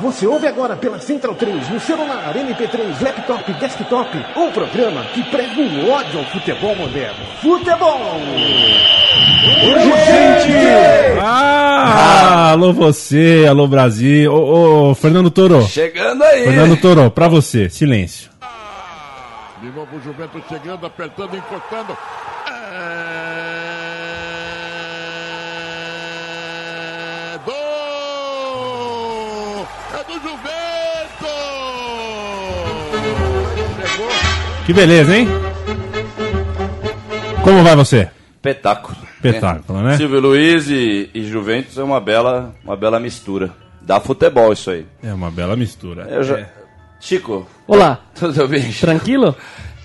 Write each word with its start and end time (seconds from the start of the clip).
Você 0.00 0.26
ouve 0.28 0.46
agora 0.46 0.76
pela 0.76 1.00
Central 1.00 1.34
3, 1.34 1.70
no 1.70 1.80
celular, 1.80 2.32
MP3, 2.32 3.02
laptop, 3.02 3.52
desktop, 3.54 4.24
um 4.36 4.50
programa 4.52 5.02
que 5.06 5.24
prega 5.24 5.60
o 5.60 5.90
ódio 5.90 6.20
ao 6.20 6.24
futebol 6.26 6.76
moderno. 6.76 7.26
Futebol! 7.40 8.20
Gente! 9.44 10.52
Ah, 11.20 12.52
alô 12.52 12.72
você, 12.72 13.46
alô 13.48 13.66
Brasil. 13.66 14.32
Ô, 14.32 14.90
ô, 14.90 14.94
Fernando 14.94 15.30
Toro. 15.32 15.62
Chegando 15.62 16.22
aí. 16.22 16.44
Fernando 16.44 16.76
Toro, 16.76 17.10
pra 17.10 17.26
você, 17.26 17.68
silêncio. 17.68 18.30
De 19.60 19.68
novo 19.70 19.96
o 19.96 20.00
Juventus 20.00 20.42
chegando, 20.48 20.86
apertando, 20.86 21.36
encostando. 21.36 21.96
É 22.46 23.27
Que 34.68 34.74
beleza, 34.74 35.16
hein? 35.16 35.26
Como 37.42 37.62
vai 37.64 37.74
você? 37.74 38.10
Espetáculo. 38.36 38.98
Espetáculo, 39.14 39.80
né? 39.80 39.96
Silvio 39.96 40.20
Luiz 40.20 40.68
e, 40.68 41.08
e 41.14 41.24
Juventus 41.24 41.78
é 41.78 41.82
uma 41.82 41.98
bela, 41.98 42.54
uma 42.62 42.76
bela 42.76 43.00
mistura. 43.00 43.50
Dá 43.80 43.98
futebol 43.98 44.52
isso 44.52 44.70
aí. 44.70 44.84
É 45.02 45.10
uma 45.14 45.30
bela 45.30 45.56
mistura. 45.56 46.02
Eu 46.10 46.22
já... 46.22 46.40
É. 46.40 46.48
Chico, 47.00 47.48
Olá, 47.66 47.98
tudo 48.14 48.46
bem? 48.46 48.70
tranquilo? 48.72 49.34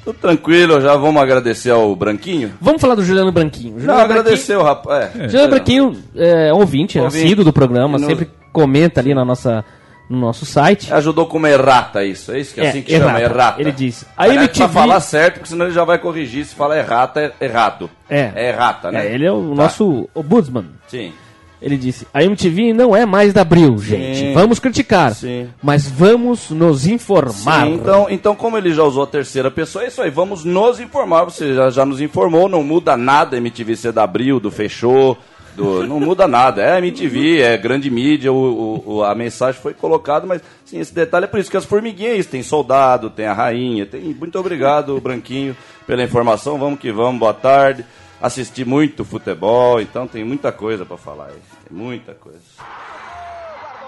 Tudo 0.03 0.17
tranquilo, 0.20 0.81
já 0.81 0.97
vamos 0.97 1.22
agradecer 1.22 1.70
ao 1.70 1.95
Branquinho? 1.95 2.52
Vamos 2.59 2.81
falar 2.81 2.95
do 2.95 3.06
Juliano 3.06 3.31
Branquinho. 3.31 3.75
Não, 3.75 3.80
Juliano 3.80 4.02
agradecer 4.02 4.58
o 4.58 4.64
rapaz. 4.64 5.16
É. 5.16 5.30
Juliano 5.30 5.50
Branquinho 5.52 5.97
é 6.14 6.52
ouvinte, 6.52 6.97
é 6.97 7.02
Ouvinte. 7.03 7.23
assíduo 7.23 7.45
do 7.45 7.53
programa, 7.53 7.97
no- 7.97 8.06
sempre 8.06 8.30
comenta 8.52 9.00
ali 9.00 9.14
na 9.16 9.23
nossa, 9.23 9.64
no 10.09 10.20
nosso 10.20 10.46
site. 10.46 10.94
Ajudou 10.94 11.26
com 11.26 11.38
uma 11.38 11.50
errata 11.50 12.04
isso, 12.04 12.32
é 12.32 12.40
isso 12.40 12.54
que 12.54 12.62
é 12.62 12.66
É, 12.66 12.70
assim 12.70 12.82
que 12.82 12.92
chama, 12.92 13.20
errata. 13.20 13.23
errata. 13.36 13.62
Ele 13.62 13.72
disse. 13.72 14.06
A 14.18 14.23
Aliás, 14.23 14.42
MTV 14.42 14.59
Pra 14.59 14.82
falar 14.82 15.00
certo, 15.00 15.34
porque 15.36 15.50
senão 15.50 15.66
ele 15.66 15.73
já 15.73 15.84
vai 15.84 15.98
corrigir. 15.98 16.46
Se 16.46 16.54
fala 16.56 16.78
errata, 16.78 17.34
é 17.40 17.46
errado. 17.46 17.90
É. 18.09 18.31
É 18.36 18.50
errata, 18.50 18.92
né? 18.92 19.08
É, 19.08 19.14
ele 19.14 19.26
é 19.26 19.31
o 19.31 19.50
Tá. 19.50 19.56
nosso 19.64 20.09
ombudsman. 20.14 20.66
Sim. 20.88 21.14
Ele 21.62 21.78
disse: 21.78 22.06
a 22.14 22.22
MTV 22.22 22.74
não 22.74 22.94
é 22.94 23.06
mais 23.06 23.31
da 23.31 23.40
Abril, 23.40 23.78
gente. 23.78 24.34
Vamos 24.34 24.59
criticar, 24.59 25.16
Sim. 25.16 25.48
mas 25.64 25.90
vamos 25.90 26.50
nos 26.50 26.86
informar. 26.86 27.66
Sim, 27.66 27.76
então, 27.76 28.08
então, 28.09 28.36
como 28.36 28.58
ele 28.58 28.74
já 28.74 28.84
usou 28.84 29.04
a 29.04 29.08
terceira 29.08 29.50
pessoa, 29.50 29.86
é 29.86 29.88
isso 29.88 30.02
aí. 30.02 30.09
Vamos 30.09 30.44
nos 30.44 30.81
informar. 30.81 31.24
Você 31.24 31.54
já, 31.54 31.70
já 31.70 31.86
nos 31.86 32.02
informou, 32.02 32.50
não 32.50 32.62
muda 32.64 32.98
nada 32.98 33.38
a 33.38 33.40
MTV 33.40 33.78
ser 33.78 33.92
da 33.94 34.04
Abril, 34.04 34.42
do 34.42 34.52
Fechou. 34.52 35.18
Do, 35.56 35.86
não 35.86 36.00
muda 36.00 36.28
nada. 36.28 36.62
É 36.64 36.78
MTV, 36.80 37.42
é 37.42 37.58
grande 37.58 37.90
mídia, 37.90 38.32
o, 38.34 38.84
o- 38.86 39.04
a 39.04 39.14
mensagem 39.14 39.62
foi 39.62 39.73
colocada, 39.73 40.26
mas 40.26 40.42
sim, 40.66 40.80
esse 40.80 40.94
detalhe 40.94 41.26
é 41.26 41.28
por 41.28 41.40
isso 41.40 41.52
que 41.52 41.58
as 41.58 41.66
formiguinhas, 41.66 42.20
isso, 42.20 42.30
tem 42.30 42.42
soldado, 42.44 43.09
tem 43.09 43.26
a 43.28 43.34
rainha, 43.34 43.86
tem. 43.86 44.02
Muito 44.02 44.40
obrigado, 44.40 45.00
Branquinho, 45.00 45.56
pela 45.86 46.03
informação. 46.03 46.58
Vamos 46.58 46.80
que 46.80 46.91
vamos, 46.91 47.19
boa 47.19 47.34
tarde. 47.34 47.86
Assisti 48.22 48.64
muito 48.66 49.03
futebol, 49.03 49.81
então 49.81 50.08
tem 50.08 50.24
muita 50.24 50.52
coisa 50.52 50.86
pra 50.86 50.97
falar 50.97 51.25
aí. 51.25 51.40
Tem 51.68 51.78
muita 51.78 52.14
coisa. 52.14 52.40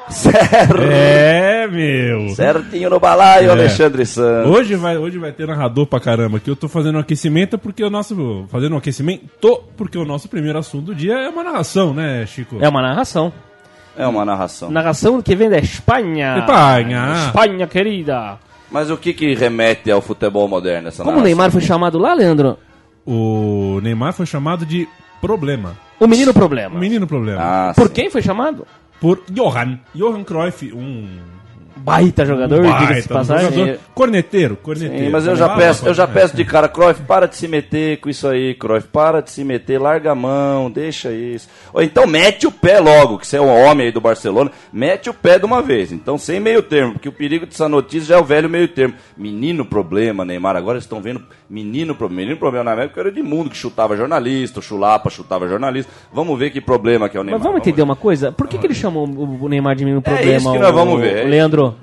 Certo! 0.09 0.77
É, 0.91 1.67
meu. 1.67 2.29
Certinho 2.35 2.89
no 2.89 2.99
balaio, 2.99 3.49
É. 3.49 3.51
Alexandre 3.51 4.05
Santos. 4.05 4.51
Hoje 4.51 4.75
vai, 4.75 4.97
hoje 4.97 5.17
vai 5.17 5.31
ter 5.31 5.47
narrador 5.47 5.85
pra 5.87 5.99
caramba. 5.99 6.39
Que 6.39 6.49
eu 6.49 6.55
tô 6.55 6.67
fazendo 6.67 6.95
um 6.97 6.99
aquecimento 7.01 7.57
porque 7.57 7.83
o 7.83 7.89
nosso. 7.89 8.45
Fazendo 8.49 8.73
um 8.75 8.77
aquecimento 8.77 9.63
porque 9.75 9.97
o 9.97 10.05
nosso 10.05 10.29
primeiro 10.29 10.59
assunto 10.59 10.85
do 10.85 10.95
dia 10.95 11.13
é 11.13 11.29
uma 11.29 11.43
narração, 11.43 11.93
né, 11.93 12.25
Chico? 12.27 12.57
É 12.61 12.69
uma 12.69 12.81
narração. 12.81 13.33
É 13.97 14.05
uma 14.05 14.25
narração. 14.25 14.69
Narração 14.69 15.21
que 15.21 15.35
vem 15.35 15.49
da 15.49 15.57
Espanha. 15.57 16.37
Espanha. 16.39 17.13
Espanha, 17.27 17.67
querida. 17.67 18.37
Mas 18.69 18.89
o 18.91 18.97
que 18.97 19.13
que 19.13 19.33
remete 19.35 19.89
ao 19.89 20.01
futebol 20.01 20.47
moderno 20.47 20.89
essa 20.89 20.97
Como 20.97 21.09
o 21.11 21.13
narração? 21.13 21.23
Neymar 21.25 21.51
foi 21.51 21.61
chamado 21.61 21.97
lá, 21.97 22.13
Leandro? 22.13 22.57
O 23.05 23.79
Neymar 23.81 24.13
foi 24.13 24.25
chamado 24.25 24.65
de 24.65 24.87
problema. 25.21 25.77
O 25.99 26.07
menino 26.07 26.33
problema. 26.33 26.75
O 26.75 26.79
menino 26.79 27.07
problema. 27.07 27.41
Ah, 27.41 27.73
Por 27.75 27.87
sim. 27.87 27.93
quem 27.93 28.09
foi 28.09 28.21
chamado? 28.21 28.67
Por 28.99 29.21
Johan. 29.29 29.79
Johan 29.93 30.23
Cruyff, 30.23 30.73
um. 30.73 31.07
Baita 31.77 32.25
jogador, 32.25 32.63
diga-se 32.63 32.85
de 32.85 32.93
baita 32.93 33.13
passagem. 33.13 33.51
jogador. 33.51 33.79
Corneteiro, 33.93 34.55
corneteiro. 34.55 35.05
Sim, 35.05 35.11
mas 35.11 35.27
eu 35.27 35.35
já 35.35 35.45
Levava 35.45 35.61
peço, 35.61 35.85
eu 35.87 35.93
já 35.93 36.03
é. 36.03 36.07
peço 36.07 36.35
de 36.35 36.45
cara, 36.45 36.69
Cruyff, 36.69 37.01
para 37.01 37.27
de 37.27 37.35
se 37.35 37.47
meter 37.47 37.97
com 37.99 38.09
isso 38.09 38.27
aí, 38.27 38.55
Cruyff, 38.55 38.87
para 38.87 39.21
de 39.21 39.29
se 39.29 39.43
meter, 39.43 39.79
larga 39.79 40.13
a 40.13 40.15
mão, 40.15 40.71
deixa 40.71 41.11
isso. 41.11 41.49
Ou 41.73 41.83
então 41.83 42.07
mete 42.07 42.47
o 42.47 42.51
pé 42.51 42.79
logo, 42.79 43.19
que 43.19 43.27
você 43.27 43.37
é 43.37 43.41
um 43.41 43.49
homem 43.49 43.87
aí 43.87 43.91
do 43.91 43.99
Barcelona, 44.01 44.51
mete 44.71 45.09
o 45.09 45.13
pé 45.13 45.37
de 45.37 45.45
uma 45.45 45.61
vez. 45.61 45.91
Então 45.91 46.17
sem 46.17 46.39
meio 46.39 46.63
termo, 46.63 46.93
porque 46.93 47.09
o 47.09 47.13
perigo 47.13 47.45
dessa 47.45 47.67
notícia 47.67 48.07
já 48.07 48.15
é 48.15 48.19
o 48.19 48.25
velho 48.25 48.49
meio 48.49 48.69
termo. 48.69 48.95
Menino 49.15 49.65
problema, 49.65 50.23
Neymar, 50.23 50.55
agora 50.55 50.79
estão 50.79 51.01
vendo 51.01 51.23
menino 51.49 51.93
problema. 51.95 52.21
Menino 52.21 52.37
problema 52.39 52.75
na 52.75 52.83
época 52.83 53.01
era 53.01 53.11
de 53.11 53.21
mundo 53.21 53.49
que 53.49 53.57
chutava 53.57 53.95
jornalista, 53.95 54.59
o 54.59 54.63
Chulapa 54.63 55.09
chutava 55.09 55.47
jornalista. 55.47 55.91
Vamos 56.13 56.37
ver 56.39 56.51
que 56.51 56.61
problema 56.61 57.09
que 57.09 57.17
é 57.17 57.19
o 57.19 57.23
Neymar. 57.23 57.39
Mas 57.39 57.45
vamos 57.47 57.61
entender 57.61 57.81
uma 57.81 57.95
coisa? 57.95 58.31
Por 58.31 58.47
que, 58.47 58.57
que 58.57 58.67
ele 58.67 58.73
chamou 58.73 59.07
o 59.07 59.45
o 59.45 59.49
Neymar 59.49 59.75
de 59.75 59.83
menino 59.85 60.01
problema? 60.01 60.31
É 60.31 60.37
isso 60.37 60.51
que 60.51 60.59
nós 60.59 60.71
o- 60.71 60.73
vamos 60.73 60.99
ver, 60.99 61.17
é 61.17 61.25
o. 61.25 61.27
Leandro. 61.27 61.75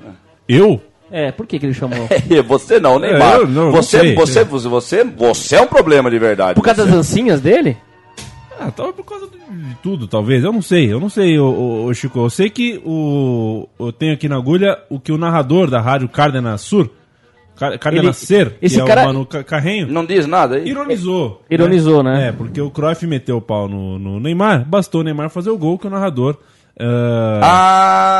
Eu? 0.48 0.80
É, 1.10 1.30
por 1.30 1.46
que, 1.46 1.58
que 1.58 1.66
ele 1.66 1.74
chamou? 1.74 2.08
Você 2.48 2.80
não, 2.80 2.98
Neymar. 2.98 3.34
É, 3.34 3.36
eu 3.42 3.46
não, 3.46 3.64
não 3.66 3.72
você, 3.72 3.98
sei. 3.98 4.14
você, 4.14 4.44
você, 4.44 4.68
você, 4.68 5.04
você 5.04 5.56
é 5.56 5.60
um 5.60 5.66
problema 5.66 6.10
de 6.10 6.18
verdade. 6.18 6.54
Por 6.54 6.62
causa 6.64 6.82
você. 6.82 6.88
das 6.88 6.96
dancinhas 6.96 7.40
dele? 7.40 7.76
Ah, 8.58 8.70
talvez 8.70 8.96
por 8.96 9.04
causa 9.04 9.26
de 9.26 9.74
tudo, 9.82 10.06
talvez. 10.06 10.42
Eu 10.44 10.52
não 10.52 10.62
sei, 10.62 10.90
eu 10.92 10.98
não 11.00 11.08
sei, 11.08 11.38
ô, 11.38 11.84
ô, 11.84 11.92
Chico. 11.94 12.18
Eu 12.20 12.30
sei 12.30 12.48
que 12.48 12.80
o, 12.84 13.68
eu 13.78 13.92
tenho 13.92 14.14
aqui 14.14 14.28
na 14.28 14.36
agulha 14.36 14.78
o 14.88 14.98
que 15.00 15.12
o 15.12 15.18
narrador 15.18 15.68
da 15.68 15.80
rádio 15.80 16.08
Cárdenas 16.08 16.60
Sur, 16.62 16.88
Car- 17.56 17.78
Cárdenas 17.78 18.18
Ele- 18.18 18.26
Ser, 18.26 18.54
esse 18.62 18.76
que 18.76 18.80
é 18.82 18.84
cara- 18.86 19.02
o 19.02 19.06
Manu 19.06 19.26
Ca- 19.26 19.44
Carrenho, 19.44 19.86
Não 19.88 20.04
diz 20.04 20.26
nada 20.26 20.56
aí? 20.56 20.68
ironizou. 20.68 21.42
Ironizou, 21.50 22.02
né? 22.02 22.28
É, 22.28 22.32
porque 22.32 22.60
o 22.60 22.70
Cruyff 22.70 23.06
meteu 23.06 23.36
o 23.36 23.40
pau 23.42 23.68
no, 23.68 23.98
no 23.98 24.18
Neymar, 24.20 24.64
bastou 24.68 25.00
o 25.02 25.04
Neymar 25.04 25.28
fazer 25.30 25.50
o 25.50 25.58
gol 25.58 25.78
que 25.78 25.86
o 25.86 25.90
narrador 25.90 26.36
ah, 26.80 27.40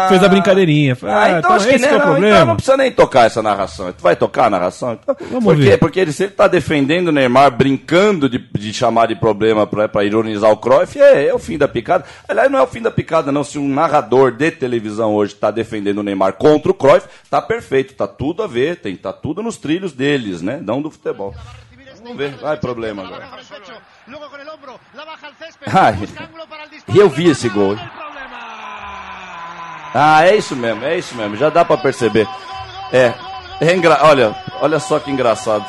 Ah, 0.04 0.08
fez 0.08 0.22
a 0.22 0.28
brincadeirinha. 0.28 0.96
Ah, 1.04 1.30
então, 1.38 1.52
acho 1.52 1.66
que 1.66 1.78
nem, 1.78 1.80
que 1.80 1.86
é 1.86 1.96
o 1.96 1.98
não, 1.98 2.04
problema. 2.06 2.34
então 2.36 2.46
não 2.46 2.56
precisa 2.56 2.76
nem 2.76 2.92
tocar 2.92 3.26
essa 3.26 3.42
narração. 3.42 3.92
Tu 3.92 4.02
vai 4.02 4.14
tocar 4.14 4.46
a 4.46 4.50
narração? 4.50 4.92
Então, 5.02 5.16
Vamos 5.30 5.44
por 5.44 5.56
quê? 5.56 5.62
ver. 5.62 5.78
Porque 5.78 6.00
ele, 6.00 6.12
se 6.12 6.24
ele 6.24 6.32
tá 6.32 6.46
defendendo 6.46 7.08
o 7.08 7.12
Neymar, 7.12 7.50
brincando 7.50 8.28
de, 8.28 8.38
de 8.38 8.72
chamar 8.74 9.06
de 9.08 9.16
problema 9.16 9.66
pra, 9.66 9.88
pra 9.88 10.04
ironizar 10.04 10.50
o 10.50 10.56
Cruyff, 10.56 11.00
é, 11.00 11.28
é 11.28 11.34
o 11.34 11.38
fim 11.38 11.56
da 11.56 11.66
picada. 11.66 12.04
Aliás, 12.28 12.50
não 12.50 12.58
é 12.58 12.62
o 12.62 12.66
fim 12.66 12.82
da 12.82 12.90
picada, 12.90 13.32
não. 13.32 13.42
Se 13.42 13.58
um 13.58 13.68
narrador 13.68 14.32
de 14.32 14.50
televisão 14.50 15.14
hoje 15.14 15.34
tá 15.34 15.50
defendendo 15.50 15.98
o 15.98 16.02
Neymar 16.02 16.34
contra 16.34 16.70
o 16.70 16.74
Cruyff, 16.74 17.06
tá 17.30 17.40
perfeito, 17.40 17.94
tá 17.94 18.06
tudo 18.06 18.42
a 18.42 18.46
ver, 18.46 18.76
tem, 18.76 18.94
tá 18.96 19.12
tudo 19.12 19.42
nos 19.42 19.56
trilhos 19.56 19.92
deles, 19.92 20.42
né? 20.42 20.60
Não 20.62 20.82
do 20.82 20.90
futebol. 20.90 21.34
Vamos 22.02 22.16
ver, 22.18 22.30
vai 22.36 22.56
problema 22.56 23.04
agora. 23.04 23.28
Ai, 25.72 25.96
e 26.92 26.98
eu 26.98 27.08
vi 27.08 27.28
esse 27.30 27.48
gol. 27.48 27.76
Ah, 29.94 30.26
é 30.26 30.36
isso 30.36 30.56
mesmo, 30.56 30.84
é 30.84 30.98
isso 30.98 31.14
mesmo, 31.14 31.36
já 31.36 31.50
dá 31.50 31.64
pra 31.64 31.76
perceber. 31.76 32.26
É, 32.92 33.12
é 33.60 33.74
engra... 33.74 33.98
olha, 34.02 34.34
olha 34.60 34.78
só 34.78 34.98
que 34.98 35.10
engraçado. 35.10 35.64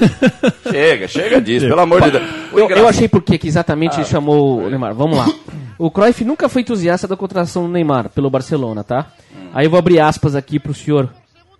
chega, 0.70 1.08
chega 1.08 1.40
disso, 1.40 1.66
pelo 1.68 1.80
amor 1.80 2.00
de 2.02 2.10
Deus. 2.12 2.24
Eu, 2.52 2.70
eu 2.70 2.88
achei 2.88 3.08
por 3.08 3.22
que 3.22 3.38
que 3.38 3.48
exatamente 3.48 3.96
Ah. 3.96 4.00
ele 4.00 4.08
chamou 4.08 4.60
o 4.62 4.70
Neymar. 4.70 4.94
Vamos 4.94 5.16
lá. 5.18 5.26
O 5.78 5.90
Cruyff 5.90 6.24
nunca 6.24 6.48
foi 6.48 6.62
entusiasta 6.62 7.06
da 7.06 7.16
contratação 7.16 7.62
do 7.64 7.68
Neymar 7.72 8.08
pelo 8.10 8.30
Barcelona, 8.30 8.82
tá? 8.84 9.06
Hum. 9.34 9.48
Aí 9.54 9.66
eu 9.66 9.70
vou 9.70 9.78
abrir 9.78 10.00
aspas 10.00 10.34
aqui 10.34 10.58
pro 10.58 10.74
senhor 10.74 11.08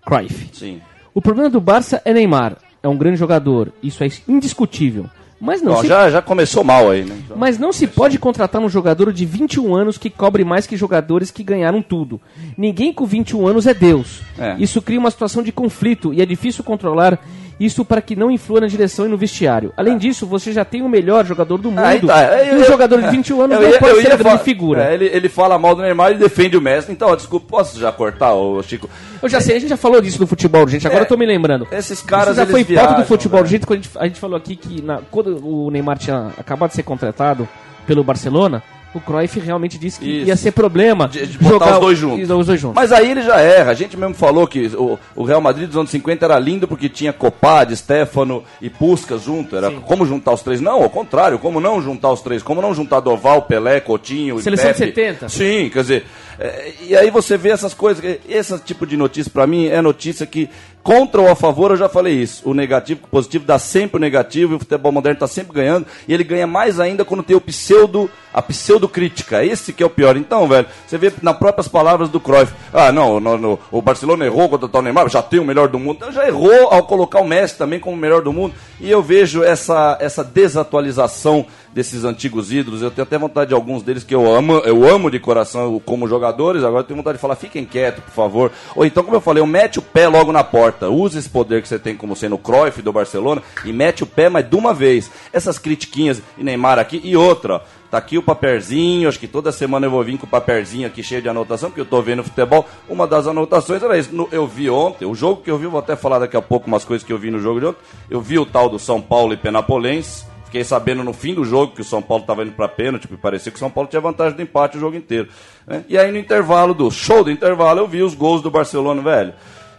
Cruyff. 0.04 0.50
Sim. 0.52 0.80
O 1.14 1.20
problema 1.20 1.50
do 1.50 1.60
Barça 1.60 2.00
é 2.04 2.12
Neymar. 2.12 2.56
É 2.82 2.88
um 2.88 2.96
grande 2.96 3.16
jogador. 3.18 3.72
Isso 3.82 4.02
é 4.02 4.08
indiscutível. 4.28 5.06
Mas 5.40 5.62
não, 5.62 5.72
Ó, 5.72 5.80
se, 5.80 5.88
já, 5.88 6.10
já 6.10 6.20
começou 6.20 6.62
mal 6.62 6.90
aí, 6.90 7.02
né? 7.02 7.16
mas 7.34 7.58
não 7.58 7.72
se 7.72 7.86
pode 7.86 8.18
contratar 8.18 8.60
um 8.60 8.68
jogador 8.68 9.10
de 9.10 9.24
21 9.24 9.74
anos 9.74 9.96
que 9.96 10.10
cobre 10.10 10.44
mais 10.44 10.66
que 10.66 10.76
jogadores 10.76 11.30
que 11.30 11.42
ganharam 11.42 11.80
tudo. 11.80 12.20
Ninguém 12.58 12.92
com 12.92 13.06
21 13.06 13.46
anos 13.46 13.66
é 13.66 13.72
Deus. 13.72 14.20
É. 14.38 14.56
Isso 14.58 14.82
cria 14.82 14.98
uma 14.98 15.10
situação 15.10 15.42
de 15.42 15.50
conflito 15.50 16.12
e 16.12 16.20
é 16.20 16.26
difícil 16.26 16.62
controlar 16.62 17.18
Isso 17.60 17.84
para 17.84 18.00
que 18.00 18.16
não 18.16 18.30
influa 18.30 18.62
na 18.62 18.66
direção 18.66 19.04
e 19.04 19.08
no 19.10 19.18
vestiário. 19.18 19.70
Além 19.76 19.98
disso, 19.98 20.26
você 20.26 20.50
já 20.50 20.64
tem 20.64 20.80
o 20.80 20.88
melhor 20.88 21.26
jogador 21.26 21.58
do 21.58 21.70
mundo. 21.70 21.84
Aí 21.84 22.00
tá, 22.00 22.42
e 22.42 22.48
eu- 22.48 22.54
um 22.54 22.58
eu- 22.60 22.64
jogador 22.64 23.02
de 23.02 23.10
21 23.10 23.42
anos 23.42 23.56
Eu 23.56 23.62
não 23.62 23.68
ia- 23.68 23.78
pode 23.78 23.96
eu 23.96 24.02
ser 24.02 24.16
grande 24.16 24.42
figura. 24.42 24.84
É, 24.90 24.94
ele, 24.94 25.04
ele 25.04 25.28
fala 25.28 25.58
mal 25.58 25.74
do 25.74 25.82
Neymar 25.82 26.12
e 26.12 26.14
defende 26.14 26.56
o 26.56 26.60
Messi. 26.60 26.90
Então, 26.90 27.08
ó, 27.10 27.14
desculpa, 27.16 27.44
posso 27.48 27.78
já 27.78 27.92
cortar, 27.92 28.32
ô 28.32 28.62
Chico? 28.62 28.88
Eu 29.22 29.28
já 29.28 29.42
sei, 29.42 29.56
a 29.56 29.58
gente 29.60 29.68
já 29.68 29.76
falou 29.76 30.00
disso 30.00 30.18
no 30.18 30.26
futebol, 30.26 30.66
gente. 30.66 30.86
Agora 30.86 31.02
É, 31.02 31.04
eu 31.04 31.08
tô 31.08 31.18
me 31.18 31.26
lembrando. 31.26 31.68
esses 31.70 32.00
caras, 32.00 32.28
Isso 32.38 32.46
já 32.46 32.46
foi 32.46 32.64
pauta 32.64 32.94
do 32.94 33.04
futebol, 33.04 33.40
velho. 33.40 33.50
gente. 33.50 33.66
Quando 33.66 33.80
a 33.80 33.82
gente, 33.82 33.98
a 33.98 34.04
gente 34.06 34.18
falou 34.18 34.36
aqui 34.38 34.56
que 34.56 34.80
na- 34.80 35.00
quando 35.10 35.38
o 35.46 35.70
Neymar 35.70 35.98
tinha 35.98 36.28
acabado 36.38 36.70
de 36.70 36.76
ser 36.76 36.82
contratado 36.82 37.46
pelo 37.86 38.02
Barcelona, 38.02 38.62
o 38.92 39.00
Cruyff 39.00 39.38
realmente 39.38 39.78
disse 39.78 40.00
que 40.00 40.08
Isso. 40.08 40.28
ia 40.28 40.36
ser 40.36 40.50
problema 40.50 41.08
De, 41.08 41.26
de 41.26 41.38
botar 41.38 41.74
os 41.74 41.80
dois 41.80 41.98
juntos. 41.98 42.30
Os 42.30 42.46
dois 42.46 42.60
juntos. 42.60 42.74
Mas 42.74 42.90
aí 42.90 43.10
ele 43.10 43.22
já 43.22 43.40
erra. 43.40 43.70
A 43.70 43.74
gente 43.74 43.96
mesmo 43.96 44.14
falou 44.14 44.46
que 44.46 44.66
o, 44.76 44.98
o 45.14 45.22
Real 45.22 45.40
Madrid 45.40 45.68
dos 45.68 45.76
anos 45.76 45.90
50 45.90 46.24
era 46.24 46.38
lindo 46.38 46.66
porque 46.66 46.88
tinha 46.88 47.12
Copad, 47.12 47.74
Stefano 47.76 48.42
e 48.60 48.68
Puskas 48.68 49.22
junto. 49.22 49.54
Era 49.56 49.70
como 49.70 50.04
juntar 50.04 50.32
os 50.32 50.42
três. 50.42 50.60
Não, 50.60 50.82
ao 50.82 50.90
contrário. 50.90 51.38
Como 51.38 51.60
não 51.60 51.80
juntar 51.80 52.10
os 52.10 52.20
três? 52.20 52.42
Como 52.42 52.60
não 52.60 52.74
juntar 52.74 53.00
Doval, 53.00 53.42
Pelé, 53.42 53.80
Coutinho 53.80 54.38
e 54.38 54.42
Seleção 54.42 54.72
de 54.72 54.78
Pepe? 54.78 54.94
70. 54.96 55.28
Sim, 55.28 55.70
quer 55.70 55.80
dizer... 55.82 56.06
é, 56.38 56.72
e 56.88 56.96
aí 56.96 57.10
você 57.10 57.36
vê 57.36 57.50
essas 57.50 57.72
coisas. 57.72 58.04
Esse 58.28 58.58
tipo 58.58 58.86
de 58.86 58.96
notícia 58.96 59.30
pra 59.32 59.46
mim 59.46 59.66
é 59.66 59.80
notícia 59.80 60.26
que... 60.26 60.48
Contra 60.82 61.20
ou 61.20 61.28
a 61.28 61.34
favor, 61.36 61.70
eu 61.72 61.76
já 61.76 61.88
falei 61.90 62.14
isso. 62.14 62.48
O 62.48 62.54
negativo, 62.54 63.00
o 63.04 63.08
positivo 63.08 63.44
dá 63.44 63.58
sempre 63.58 63.98
o 63.98 64.00
negativo 64.00 64.54
e 64.54 64.56
o 64.56 64.58
futebol 64.58 64.90
moderno 64.90 65.14
está 65.16 65.26
sempre 65.26 65.52
ganhando. 65.52 65.86
E 66.08 66.14
ele 66.14 66.24
ganha 66.24 66.46
mais 66.46 66.80
ainda 66.80 67.04
quando 67.04 67.22
tem 67.22 67.36
o 67.36 67.40
pseudo, 67.40 68.10
a 68.32 68.40
pseudo-crítica. 68.40 69.44
Esse 69.44 69.74
que 69.74 69.82
é 69.82 69.86
o 69.86 69.90
pior. 69.90 70.16
Então, 70.16 70.48
velho, 70.48 70.66
você 70.86 70.96
vê 70.96 71.12
nas 71.20 71.36
próprias 71.36 71.68
palavras 71.68 72.08
do 72.08 72.18
Cruyff. 72.18 72.52
Ah, 72.72 72.90
não, 72.90 73.20
no- 73.20 73.36
no- 73.36 73.58
o 73.70 73.82
Barcelona 73.82 74.24
errou 74.24 74.48
contra 74.48 74.78
o 74.78 74.82
Neymar, 74.82 75.08
já 75.10 75.20
tem 75.22 75.38
o 75.38 75.44
melhor 75.44 75.68
do 75.68 75.78
mundo. 75.78 75.96
Então, 75.98 76.12
já 76.12 76.26
errou 76.26 76.68
ao 76.70 76.82
colocar 76.84 77.20
o 77.20 77.26
Messi 77.28 77.58
também 77.58 77.78
como 77.78 77.94
o 77.94 77.98
melhor 77.98 78.22
do 78.22 78.32
mundo. 78.32 78.54
E 78.80 78.90
eu 78.90 79.02
vejo 79.02 79.42
essa, 79.44 79.98
essa 80.00 80.24
desatualização 80.24 81.44
desses 81.72 82.04
antigos 82.04 82.52
ídolos. 82.52 82.82
Eu 82.82 82.90
tenho 82.90 83.04
até 83.04 83.18
vontade 83.18 83.48
de 83.48 83.54
alguns 83.54 83.82
deles 83.82 84.04
que 84.04 84.14
eu 84.14 84.32
amo, 84.32 84.58
eu 84.58 84.88
amo 84.88 85.10
de 85.10 85.18
coração 85.18 85.80
como 85.84 86.08
jogadores. 86.08 86.62
Agora 86.62 86.82
eu 86.82 86.86
tenho 86.86 86.96
vontade 86.96 87.18
de 87.18 87.22
falar, 87.22 87.36
fiquem 87.36 87.64
quietos, 87.64 88.04
por 88.04 88.12
favor. 88.12 88.52
Ou 88.74 88.84
então, 88.84 89.02
como 89.02 89.16
eu 89.16 89.20
falei, 89.20 89.42
eu 89.42 89.46
mete 89.46 89.78
o 89.78 89.82
pé 89.82 90.08
logo 90.08 90.32
na 90.32 90.44
porta. 90.44 90.88
Use 90.88 91.18
esse 91.18 91.28
poder 91.28 91.62
que 91.62 91.68
você 91.68 91.78
tem 91.78 91.96
como 91.96 92.16
sendo 92.16 92.34
o 92.34 92.38
Cruyff 92.38 92.82
do 92.82 92.92
Barcelona 92.92 93.42
e 93.64 93.72
mete 93.72 94.02
o 94.02 94.06
pé, 94.06 94.28
mas 94.28 94.48
de 94.48 94.56
uma 94.56 94.74
vez. 94.74 95.10
Essas 95.32 95.58
critiquinhas 95.58 96.22
e 96.36 96.44
Neymar 96.44 96.78
aqui 96.78 97.00
e 97.02 97.16
outra. 97.16 97.62
Tá 97.90 97.98
aqui 97.98 98.16
o 98.16 98.22
papelzinho, 98.22 99.08
acho 99.08 99.18
que 99.18 99.26
toda 99.26 99.50
semana 99.50 99.84
eu 99.84 99.90
vou 99.90 100.04
vir 100.04 100.16
com 100.16 100.24
o 100.24 100.28
papelzinho 100.28 100.86
aqui 100.86 101.02
cheio 101.02 101.20
de 101.20 101.28
anotação, 101.28 101.70
porque 101.70 101.80
eu 101.80 101.84
tô 101.84 102.00
vendo 102.00 102.22
futebol. 102.22 102.64
Uma 102.88 103.04
das 103.04 103.26
anotações 103.26 103.82
era 103.82 103.98
isso. 103.98 104.28
Eu 104.30 104.46
vi 104.46 104.70
ontem, 104.70 105.06
o 105.06 105.14
jogo 105.14 105.42
que 105.42 105.50
eu 105.50 105.58
vi, 105.58 105.66
vou 105.66 105.80
até 105.80 105.96
falar 105.96 106.20
daqui 106.20 106.36
a 106.36 106.42
pouco 106.42 106.68
umas 106.68 106.84
coisas 106.84 107.04
que 107.04 107.12
eu 107.12 107.18
vi 107.18 107.32
no 107.32 107.40
jogo 107.40 107.58
de 107.58 107.66
ontem. 107.66 107.80
Eu 108.08 108.20
vi 108.20 108.38
o 108.38 108.46
tal 108.46 108.68
do 108.68 108.78
São 108.78 109.00
Paulo 109.00 109.32
e 109.32 109.36
Penapolense. 109.36 110.29
Fiquei 110.50 110.64
sabendo 110.64 111.04
no 111.04 111.12
fim 111.12 111.32
do 111.32 111.44
jogo 111.44 111.74
que 111.74 111.80
o 111.80 111.84
São 111.84 112.02
Paulo 112.02 112.24
estava 112.24 112.42
indo 112.42 112.50
para 112.50 112.66
pênalti, 112.66 113.06
e 113.08 113.16
parecia 113.16 113.52
que 113.52 113.56
o 113.56 113.60
São 113.60 113.70
Paulo 113.70 113.88
tinha 113.88 114.00
vantagem 114.00 114.34
do 114.34 114.42
empate 114.42 114.76
o 114.76 114.80
jogo 114.80 114.96
inteiro. 114.96 115.28
né? 115.64 115.84
E 115.88 115.96
aí 115.96 116.10
no 116.10 116.18
intervalo 116.18 116.74
do 116.74 116.90
show 116.90 117.22
do 117.22 117.30
intervalo 117.30 117.78
eu 117.78 117.86
vi 117.86 118.02
os 118.02 118.16
gols 118.16 118.42
do 118.42 118.50
Barcelona, 118.50 119.00
velho. 119.00 119.32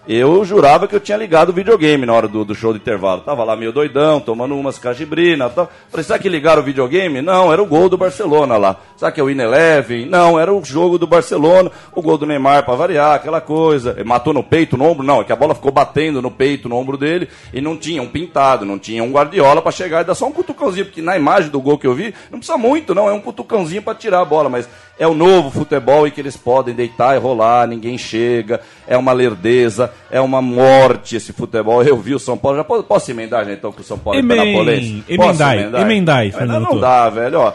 Eu 0.07 0.44
jurava 0.44 0.88
que 0.88 0.95
eu 0.95 1.00
tinha 1.00 1.15
ligado 1.15 1.50
o 1.50 1.53
videogame 1.53 2.07
na 2.07 2.13
hora 2.13 2.27
do, 2.27 2.44
do 2.44 2.56
show 2.56 2.74
do 2.74 2.77
intervalo. 2.77 3.21
Tava 3.21 3.44
lá 3.44 3.56
meio 3.56 3.71
doidão, 3.71 4.19
tomando 4.19 4.57
umas 4.57 4.80
cajibrinas 4.80 5.51
e 5.51 5.56
tal. 5.56 5.71
Falei, 5.89 6.03
será 6.03 6.18
que 6.18 6.27
ligaram 6.27 6.62
o 6.62 6.65
videogame? 6.65 7.21
Não, 7.21 7.53
era 7.53 7.62
o 7.62 7.68
gol 7.68 7.88
do 7.88 7.98
Barcelona 7.98 8.57
lá. 8.57 8.77
Será 8.98 9.12
que 9.12 9.19
é 9.19 9.24
o 9.24 9.30
In 9.30 9.39
Eleven? 9.39 10.07
Não, 10.07 10.39
era 10.39 10.51
o 10.51 10.63
jogo 10.65 10.98
do 10.98 11.06
Barcelona. 11.06 11.71
O 11.94 12.01
gol 12.01 12.18
do 12.18 12.25
Neymar 12.25 12.65
pra 12.65 12.74
variar, 12.74 13.13
aquela 13.13 13.39
coisa. 13.39 13.92
Ele 13.92 14.03
matou 14.03 14.33
no 14.33 14.44
peito, 14.44 14.75
no 14.75 14.86
ombro? 14.86 15.06
Não, 15.06 15.21
é 15.21 15.24
que 15.24 15.33
a 15.33 15.36
bola 15.36 15.53
ficou 15.53 15.71
batendo 15.71 16.19
no 16.19 16.31
peito, 16.31 16.68
no 16.68 16.77
ombro 16.77 16.98
dele. 16.98 17.30
E 17.53 17.62
não 17.62 17.77
tinha 17.77 18.01
um 18.01 18.07
pintado, 18.07 18.65
não 18.65 18.80
tinha 18.80 19.03
um 19.03 19.12
guardiola 19.12 19.62
pra 19.62 19.71
chegar 19.71 20.01
e 20.01 20.06
dar 20.06 20.15
só 20.15 20.25
um 20.25 20.31
cutucãozinho. 20.31 20.86
Porque 20.86 21.01
na 21.01 21.15
imagem 21.15 21.51
do 21.51 21.62
gol 21.62 21.77
que 21.77 21.86
eu 21.86 21.94
vi, 21.94 22.12
não 22.31 22.39
precisa 22.39 22.57
muito, 22.57 22.95
não. 22.95 23.07
É 23.07 23.13
um 23.13 23.21
cutucãozinho 23.21 23.83
pra 23.83 23.94
tirar 23.94 24.21
a 24.21 24.25
bola. 24.25 24.50
Mas 24.50 24.68
é 25.01 25.07
o 25.07 25.15
novo 25.15 25.50
futebol 25.50 26.06
em 26.06 26.12
que 26.12 26.21
eles 26.21 26.38
podem 26.38 26.75
deitar 26.75 27.15
e 27.15 27.19
rolar, 27.19 27.65
ninguém 27.65 27.98
chega, 27.98 28.62
é 28.88 28.95
uma 28.95 29.12
lerdeza, 29.12 29.92
é 30.09 30.19
uma 30.21 30.42
morte 30.42 31.15
esse 31.15 31.31
futebol. 31.33 31.83
Eu 31.83 31.98
vi 31.98 32.13
o 32.15 32.19
São 32.19 32.38
Paulo, 32.38 32.57
já 32.57 32.63
posso, 32.63 32.83
posso 32.83 33.12
emendar, 33.12 33.45
gente, 33.45 33.57
então, 33.59 33.71
com 33.71 33.81
o 33.81 33.83
São 33.83 33.98
Paulo 33.98 34.18
Emen- 34.19 34.38
e 34.38 34.42
Penapolense? 34.42 35.03
emendai, 35.07 35.81
emendai, 35.81 36.31
Fernando 36.31 36.62
Não, 36.63 36.65
Torres. 36.69 36.81
dá, 36.81 37.09
velho, 37.09 37.39
ó. 37.39 37.53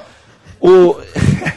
O... 0.60 0.96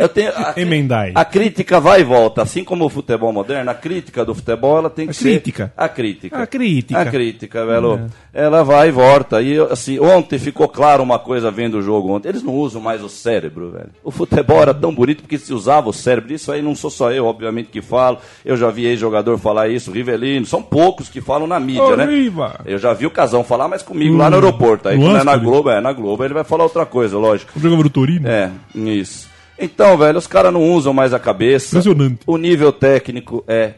Eu 0.00 0.08
tenho, 0.08 0.32
a, 0.34 0.54
Emendai. 0.56 1.12
a 1.14 1.24
crítica 1.26 1.78
vai 1.78 2.00
e 2.00 2.04
volta, 2.04 2.40
assim 2.42 2.64
como 2.64 2.86
o 2.86 2.88
futebol 2.88 3.32
moderno, 3.32 3.70
a 3.70 3.74
crítica 3.74 4.24
do 4.24 4.34
futebol 4.34 4.78
ela 4.78 4.88
tem 4.88 5.04
que 5.06 5.10
A 5.10 5.14
ser 5.14 5.22
crítica. 5.24 5.72
a 5.76 5.88
crítica. 5.88 6.38
A 6.42 6.46
crítica. 6.46 7.00
A 7.00 7.04
crítica, 7.04 7.66
velho. 7.66 8.06
Ela 8.32 8.62
vai 8.64 8.88
e 8.88 8.92
volta. 8.92 9.42
E 9.42 9.58
assim, 9.58 9.98
ontem 9.98 10.38
ficou 10.38 10.68
claro 10.68 11.02
uma 11.02 11.18
coisa 11.18 11.50
vendo 11.50 11.78
o 11.78 11.82
jogo 11.82 12.10
ontem. 12.12 12.28
Eles 12.28 12.42
não 12.42 12.54
usam 12.54 12.80
mais 12.80 13.02
o 13.02 13.08
cérebro, 13.08 13.70
velho. 13.72 13.90
O 14.02 14.10
futebol 14.10 14.62
era 14.62 14.72
tão 14.72 14.94
bonito 14.94 15.20
porque 15.22 15.36
se 15.36 15.52
usava 15.52 15.88
o 15.88 15.92
cérebro. 15.92 16.32
Isso 16.32 16.50
aí 16.50 16.62
não 16.62 16.74
sou 16.74 16.90
só 16.90 17.12
eu, 17.12 17.26
obviamente, 17.26 17.68
que 17.70 17.82
falo. 17.82 18.18
Eu 18.44 18.56
já 18.56 18.70
vi 18.70 18.86
ex-jogador 18.86 19.36
falar 19.38 19.68
isso, 19.68 19.92
Rivelino. 19.92 20.46
São 20.46 20.62
poucos 20.62 21.08
que 21.08 21.20
falam 21.20 21.46
na 21.46 21.60
mídia, 21.60 21.82
Ô, 21.84 21.96
né? 21.96 22.06
Riva. 22.06 22.60
Eu 22.64 22.78
já 22.78 22.92
vi 22.92 23.04
o 23.06 23.10
Casão 23.10 23.44
falar, 23.44 23.68
mas 23.68 23.82
comigo 23.82 24.16
lá 24.16 24.30
no 24.30 24.36
aeroporto. 24.36 24.88
Aí 24.88 24.98
quando 24.98 25.18
é 25.18 25.24
na? 25.24 25.36
Globo, 25.36 25.70
é 25.70 25.80
na 25.80 25.92
Globo, 25.92 26.24
ele 26.24 26.34
vai 26.34 26.44
falar 26.44 26.64
outra 26.64 26.86
coisa, 26.86 27.18
lógico. 27.18 27.52
Jogava 27.58 27.82
no 27.82 27.90
Torino? 27.90 28.28
É, 28.28 28.50
isso. 28.74 29.29
Então, 29.60 29.98
velho, 29.98 30.18
os 30.18 30.26
caras 30.26 30.52
não 30.52 30.72
usam 30.72 30.94
mais 30.94 31.12
a 31.12 31.18
cabeça. 31.18 31.78
Impressionante. 31.78 32.20
O 32.26 32.36
nível 32.36 32.72
técnico 32.72 33.44
é 33.46 33.74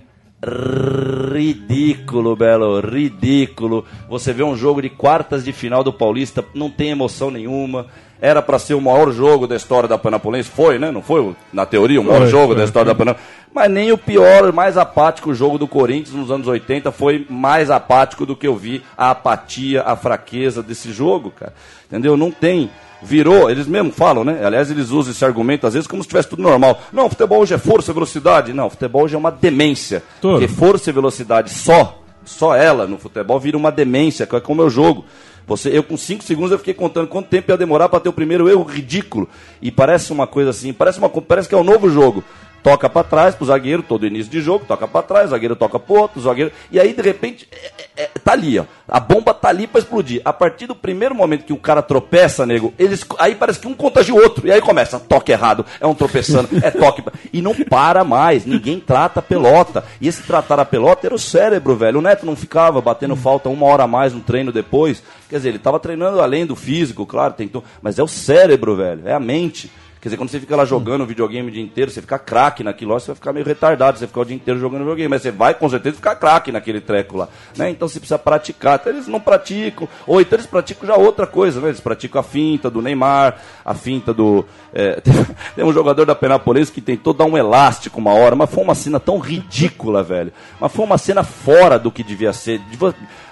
ridículo, 1.33 2.35
Belo, 2.35 2.81
ridículo. 2.81 3.85
Você 4.09 4.33
vê 4.33 4.43
um 4.43 4.57
jogo 4.57 4.83
de 4.83 4.89
quartas 4.89 5.45
de 5.45 5.53
final 5.53 5.85
do 5.85 5.93
Paulista, 5.93 6.45
não 6.55 6.71
tem 6.71 6.91
emoção 6.91 7.31
nenhuma. 7.31 7.87
Era 8.21 8.41
pra 8.41 8.59
ser 8.59 8.75
o 8.75 8.81
maior 8.81 9.11
jogo 9.11 9.49
da 9.49 9.57
história 9.57 9.89
da 9.89 9.99
Panapolense, 9.99 10.49
foi, 10.49 10.79
né? 10.79 10.93
Não 10.93 11.03
foi, 11.03 11.35
na 11.53 11.67
teoria, 11.67 12.01
o 12.01 12.05
maior 12.05 12.21
Foi, 12.21 12.29
jogo 12.29 12.47
foi, 12.49 12.57
da 12.57 12.65
história 12.65 12.87
da 12.87 12.95
Panapolense. 12.95 13.27
Mas 13.53 13.71
nem 13.71 13.91
o 13.91 13.99
pior, 13.99 14.53
mais 14.53 14.79
apático 14.79 15.35
jogo 15.35 15.59
do 15.59 15.67
Corinthians 15.67 16.15
nos 16.15 16.31
anos 16.31 16.47
80 16.47 16.93
foi 16.93 17.27
mais 17.29 17.69
apático 17.71 18.25
do 18.25 18.37
que 18.37 18.47
eu 18.47 18.57
vi 18.57 18.83
a 18.97 19.11
apatia, 19.11 19.83
a 19.83 19.97
fraqueza 19.97 20.63
desse 20.63 20.93
jogo, 20.93 21.33
cara. 21.33 21.53
Entendeu? 21.87 22.17
Não 22.17 22.31
tem 22.31 22.71
virou, 23.03 23.51
eles 23.51 23.67
mesmos 23.67 23.95
falam, 23.95 24.25
né? 24.25 24.45
Aliás, 24.45 24.71
eles 24.71 24.91
usam 24.91 25.13
esse 25.13 25.25
argumento 25.25 25.67
às 25.67 25.75
vezes 25.75 25.87
como 25.87 26.03
se 26.03 26.09
tivesse 26.09 26.29
tudo 26.29 26.43
normal. 26.43 26.81
Não, 26.93 27.09
futebol 27.09 27.41
hoje 27.41 27.55
é 27.55 27.59
força 27.59 27.91
e 27.91 27.95
velocidade. 27.95 28.53
Não, 28.53 28.71
futebol 28.71 29.05
hoje 29.05 29.15
é 29.15 29.19
uma 29.19 29.31
demência. 29.31 30.03
Todo. 30.21 30.33
Porque 30.33 30.49
força 30.49 30.91
e 30.91 30.93
velocidade 30.93 31.51
só, 31.51 32.03
só 32.25 32.55
ela 32.55 32.87
no 32.87 32.99
futebol 32.99 33.39
vira 33.41 33.57
uma 33.57 33.73
demência, 33.73 34.27
que 34.27 34.37
é 34.37 34.41
como 34.41 34.63
eu 34.63 34.71
jogo. 34.71 35.05
Você, 35.47 35.77
eu 35.77 35.83
com 35.83 35.97
5 35.97 36.23
segundos 36.23 36.53
eu 36.53 36.59
fiquei 36.59 36.75
contando 36.75 37.09
quanto 37.09 37.29
tempo 37.29 37.51
ia 37.51 37.57
demorar 37.57 37.89
para 37.89 38.01
ter 38.01 38.09
o 38.09 38.13
primeiro 38.13 38.49
erro 38.49 38.63
ridículo. 38.63 39.29
E 39.61 39.71
parece 39.71 40.13
uma 40.13 40.27
coisa 40.27 40.51
assim, 40.51 40.73
parece, 40.73 40.99
uma, 40.99 41.09
parece 41.09 41.49
que 41.49 41.55
é 41.55 41.59
um 41.59 41.65
novo 41.65 41.91
jogo. 41.91 42.23
Toca 42.63 42.89
para 42.89 43.03
trás 43.03 43.35
pro 43.35 43.45
zagueiro, 43.47 43.83
todo 43.83 44.07
início 44.07 44.31
de 44.31 44.41
jogo, 44.41 44.65
toca 44.67 44.87
para 44.87 45.03
trás, 45.03 45.31
zagueiro 45.31 45.57
toca 45.57 45.81
pro 45.81 45.95
outro, 45.95 46.21
zagueiro. 46.21 46.53
E 46.71 46.79
aí, 46.79 46.93
de 46.93 47.03
repente, 47.03 47.49
é- 47.51 47.73
é- 47.97 48.03
é- 48.05 48.11
tá 48.23 48.33
ali, 48.33 48.57
ó. 48.59 48.65
A 48.87 49.01
bomba 49.01 49.35
tá 49.35 49.49
ali 49.49 49.67
para 49.67 49.81
explodir. 49.81 50.23
A 50.25 50.33
partir 50.33 50.67
do 50.69 50.75
primeiro 50.75 51.13
momento 51.15 51.45
que 51.45 51.53
o 51.53 51.57
cara 51.57 51.83
tropeça, 51.83 52.47
nego, 52.47 52.73
eles, 52.79 53.05
aí 53.19 53.35
parece 53.35 53.59
que 53.59 53.67
um 53.67 53.75
contagia 53.75 54.15
o 54.15 54.19
outro. 54.19 54.47
E 54.47 54.53
aí 54.53 54.61
começa, 54.61 55.01
toque 55.01 55.33
errado, 55.33 55.67
é 55.81 55.87
um 55.87 55.95
tropeçando, 55.95 56.49
é 56.63 56.71
toque. 56.71 57.03
E 57.33 57.43
não 57.43 57.53
para 57.55 58.05
mais, 58.05 58.47
ninguém 58.47 58.79
trata 58.79 59.19
a 59.19 59.23
pelota. 59.23 59.85
E 60.01 60.07
esse 60.07 60.23
tratar 60.23 60.61
a 60.61 60.65
pelota 60.65 61.07
era 61.07 61.15
o 61.15 61.19
cérebro, 61.19 61.75
velho. 61.75 61.99
O 61.99 62.03
Neto 62.03 62.25
não 62.25 62.37
ficava 62.37 62.81
batendo 62.81 63.17
falta 63.17 63.49
uma 63.49 63.67
hora 63.67 63.83
a 63.85 63.89
mais 63.89 64.13
no 64.13 64.21
treino 64.21 64.53
depois. 64.53 65.03
Quer 65.29 65.37
dizer, 65.37 65.49
ele 65.49 65.59
tava 65.59 65.81
treinando 65.81 66.21
além 66.21 66.47
do 66.47 66.55
físico, 66.55 67.05
claro, 67.07 67.35
tentou. 67.35 67.65
Mas 67.81 67.99
é 67.99 68.03
o 68.03 68.09
cérebro, 68.09 68.77
velho, 68.77 69.03
é 69.09 69.15
a 69.15 69.21
mente. 69.21 69.71
Quer 70.03 70.09
dizer, 70.09 70.17
quando 70.17 70.31
você 70.31 70.41
fica 70.41 70.57
lá 70.57 70.65
jogando 70.65 71.07
videogame 71.07 71.49
o 71.49 71.53
dia 71.53 71.63
inteiro, 71.63 71.89
você 71.89 72.01
fica 72.01 72.19
craque 72.19 72.65
naquilo, 72.65 72.93
você 72.93 73.07
vai 73.07 73.15
ficar 73.15 73.33
meio 73.33 73.47
retardado, 73.47 73.97
você 73.97 74.09
ficar 74.09 74.23
o 74.23 74.25
dia 74.25 74.35
inteiro 74.35 74.59
jogando 74.59 74.81
videogame, 74.81 75.09
mas 75.09 75.23
você 75.23 75.31
vai 75.31 75.55
com 75.55 75.69
certeza 75.69 75.95
ficar 75.95 76.17
craque 76.17 76.51
naquele 76.51 76.81
treco 76.81 77.17
lá. 77.17 77.29
Né? 77.57 77.71
Então 77.71 77.87
você 77.87 78.01
precisa 78.01 78.19
praticar. 78.19 78.81
Então 78.81 78.93
eles 78.93 79.07
não 79.07 79.21
praticam, 79.21 79.89
ou 80.05 80.21
então 80.21 80.37
eles 80.37 80.47
praticam 80.47 80.89
já 80.89 80.97
outra 80.97 81.25
coisa, 81.25 81.61
né? 81.61 81.69
Eles 81.69 81.79
praticam 81.79 82.21
a 82.21 82.25
finta 82.25 82.69
do 82.69 82.83
Neymar, 82.83 83.41
a 83.65 83.75
finta 83.75 84.13
do. 84.13 84.45
é, 84.75 84.99
tem, 85.03 85.15
tem 85.55 85.65
um 85.65 85.73
jogador 85.73 86.05
da 86.05 86.17
Penapolense 86.17 86.73
que 86.73 86.81
tentou 86.81 87.15
dar 87.15 87.27
um 87.27 87.39
elástico 87.39 88.01
uma 88.01 88.13
hora, 88.13 88.35
mas 88.35 88.51
foi 88.51 88.65
uma 88.65 88.75
cena 88.75 88.99
tão 88.99 89.21
ridícula, 89.21 90.03
velho. 90.03 90.33
Mas 90.61 90.73
foi 90.73 90.85
uma 90.85 90.99
cena 90.99 91.23
fora 91.23 91.79
do 91.79 91.93
que 91.93 92.03
devia 92.03 92.33
ser. 92.33 92.61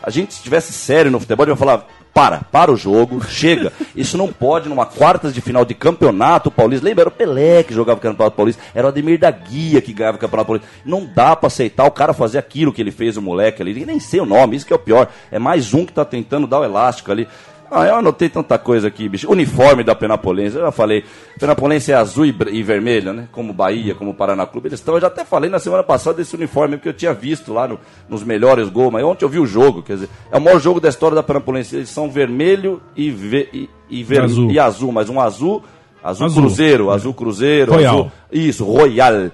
A 0.00 0.08
gente, 0.08 0.34
se 0.34 0.40
tivesse 0.40 0.72
sério 0.72 1.10
no 1.10 1.18
futebol, 1.18 1.46
devia 1.46 1.56
falar. 1.56 1.84
Para, 2.12 2.40
para 2.50 2.73
o 2.73 2.76
jogo, 2.76 3.25
chega. 3.25 3.73
Isso 3.95 4.19
não 4.19 4.29
pode 4.29 4.69
numa 4.69 4.85
quartas 4.85 5.33
de 5.33 5.40
final 5.40 5.64
de 5.64 5.75
campeonato 5.75 6.50
paulista. 6.50 6.85
Lembra, 6.85 7.02
era 7.02 7.09
o 7.09 7.12
Pelé 7.12 7.62
que 7.62 7.73
jogava 7.73 7.99
o 7.99 8.02
campeonato 8.02 8.37
paulista, 8.37 8.62
era 8.75 8.87
o 8.87 8.88
Ademir 8.88 9.19
da 9.19 9.31
Guia 9.31 9.81
que 9.81 9.93
ganhava 9.93 10.17
o 10.17 10.21
campeonato 10.21 10.47
paulista. 10.47 10.69
Não 10.85 11.07
dá 11.07 11.37
pra 11.37 11.47
aceitar 11.47 11.85
o 11.85 11.90
cara 11.90 12.12
fazer 12.12 12.38
aquilo 12.38 12.73
que 12.73 12.81
ele 12.83 12.90
fez, 12.90 13.17
o 13.17 13.23
moleque 13.23 13.62
ali. 13.62 13.87
Nem 13.87 14.00
sei 14.00 14.21
o 14.21 14.26
nome, 14.26 14.57
isso 14.57 14.67
que 14.67 14.73
é 14.73 14.76
o 14.76 14.81
pior. 14.81 15.09
É 15.31 15.38
mais 15.38 15.73
um 15.73 15.87
que 15.87 15.93
tá 15.93 16.05
tentando 16.05 16.47
dar 16.47 16.61
o 16.61 16.64
elástico 16.64 17.12
ali. 17.12 17.29
Ah, 17.70 17.86
eu 17.86 17.94
anotei 17.96 18.28
tanta 18.28 18.58
coisa 18.58 18.88
aqui, 18.88 19.08
bicho. 19.08 19.30
Uniforme 19.30 19.84
da 19.84 19.94
Penapolense, 19.94 20.56
eu 20.56 20.62
já 20.62 20.72
falei. 20.72 21.04
Penapolense 21.38 21.92
é 21.92 21.94
azul 21.94 22.26
e, 22.26 22.34
e 22.50 22.62
vermelho, 22.64 23.12
né? 23.12 23.28
Como 23.30 23.52
Bahia, 23.52 23.94
como 23.94 24.12
Paraná 24.12 24.44
Clube. 24.44 24.68
Eles 24.68 24.80
estão, 24.80 24.94
eu 24.94 25.00
já 25.00 25.06
até 25.06 25.24
falei 25.24 25.48
na 25.48 25.58
semana 25.60 25.82
passada 25.84 26.16
desse 26.16 26.34
uniforme, 26.34 26.76
porque 26.76 26.88
eu 26.88 26.92
tinha 26.92 27.14
visto 27.14 27.52
lá 27.52 27.68
no- 27.68 27.78
nos 28.08 28.24
melhores 28.24 28.68
gols, 28.68 28.92
mas 28.92 29.04
ontem 29.04 29.24
eu 29.24 29.28
vi 29.28 29.38
o 29.38 29.46
jogo, 29.46 29.82
quer 29.82 29.94
dizer, 29.94 30.08
é 30.32 30.36
o 30.36 30.40
maior 30.40 30.58
jogo 30.60 30.80
da 30.80 30.88
história 30.88 31.14
da 31.14 31.22
Penapolense. 31.22 31.76
Eles 31.76 31.88
são 31.90 32.10
vermelho 32.10 32.82
e, 32.96 33.08
ve, 33.10 33.48
e, 33.52 33.70
e, 33.88 34.02
ver- 34.02 34.22
Azul. 34.24 34.50
e 34.50 34.58
azul, 34.58 34.90
mas 34.90 35.08
um 35.08 35.20
azul, 35.20 35.62
azul, 36.02 36.26
Azul. 36.26 36.42
cruzeiro, 36.42 36.90
azul 36.90 37.14
cruzeiro, 37.14 37.72
Royal. 37.72 37.94
azul- 37.94 38.12
isso, 38.32 38.64
Royal. 38.64 39.30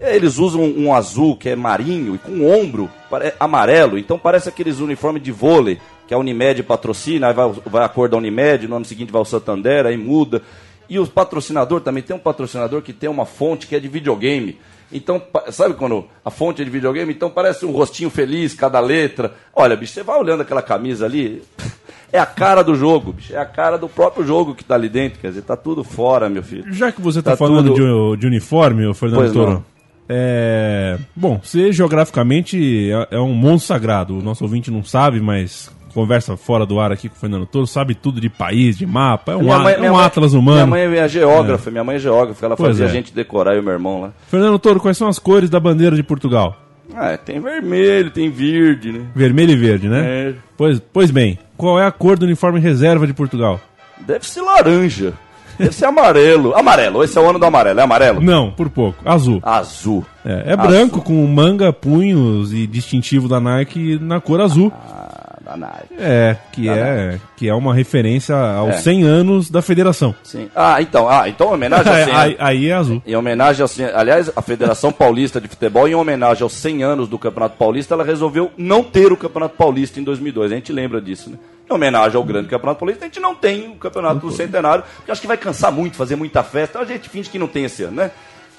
Eles 0.00 0.38
usam 0.38 0.62
um 0.62 0.94
azul 0.94 1.36
que 1.36 1.48
é 1.48 1.56
marinho 1.56 2.14
e 2.14 2.18
com 2.18 2.46
ombro 2.48 2.88
pare- 3.10 3.32
amarelo, 3.40 3.98
então 3.98 4.18
parece 4.18 4.48
aqueles 4.48 4.78
uniformes 4.78 5.22
de 5.22 5.32
vôlei 5.32 5.78
que 6.08 6.14
a 6.14 6.18
Unimed 6.18 6.62
patrocina, 6.64 7.28
aí 7.28 7.34
vai, 7.34 7.52
vai 7.66 7.84
a 7.84 7.88
cor 7.88 8.08
da 8.08 8.16
Unimed, 8.16 8.66
no 8.66 8.74
ano 8.76 8.84
seguinte 8.84 9.12
vai 9.12 9.22
o 9.22 9.24
Santander, 9.26 9.86
aí 9.86 9.96
muda. 9.96 10.42
E 10.90 10.98
os 10.98 11.08
patrocinador 11.08 11.82
também 11.82 12.02
tem 12.02 12.16
um 12.16 12.18
patrocinador 12.18 12.80
que 12.82 12.92
tem 12.94 13.08
uma 13.10 13.26
fonte 13.26 13.66
que 13.66 13.76
é 13.76 13.78
de 13.78 13.86
videogame. 13.88 14.58
Então, 14.90 15.20
sabe 15.52 15.74
quando 15.74 16.06
a 16.24 16.30
fonte 16.30 16.62
é 16.62 16.64
de 16.64 16.70
videogame? 16.70 17.12
Então 17.12 17.28
parece 17.28 17.66
um 17.66 17.70
rostinho 17.72 18.08
feliz, 18.08 18.54
cada 18.54 18.80
letra. 18.80 19.34
Olha, 19.54 19.76
bicho, 19.76 19.92
você 19.92 20.02
vai 20.02 20.18
olhando 20.18 20.40
aquela 20.40 20.62
camisa 20.62 21.04
ali, 21.04 21.42
é 22.10 22.18
a 22.18 22.24
cara 22.24 22.62
do 22.64 22.74
jogo, 22.74 23.12
bicho. 23.12 23.34
É 23.34 23.38
a 23.38 23.44
cara 23.44 23.76
do 23.76 23.86
próprio 23.86 24.26
jogo 24.26 24.54
que 24.54 24.64
tá 24.64 24.76
ali 24.76 24.88
dentro. 24.88 25.20
Quer 25.20 25.28
dizer, 25.28 25.42
tá 25.42 25.58
tudo 25.58 25.84
fora, 25.84 26.30
meu 26.30 26.42
filho. 26.42 26.72
Já 26.72 26.90
que 26.90 27.02
você 27.02 27.18
está 27.18 27.32
Tá 27.32 27.36
falando 27.36 27.74
tudo- 27.74 28.14
de, 28.14 28.20
de 28.22 28.26
uniforme, 28.26 28.94
Fernando 28.94 29.18
Pois 29.20 29.32
Toro. 29.34 29.50
não. 29.52 29.64
É, 30.08 30.98
bom, 31.14 31.38
você 31.44 31.70
geograficamente 31.70 32.90
é, 32.90 33.16
é 33.16 33.20
um 33.20 33.34
monstro 33.34 33.68
sagrado. 33.68 34.18
O 34.18 34.22
nosso 34.22 34.42
ouvinte 34.42 34.70
não 34.70 34.82
sabe, 34.82 35.20
mas 35.20 35.70
conversa 36.02 36.36
fora 36.36 36.64
do 36.64 36.78
ar 36.78 36.92
aqui 36.92 37.08
com 37.08 37.16
o 37.16 37.18
Fernando 37.18 37.44
Toro, 37.46 37.66
sabe 37.66 37.94
tudo 37.94 38.20
de 38.20 38.28
país, 38.28 38.78
de 38.78 38.86
mapa, 38.86 39.32
é 39.32 39.36
um, 39.36 39.52
a- 39.52 39.70
é 39.72 39.90
um 39.90 39.98
atlas 39.98 40.32
humano. 40.32 40.66
Minha 40.72 40.88
mãe 40.88 40.98
é 40.98 41.08
geógrafa, 41.08 41.70
minha 41.70 41.82
mãe 41.82 41.96
é 41.96 41.98
geógrafa, 41.98 42.46
ela 42.46 42.56
Pois 42.56 42.68
fazia 42.68 42.86
é. 42.86 42.88
a 42.88 42.92
gente 42.92 43.12
decorar 43.12 43.56
e 43.56 43.58
o 43.60 43.62
meu 43.62 43.72
irmão 43.72 44.00
lá. 44.02 44.10
Fernando 44.28 44.58
Toro, 44.58 44.78
quais 44.78 44.96
são 44.96 45.08
as 45.08 45.18
cores 45.18 45.50
da 45.50 45.58
bandeira 45.58 45.96
de 45.96 46.02
Portugal? 46.02 46.56
Ah, 46.94 47.16
tem 47.18 47.40
vermelho, 47.40 48.10
tem 48.10 48.30
verde, 48.30 48.92
né? 48.92 49.00
Vermelho 49.14 49.52
e 49.52 49.56
verde, 49.56 49.88
né? 49.88 50.02
É. 50.06 50.34
Pois, 50.56 50.80
pois 50.92 51.10
bem, 51.10 51.38
qual 51.56 51.78
é 51.78 51.84
a 51.84 51.90
cor 51.90 52.16
do 52.18 52.24
uniforme 52.24 52.60
reserva 52.60 53.06
de 53.06 53.12
Portugal? 53.12 53.60
Deve 54.06 54.26
ser 54.26 54.40
laranja. 54.40 55.12
Deve 55.58 55.72
ser 55.74 55.86
amarelo. 55.86 56.54
Amarelo, 56.56 57.02
esse 57.02 57.18
é 57.18 57.20
o 57.20 57.28
ano 57.28 57.38
do 57.38 57.44
amarelo, 57.44 57.80
é 57.80 57.82
amarelo? 57.82 58.20
Não, 58.20 58.52
por 58.52 58.70
pouco, 58.70 58.98
azul. 59.04 59.40
Azul. 59.42 60.06
É, 60.24 60.50
é 60.50 60.54
Azul. 60.54 60.66
branco 60.70 61.02
com 61.02 61.26
manga, 61.26 61.72
punhos 61.72 62.52
e 62.52 62.64
distintivo 62.64 63.26
da 63.28 63.40
Nike 63.40 63.98
na 64.00 64.20
cor 64.20 64.40
azul. 64.40 64.72
Ah, 64.74 65.07
danado. 65.48 65.84
É, 65.98 66.36
que 66.52 66.68
é, 66.68 67.18
que 67.36 67.48
é 67.48 67.54
uma 67.54 67.74
referência 67.74 68.36
aos 68.36 68.74
É. 68.76 68.78
100 68.78 69.02
anos 69.04 69.50
da 69.50 69.62
federação. 69.62 70.14
Sim. 70.22 70.50
Ah, 70.54 70.80
então, 70.82 71.08
ah, 71.08 71.28
então 71.28 71.52
homenagem 71.52 71.88
ao 71.90 72.04
100 72.04 72.04
aí, 72.14 72.28
anos. 72.30 72.36
aí 72.40 72.68
é 72.68 72.72
azul. 72.74 73.02
Em 73.06 73.16
homenagem 73.16 73.62
ao 73.62 73.68
100 73.68 73.86
aliás, 73.86 74.30
a 74.36 74.42
Federação 74.42 74.92
Paulista 74.92 75.40
de 75.40 75.48
Futebol, 75.48 75.88
em 75.88 75.94
homenagem 75.94 76.42
aos 76.42 76.52
100 76.52 76.82
anos 76.82 77.08
do 77.08 77.18
Campeonato 77.18 77.56
Paulista, 77.56 77.94
ela 77.94 78.04
resolveu 78.04 78.50
não 78.56 78.82
ter 78.84 79.10
o 79.12 79.16
Campeonato 79.16 79.56
Paulista 79.56 79.98
em 79.98 80.04
2002. 80.04 80.52
A 80.52 80.54
gente 80.54 80.72
lembra 80.72 81.00
disso, 81.00 81.30
né? 81.30 81.38
Em 81.70 81.74
homenagem 81.74 82.16
ao 82.16 82.24
grande 82.24 82.48
Campeonato 82.48 82.80
Paulista, 82.80 83.04
a 83.04 83.08
gente 83.08 83.20
não 83.20 83.34
tem 83.34 83.68
o 83.68 83.74
Campeonato 83.76 84.20
do 84.20 84.32
Centenário, 84.32 84.84
porque 84.96 85.10
acho 85.10 85.20
que 85.20 85.26
vai 85.26 85.36
cansar 85.36 85.70
muito 85.72 85.96
fazer 85.96 86.16
muita 86.16 86.42
festa, 86.42 86.78
então 86.78 86.82
a 86.82 86.84
gente 86.84 87.08
finge 87.08 87.28
que 87.28 87.38
não 87.38 87.46
tem 87.46 87.64
esse 87.64 87.82
ano, 87.82 87.96
né? 87.96 88.10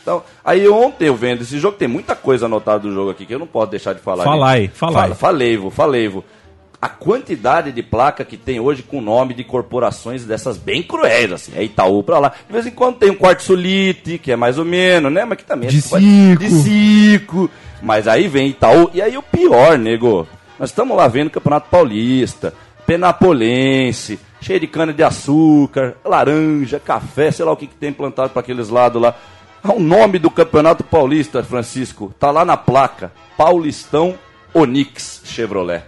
Então, 0.02 0.24
aí 0.46 0.68
ontem 0.70 1.08
eu 1.08 1.16
vendo 1.16 1.42
esse 1.42 1.60
jogo, 1.60 1.76
tem 1.78 1.88
muita 1.88 2.16
coisa 2.16 2.46
anotada 2.46 2.80
do 2.80 2.94
jogo 2.94 3.12
aqui 3.12 3.26
que 3.26 3.34
eu 3.36 3.40
não 3.40 3.46
posso 3.46 3.72
deixar 3.72 3.94
de 3.94 4.00
falar. 4.00 4.24
Fala 4.24 4.50
aí, 4.52 4.62
gente. 4.62 4.72
fala 4.78 5.04
aí. 5.06 5.14
Falei, 5.14 5.58
vô, 5.58 5.70
falei, 5.70 6.08
vô. 6.08 6.24
A 6.82 6.88
quantidade 6.88 7.72
de 7.74 7.84
placa 7.84 8.24
que 8.24 8.38
tem 8.38 8.60
hoje 8.60 8.82
com 8.84 9.02
nome 9.02 9.34
de 9.34 9.44
corporações 9.44 10.24
dessas 10.24 10.58
bem 10.58 10.82
cruéis, 10.82 11.32
assim. 11.32 11.52
É 11.56 11.62
Itaú 11.64 12.02
pra 12.04 12.20
lá. 12.20 12.34
De 12.48 12.54
vez 12.54 12.66
em 12.66 12.72
quando 12.72 12.96
tem 12.98 13.12
um 13.12 13.16
quarto 13.16 13.44
sulite, 13.44 14.18
que 14.18 14.32
é 14.32 14.36
mais 14.38 14.58
ou 14.58 14.64
menos, 14.64 15.12
né? 15.12 15.26
Mas 15.26 15.38
que 15.40 15.44
também 15.44 15.68
é 15.68 15.72
De 15.72 15.82
tipo- 15.82 15.98
Cico. 16.00 16.40
De 16.40 16.50
Cico. 16.50 17.52
Mas 17.82 18.08
aí 18.08 18.28
vem 18.30 18.48
Itaú. 18.48 18.90
E 18.94 19.02
aí 19.02 19.18
o 19.18 19.22
pior, 19.24 19.78
nego. 19.78 20.26
Nós 20.58 20.70
estamos 20.70 20.96
lá 20.96 21.08
vendo 21.10 21.28
o 21.28 21.32
Campeonato 21.32 21.68
Paulista, 21.70 22.54
Penapolense, 22.86 24.20
cheio 24.42 24.60
de 24.60 24.68
cana 24.68 24.94
de 24.94 25.04
açúcar, 25.04 25.96
laranja, 26.04 26.80
café, 26.80 27.32
sei 27.32 27.44
lá 27.46 27.52
o 27.52 27.58
que, 27.58 27.68
que 27.68 27.76
tem 27.76 27.92
plantado 27.92 28.30
para 28.32 28.40
aqueles 28.40 28.70
lados 28.70 29.02
lá. 29.02 29.16
Ah, 29.64 29.74
O 29.74 29.80
nome 29.82 30.18
do 30.20 30.30
Campeonato 30.32 30.84
Paulista, 30.84 31.44
Francisco, 31.44 32.14
tá 32.18 32.32
lá 32.32 32.46
na 32.46 32.56
placa. 32.56 33.12
Paulistão 33.38 34.16
Onix 34.54 35.22
Chevrolet. 35.26 35.84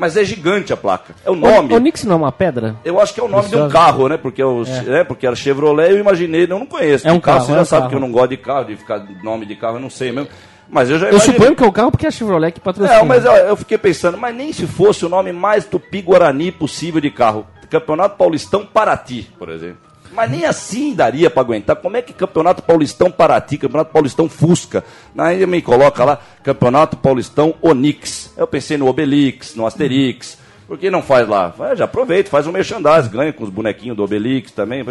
Mas 0.00 0.16
é 0.16 0.24
gigante 0.24 0.72
a 0.72 0.78
placa. 0.78 1.14
É 1.22 1.30
o 1.30 1.34
nome. 1.36 1.74
O 1.74 1.76
Onix 1.76 2.04
não 2.04 2.14
é 2.14 2.16
uma 2.16 2.32
pedra? 2.32 2.74
Eu 2.82 2.98
acho 2.98 3.12
que 3.12 3.20
é 3.20 3.22
o 3.22 3.28
nome 3.28 3.50
de 3.50 3.54
um 3.54 3.68
Preciosa. 3.68 3.72
carro, 3.74 4.08
né? 4.08 4.16
Porque, 4.16 4.42
eu, 4.42 4.64
é. 4.88 5.04
porque 5.04 5.26
era 5.26 5.36
Chevrolet, 5.36 5.90
eu 5.90 5.98
imaginei, 5.98 6.44
eu 6.44 6.48
não 6.48 6.64
conheço. 6.64 7.06
É 7.06 7.12
um 7.12 7.20
carro, 7.20 7.36
carro, 7.40 7.46
você 7.46 7.52
é 7.52 7.54
já 7.56 7.60
um 7.60 7.64
sabe 7.66 7.80
carro. 7.82 7.90
que 7.90 7.96
eu 7.96 8.00
não 8.00 8.10
gosto 8.10 8.30
de 8.30 8.36
carro, 8.38 8.64
de 8.64 8.76
ficar 8.76 9.06
nome 9.22 9.44
de 9.44 9.56
carro, 9.56 9.76
eu 9.76 9.80
não 9.80 9.90
sei 9.90 10.10
mesmo. 10.10 10.30
Mas 10.70 10.88
eu 10.88 10.98
já 10.98 11.06
Eu 11.08 11.10
imaginei. 11.10 11.36
suponho 11.36 11.54
que 11.54 11.62
é 11.62 11.66
o 11.66 11.72
carro 11.72 11.90
porque 11.90 12.06
é 12.06 12.08
a 12.08 12.12
Chevrolet 12.12 12.50
que 12.52 12.60
patrocina. 12.60 12.98
É, 12.98 13.02
mas 13.04 13.26
eu, 13.26 13.32
eu 13.32 13.56
fiquei 13.56 13.76
pensando, 13.76 14.16
mas 14.16 14.34
nem 14.34 14.54
se 14.54 14.66
fosse 14.66 15.04
o 15.04 15.08
nome 15.10 15.32
mais 15.32 15.66
tupi-guarani 15.66 16.50
possível 16.50 16.98
de 17.00 17.10
carro. 17.10 17.46
Campeonato 17.68 18.16
Paulistão 18.16 18.64
Paraty, 18.64 19.28
por 19.38 19.50
exemplo. 19.50 19.89
Mas 20.12 20.30
nem 20.30 20.44
assim 20.44 20.94
daria 20.94 21.30
pra 21.30 21.40
aguentar. 21.40 21.76
Como 21.76 21.96
é 21.96 22.02
que 22.02 22.12
Campeonato 22.12 22.62
Paulistão 22.62 23.10
Paraty, 23.10 23.58
Campeonato 23.58 23.92
Paulistão 23.92 24.28
Fusca? 24.28 24.84
Aí 25.16 25.46
me 25.46 25.62
coloca 25.62 26.04
lá, 26.04 26.20
Campeonato 26.42 26.96
Paulistão 26.96 27.54
Onix. 27.62 28.32
Eu 28.36 28.46
pensei 28.46 28.76
no 28.76 28.88
Obelix, 28.88 29.54
no 29.54 29.66
Asterix. 29.66 30.39
Por 30.70 30.78
que 30.78 30.88
não 30.88 31.02
faz 31.02 31.26
lá? 31.28 31.48
Vai, 31.48 31.74
já 31.74 31.84
aproveita, 31.84 32.30
faz 32.30 32.46
um 32.46 32.52
merchandising, 32.52 33.10
ganha 33.10 33.32
com 33.32 33.42
os 33.42 33.50
bonequinhos 33.50 33.96
do 33.96 34.04
Obelix 34.04 34.52
também. 34.52 34.86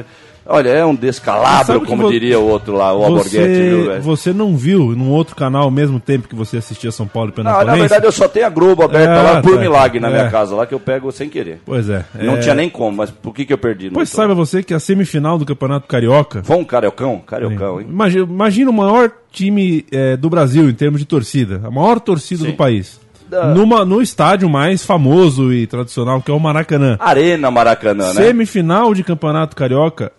Olha, 0.46 0.68
é 0.72 0.86
um 0.86 0.94
descalabro, 0.94 1.86
como 1.86 2.04
vo- 2.04 2.12
diria 2.12 2.38
o 2.38 2.46
outro 2.50 2.74
lá, 2.74 2.94
o 2.94 3.02
Alborguete, 3.02 3.38
viu, 3.48 3.78
Você, 3.84 3.88
velho? 3.90 4.02
você 4.02 4.34
não 4.34 4.58
viu 4.58 4.94
num 4.94 5.10
outro 5.10 5.38
canal 5.38 5.64
ao 5.64 5.72
mesmo 5.72 5.98
tempo 5.98 6.28
que 6.28 6.36
você 6.36 6.58
assistia 6.58 6.92
São 6.92 7.08
Paulo 7.08 7.30
e 7.30 7.32
Não, 7.32 7.36
Penapolense? 7.46 7.68
na 7.72 7.76
verdade 7.78 8.06
eu 8.06 8.12
só 8.12 8.28
tenho 8.28 8.46
a 8.46 8.50
Globo 8.50 8.84
aberta 8.84 9.14
É, 9.14 9.22
lá 9.22 9.42
por 9.42 9.54
tá. 9.56 9.62
milagre 9.62 10.02
na 10.02 10.10
É. 10.10 10.12
minha 10.12 10.30
casa 10.30 10.54
lá 10.54 10.66
que 10.66 10.74
eu 10.74 10.82
pego 10.82 11.10
sem 11.14 11.30
querer. 11.30 11.62
Pois 11.66 11.88
é. 11.90 12.04
Não 12.14 12.34
é, 12.36 12.40
tinha 12.40 12.56
nem 12.56 12.70
como, 12.70 12.98
mas 12.98 13.10
por 13.10 13.34
que, 13.34 13.46
que 13.46 13.54
eu 13.54 13.58
perdi? 13.58 13.86
Não 13.86 13.94
Pois 13.94 14.10
saiba 14.10 14.36
você 14.36 14.62
que 14.62 14.74
a 14.74 14.82
semifinal 14.82 15.38
do 15.38 15.46
Campeonato 15.46 15.88
Carioca... 15.88 16.44
Foi 16.44 16.58
um 16.58 16.66
cariocão? 16.66 17.20
Cariocão, 17.26 17.80
hein? 17.80 17.88
Imagina, 17.90 18.26
imagina 18.26 18.70
o 18.70 18.74
maior 18.74 19.10
time 19.32 19.86
é, 19.94 20.18
do 20.18 20.30
Brasil 20.30 20.70
em 20.70 20.74
termos 20.74 21.00
de 21.00 21.06
torcida. 21.06 21.62
A 21.64 21.72
maior 21.72 22.02
torcida 22.02 22.44
Sim. 22.44 22.52
do 22.52 22.58
país. 22.58 23.00
Da- 23.30 23.54
Numa, 23.54 23.86
no 23.86 24.02
estádio 24.02 24.50
mais 24.50 24.84
famoso 24.86 25.54
e 25.54 25.68
tradicional, 25.68 26.22
que 26.22 26.32
é 26.32 26.34
o 26.34 26.40
Maracanã. 26.40 26.98
Arena 27.00 27.52
Maracanã, 27.52 28.08
né? 28.08 28.14
Semifinal 28.14 28.94
de 28.94 29.04
Campeonato 29.04 29.56
Carioca, 29.56 30.12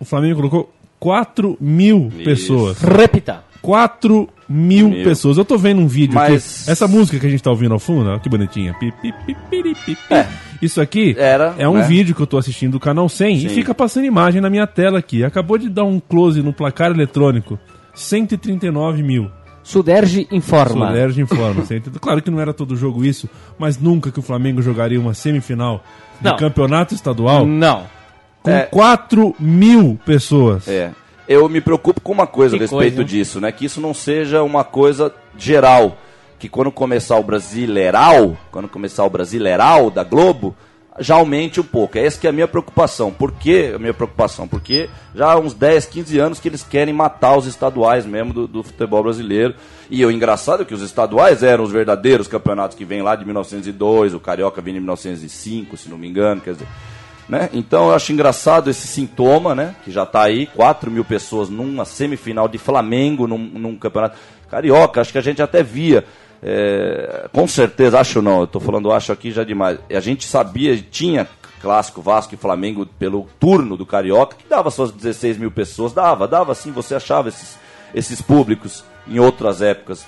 o 0.00 0.04
Flamengo 0.04 0.36
colocou 0.36 0.72
4 0.98 1.56
mil 1.60 2.08
Isso. 2.16 2.24
pessoas. 2.24 2.78
Repita. 2.82 3.44
4 3.62 4.28
mil, 4.48 4.90
Mil. 4.90 5.02
pessoas. 5.04 5.38
Eu 5.38 5.44
tô 5.44 5.58
vendo 5.58 5.80
um 5.80 5.88
vídeo 5.88 6.14
Mas- 6.14 6.62
aqui. 6.62 6.70
Essa 6.70 6.86
música 6.86 7.18
que 7.18 7.26
a 7.26 7.30
gente 7.30 7.42
tá 7.42 7.50
ouvindo 7.50 7.72
ao 7.72 7.80
fundo, 7.80 8.10
ó, 8.10 8.18
que 8.18 8.28
bonitinha. 8.28 8.74
Pi, 8.74 8.92
pi, 9.02 9.12
pi, 9.26 9.36
piri, 9.50 9.74
pi, 9.74 9.96
pi. 9.96 10.14
É. 10.14 10.26
Isso 10.62 10.80
aqui 10.80 11.14
Era, 11.18 11.54
é 11.58 11.68
um 11.68 11.74
né? 11.78 11.82
vídeo 11.82 12.14
que 12.14 12.22
eu 12.22 12.26
tô 12.26 12.38
assistindo 12.38 12.72
do 12.72 12.80
canal 12.80 13.08
100 13.08 13.36
e 13.36 13.40
Sim. 13.40 13.48
fica 13.48 13.74
passando 13.74 14.06
imagem 14.06 14.40
na 14.40 14.48
minha 14.48 14.66
tela 14.66 14.98
aqui. 15.00 15.24
Acabou 15.24 15.58
de 15.58 15.68
dar 15.68 15.84
um 15.84 15.98
close 16.00 16.40
no 16.42 16.52
placar 16.52 16.90
eletrônico. 16.92 17.58
139 17.94 19.02
mil. 19.02 19.30
Suderge 19.66 20.28
informa. 20.30 20.86
Solerge 20.86 21.20
informa. 21.20 21.64
Claro 22.00 22.22
que 22.22 22.30
não 22.30 22.40
era 22.40 22.54
todo 22.54 22.76
jogo 22.76 23.04
isso, 23.04 23.28
mas 23.58 23.76
nunca 23.76 24.12
que 24.12 24.20
o 24.20 24.22
Flamengo 24.22 24.62
jogaria 24.62 25.00
uma 25.00 25.12
semifinal 25.12 25.82
de 26.20 26.28
Não. 26.30 26.36
campeonato 26.36 26.94
estadual 26.94 27.44
Não. 27.44 27.84
com 28.44 28.50
É. 28.52 28.62
4 28.62 29.34
mil 29.40 29.98
pessoas. 30.06 30.68
É. 30.68 30.92
Eu 31.28 31.48
me 31.48 31.60
preocupo 31.60 32.00
com 32.00 32.12
uma 32.12 32.28
coisa 32.28 32.56
Que 32.56 32.62
a 32.62 32.66
respeito 32.66 32.94
coisa, 32.96 33.04
disso, 33.04 33.40
né? 33.40 33.50
Que 33.50 33.64
isso 33.64 33.80
não 33.80 33.92
seja 33.92 34.40
uma 34.44 34.62
coisa 34.62 35.12
geral. 35.36 35.98
Que 36.38 36.48
quando 36.48 36.70
começar 36.70 37.16
o 37.18 37.22
Brasileiral, 37.24 38.36
quando 38.52 38.68
começar 38.68 39.04
o 39.04 39.10
Brasileiral 39.10 39.90
da 39.90 40.04
Globo, 40.04 40.54
já 40.98 41.16
aumente 41.16 41.60
um 41.60 41.64
pouco. 41.64 41.98
Essa 41.98 42.20
que 42.20 42.26
é 42.26 42.30
a 42.30 42.32
minha 42.32 42.48
preocupação. 42.48 43.12
Por 43.12 43.32
que 43.32 43.72
a 43.74 43.78
minha 43.78 43.94
preocupação? 43.94 44.46
Porque 44.46 44.88
já 45.14 45.32
há 45.32 45.38
uns 45.38 45.54
10, 45.54 45.86
15 45.86 46.18
anos 46.18 46.40
que 46.40 46.48
eles 46.48 46.62
querem 46.62 46.94
matar 46.94 47.36
os 47.36 47.46
estaduais 47.46 48.06
mesmo 48.06 48.32
do, 48.32 48.46
do 48.46 48.62
futebol 48.62 49.02
brasileiro. 49.02 49.54
E 49.90 50.04
o 50.04 50.10
engraçado 50.10 50.62
é 50.62 50.64
que 50.64 50.74
os 50.74 50.82
estaduais 50.82 51.42
eram 51.42 51.64
os 51.64 51.70
verdadeiros 51.70 52.26
campeonatos 52.26 52.76
que 52.76 52.84
vêm 52.84 53.02
lá 53.02 53.14
de 53.14 53.24
1902, 53.24 54.14
o 54.14 54.20
Carioca 54.20 54.60
vem 54.60 54.74
de 54.74 54.80
1905, 54.80 55.76
se 55.76 55.88
não 55.88 55.98
me 55.98 56.08
engano, 56.08 56.40
quer 56.40 56.52
dizer... 56.52 56.66
Né? 57.28 57.50
Então 57.52 57.88
eu 57.88 57.94
acho 57.94 58.12
engraçado 58.12 58.70
esse 58.70 58.86
sintoma, 58.86 59.52
né? 59.52 59.74
Que 59.84 59.90
já 59.90 60.04
está 60.04 60.22
aí, 60.22 60.46
4 60.46 60.88
mil 60.92 61.04
pessoas 61.04 61.50
numa 61.50 61.84
semifinal 61.84 62.46
de 62.46 62.56
Flamengo 62.56 63.26
num, 63.26 63.36
num 63.36 63.76
campeonato 63.76 64.16
carioca, 64.48 65.00
acho 65.00 65.10
que 65.10 65.18
a 65.18 65.22
gente 65.22 65.42
até 65.42 65.60
via. 65.60 66.04
É, 66.42 67.28
com 67.32 67.46
certeza, 67.48 67.98
acho 68.00 68.20
não, 68.22 68.38
eu 68.40 68.44
estou 68.44 68.60
falando 68.60 68.92
acho 68.92 69.12
aqui 69.12 69.30
já 69.30 69.44
demais. 69.44 69.78
A 69.90 70.00
gente 70.00 70.26
sabia, 70.26 70.76
tinha 70.90 71.26
clássico 71.60 72.02
Vasco 72.02 72.34
e 72.34 72.36
Flamengo 72.38 72.86
pelo 72.98 73.26
turno 73.40 73.76
do 73.76 73.86
Carioca, 73.86 74.36
que 74.36 74.48
dava 74.48 74.70
suas 74.70 74.90
16 74.92 75.38
mil 75.38 75.50
pessoas, 75.50 75.92
dava, 75.92 76.28
dava 76.28 76.54
sim, 76.54 76.70
você 76.70 76.94
achava 76.94 77.28
esses, 77.28 77.58
esses 77.94 78.20
públicos 78.22 78.84
em 79.08 79.18
outras 79.18 79.62
épocas. 79.62 80.06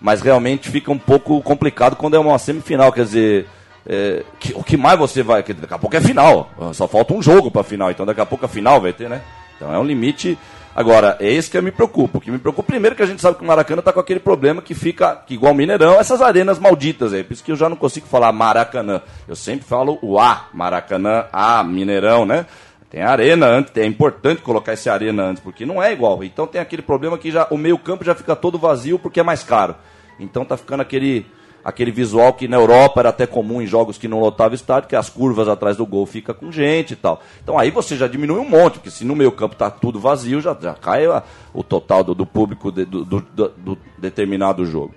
Mas 0.00 0.20
realmente 0.20 0.68
fica 0.68 0.90
um 0.90 0.98
pouco 0.98 1.40
complicado 1.42 1.96
quando 1.96 2.14
é 2.14 2.18
uma 2.18 2.38
semifinal, 2.38 2.92
quer 2.92 3.04
dizer, 3.04 3.48
é, 3.86 4.24
que- 4.40 4.52
o 4.52 4.62
que 4.62 4.76
mais 4.76 4.98
você 4.98 5.22
vai. 5.22 5.42
que 5.44 5.52
Daqui 5.54 5.72
a 5.74 5.78
pouco 5.78 5.96
é 5.96 6.00
final. 6.00 6.50
Só 6.72 6.88
falta 6.88 7.14
um 7.14 7.22
jogo 7.22 7.50
pra 7.52 7.62
final. 7.62 7.88
Então 7.90 8.04
daqui 8.04 8.20
a 8.20 8.26
pouco 8.26 8.44
a 8.44 8.48
final 8.48 8.80
vai 8.80 8.92
ter, 8.92 9.08
né? 9.08 9.22
Então 9.56 9.72
é 9.72 9.78
um 9.78 9.84
limite. 9.84 10.36
Agora, 10.74 11.16
é 11.20 11.30
esse 11.30 11.50
que 11.50 11.58
eu 11.58 11.62
me 11.62 11.70
preocupo. 11.70 12.18
O 12.18 12.20
que 12.20 12.30
me 12.30 12.38
preocupa, 12.38 12.66
primeiro, 12.66 12.96
que 12.96 13.02
a 13.02 13.06
gente 13.06 13.20
sabe 13.20 13.36
que 13.36 13.44
o 13.44 13.46
Maracanã 13.46 13.82
tá 13.82 13.92
com 13.92 14.00
aquele 14.00 14.20
problema 14.20 14.62
que 14.62 14.74
fica, 14.74 15.16
que 15.16 15.34
igual 15.34 15.52
Mineirão, 15.52 16.00
essas 16.00 16.22
arenas 16.22 16.58
malditas 16.58 17.12
aí. 17.12 17.22
Por 17.22 17.34
isso 17.34 17.44
que 17.44 17.52
eu 17.52 17.56
já 17.56 17.68
não 17.68 17.76
consigo 17.76 18.06
falar 18.06 18.32
Maracanã. 18.32 19.02
Eu 19.28 19.36
sempre 19.36 19.66
falo 19.66 19.98
o 20.00 20.18
A, 20.18 20.48
Maracanã, 20.52 21.26
A, 21.30 21.62
Mineirão, 21.62 22.24
né? 22.24 22.46
Tem 22.88 23.02
arena 23.02 23.46
antes, 23.46 23.74
é 23.76 23.86
importante 23.86 24.42
colocar 24.42 24.74
esse 24.74 24.88
arena 24.90 25.24
antes, 25.24 25.42
porque 25.42 25.64
não 25.64 25.82
é 25.82 25.92
igual. 25.92 26.22
Então 26.24 26.46
tem 26.46 26.60
aquele 26.60 26.82
problema 26.82 27.16
que 27.16 27.30
já 27.30 27.46
o 27.50 27.56
meio-campo 27.56 28.04
já 28.04 28.14
fica 28.14 28.36
todo 28.36 28.58
vazio 28.58 28.98
porque 28.98 29.20
é 29.20 29.22
mais 29.22 29.42
caro. 29.42 29.74
Então 30.20 30.44
tá 30.44 30.56
ficando 30.56 30.82
aquele 30.82 31.26
aquele 31.64 31.90
visual 31.90 32.32
que 32.32 32.48
na 32.48 32.56
Europa 32.56 33.00
era 33.00 33.08
até 33.10 33.26
comum 33.26 33.62
em 33.62 33.66
jogos 33.66 33.96
que 33.98 34.08
não 34.08 34.18
lotava 34.20 34.54
estádio, 34.54 34.88
que 34.88 34.96
as 34.96 35.08
curvas 35.08 35.48
atrás 35.48 35.76
do 35.76 35.86
gol 35.86 36.04
fica 36.06 36.34
com 36.34 36.50
gente 36.50 36.92
e 36.92 36.96
tal. 36.96 37.20
Então 37.42 37.58
aí 37.58 37.70
você 37.70 37.96
já 37.96 38.06
diminui 38.08 38.38
um 38.38 38.48
monte, 38.48 38.74
porque 38.74 38.90
se 38.90 39.04
no 39.04 39.14
meio-campo 39.14 39.54
tá 39.56 39.70
tudo 39.70 40.00
vazio, 40.00 40.40
já, 40.40 40.56
já 40.60 40.74
cai 40.74 41.06
a- 41.06 41.22
o 41.54 41.62
total 41.62 42.02
do, 42.02 42.14
do 42.14 42.26
público 42.26 42.70
de- 42.72 42.84
do, 42.84 43.04
do- 43.04 43.20
do- 43.34 43.48
do 43.56 43.78
determinado 43.98 44.64
jogo. 44.66 44.94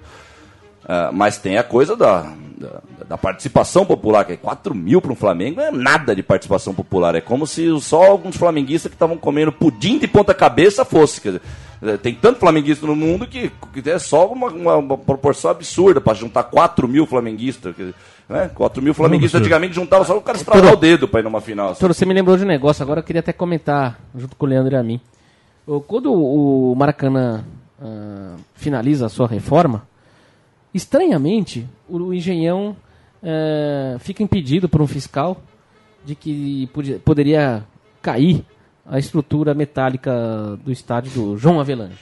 Ah, 0.87 1.09
mas 1.11 1.37
tem 1.39 1.57
a 1.57 1.63
coisa 1.63 1.95
da, 1.95 2.31
da, 2.57 2.81
da 3.09 3.17
participação 3.17 3.85
popular, 3.85 4.23
que 4.23 4.33
é 4.33 4.37
4 4.37 4.73
mil 4.75 5.01
para 5.01 5.11
um 5.11 5.15
Flamengo, 5.15 5.59
é 5.59 5.71
nada 5.71 6.15
de 6.15 6.21
participação 6.21 6.75
popular. 6.75 7.15
É 7.15 7.21
como 7.21 7.47
se 7.47 7.67
só 7.81 8.03
alguns 8.03 8.37
flamenguistas 8.37 8.89
que 8.91 8.95
estavam 8.95 9.17
comendo 9.17 9.51
pudim 9.51 9.97
de 9.97 10.07
ponta-cabeça 10.07 10.85
fosse. 10.85 11.19
Quer 11.21 11.27
dizer, 11.29 11.41
tem 12.01 12.13
tanto 12.15 12.39
flamenguista 12.39 12.85
no 12.87 12.95
mundo 12.95 13.27
que, 13.27 13.51
que 13.73 13.89
é 13.89 13.99
só 13.99 14.27
uma, 14.31 14.47
uma- 14.47 14.77
uma 14.77 14.97
proporção 14.97 15.51
absurda 15.51 15.99
para 16.01 16.13
juntar 16.13 16.43
4 16.43 16.87
mil 16.87 17.05
flamenguistas. 17.05 17.75
Né? 18.27 18.49
4 18.55 18.81
mil 18.81 18.93
flamenguistas 18.93 19.39
antigamente 19.41 19.75
juntavam 19.75 20.05
só 20.05 20.17
o 20.17 20.21
cara 20.21 20.37
estralar 20.37 20.73
o 20.73 20.75
dedo 20.75 21.07
para 21.07 21.19
ir 21.19 21.23
numa 21.23 21.41
final. 21.41 21.69
assim. 21.69 21.79
Doutor, 21.79 21.93
você 21.93 22.05
me 22.05 22.13
lembrou 22.13 22.35
de 22.37 22.43
um 22.43 22.47
negócio, 22.47 22.81
agora 22.81 22.99
eu 23.01 23.03
queria 23.03 23.19
até 23.19 23.31
comentar, 23.33 23.99
junto 24.15 24.35
com 24.35 24.45
o 24.45 24.49
Leandro 24.49 24.73
e 24.73 24.77
a 24.77 24.83
mim. 24.83 24.99
Quando 25.87 26.13
o 26.13 26.73
Maracanã 26.75 27.43
ah, 27.81 28.35
finaliza 28.55 29.05
a 29.05 29.09
sua 29.09 29.27
reforma, 29.27 29.87
estranhamente, 30.73 31.67
o, 31.87 32.13
Engenhão 32.13 32.75
eh, 33.23 33.95
fica 33.99 34.21
impedido 34.23 34.67
por 34.67 34.81
um 34.81 34.87
fiscal 34.87 35.37
de 36.03 36.15
que 36.15 36.67
podia- 36.73 36.99
poderia 36.99 37.63
cair 38.01 38.45
a 38.87 38.99
estrutura 38.99 39.53
metálica 39.53 40.11
do 40.63 40.71
estádio 40.71 41.11
do 41.11 41.37
João 41.37 41.59
Avelange. 41.59 41.97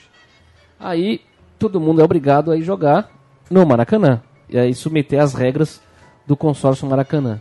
Aí 0.78 1.20
todo 1.58 1.80
mundo 1.80 2.00
é 2.00 2.04
obrigado 2.04 2.50
a 2.50 2.56
ir 2.56 2.62
jogar 2.62 3.08
no 3.50 3.64
Maracanã 3.64 4.20
e 4.48 4.58
aí 4.58 4.74
submeter 4.74 5.20
às 5.22 5.32
regras 5.34 5.80
do 6.26 6.36
consórcio 6.36 6.86
Maracanã. 6.88 7.40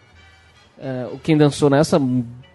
É, 0.80 1.08
o 1.12 1.18
quem 1.20 1.38
dançou 1.38 1.70
nessa 1.70 2.00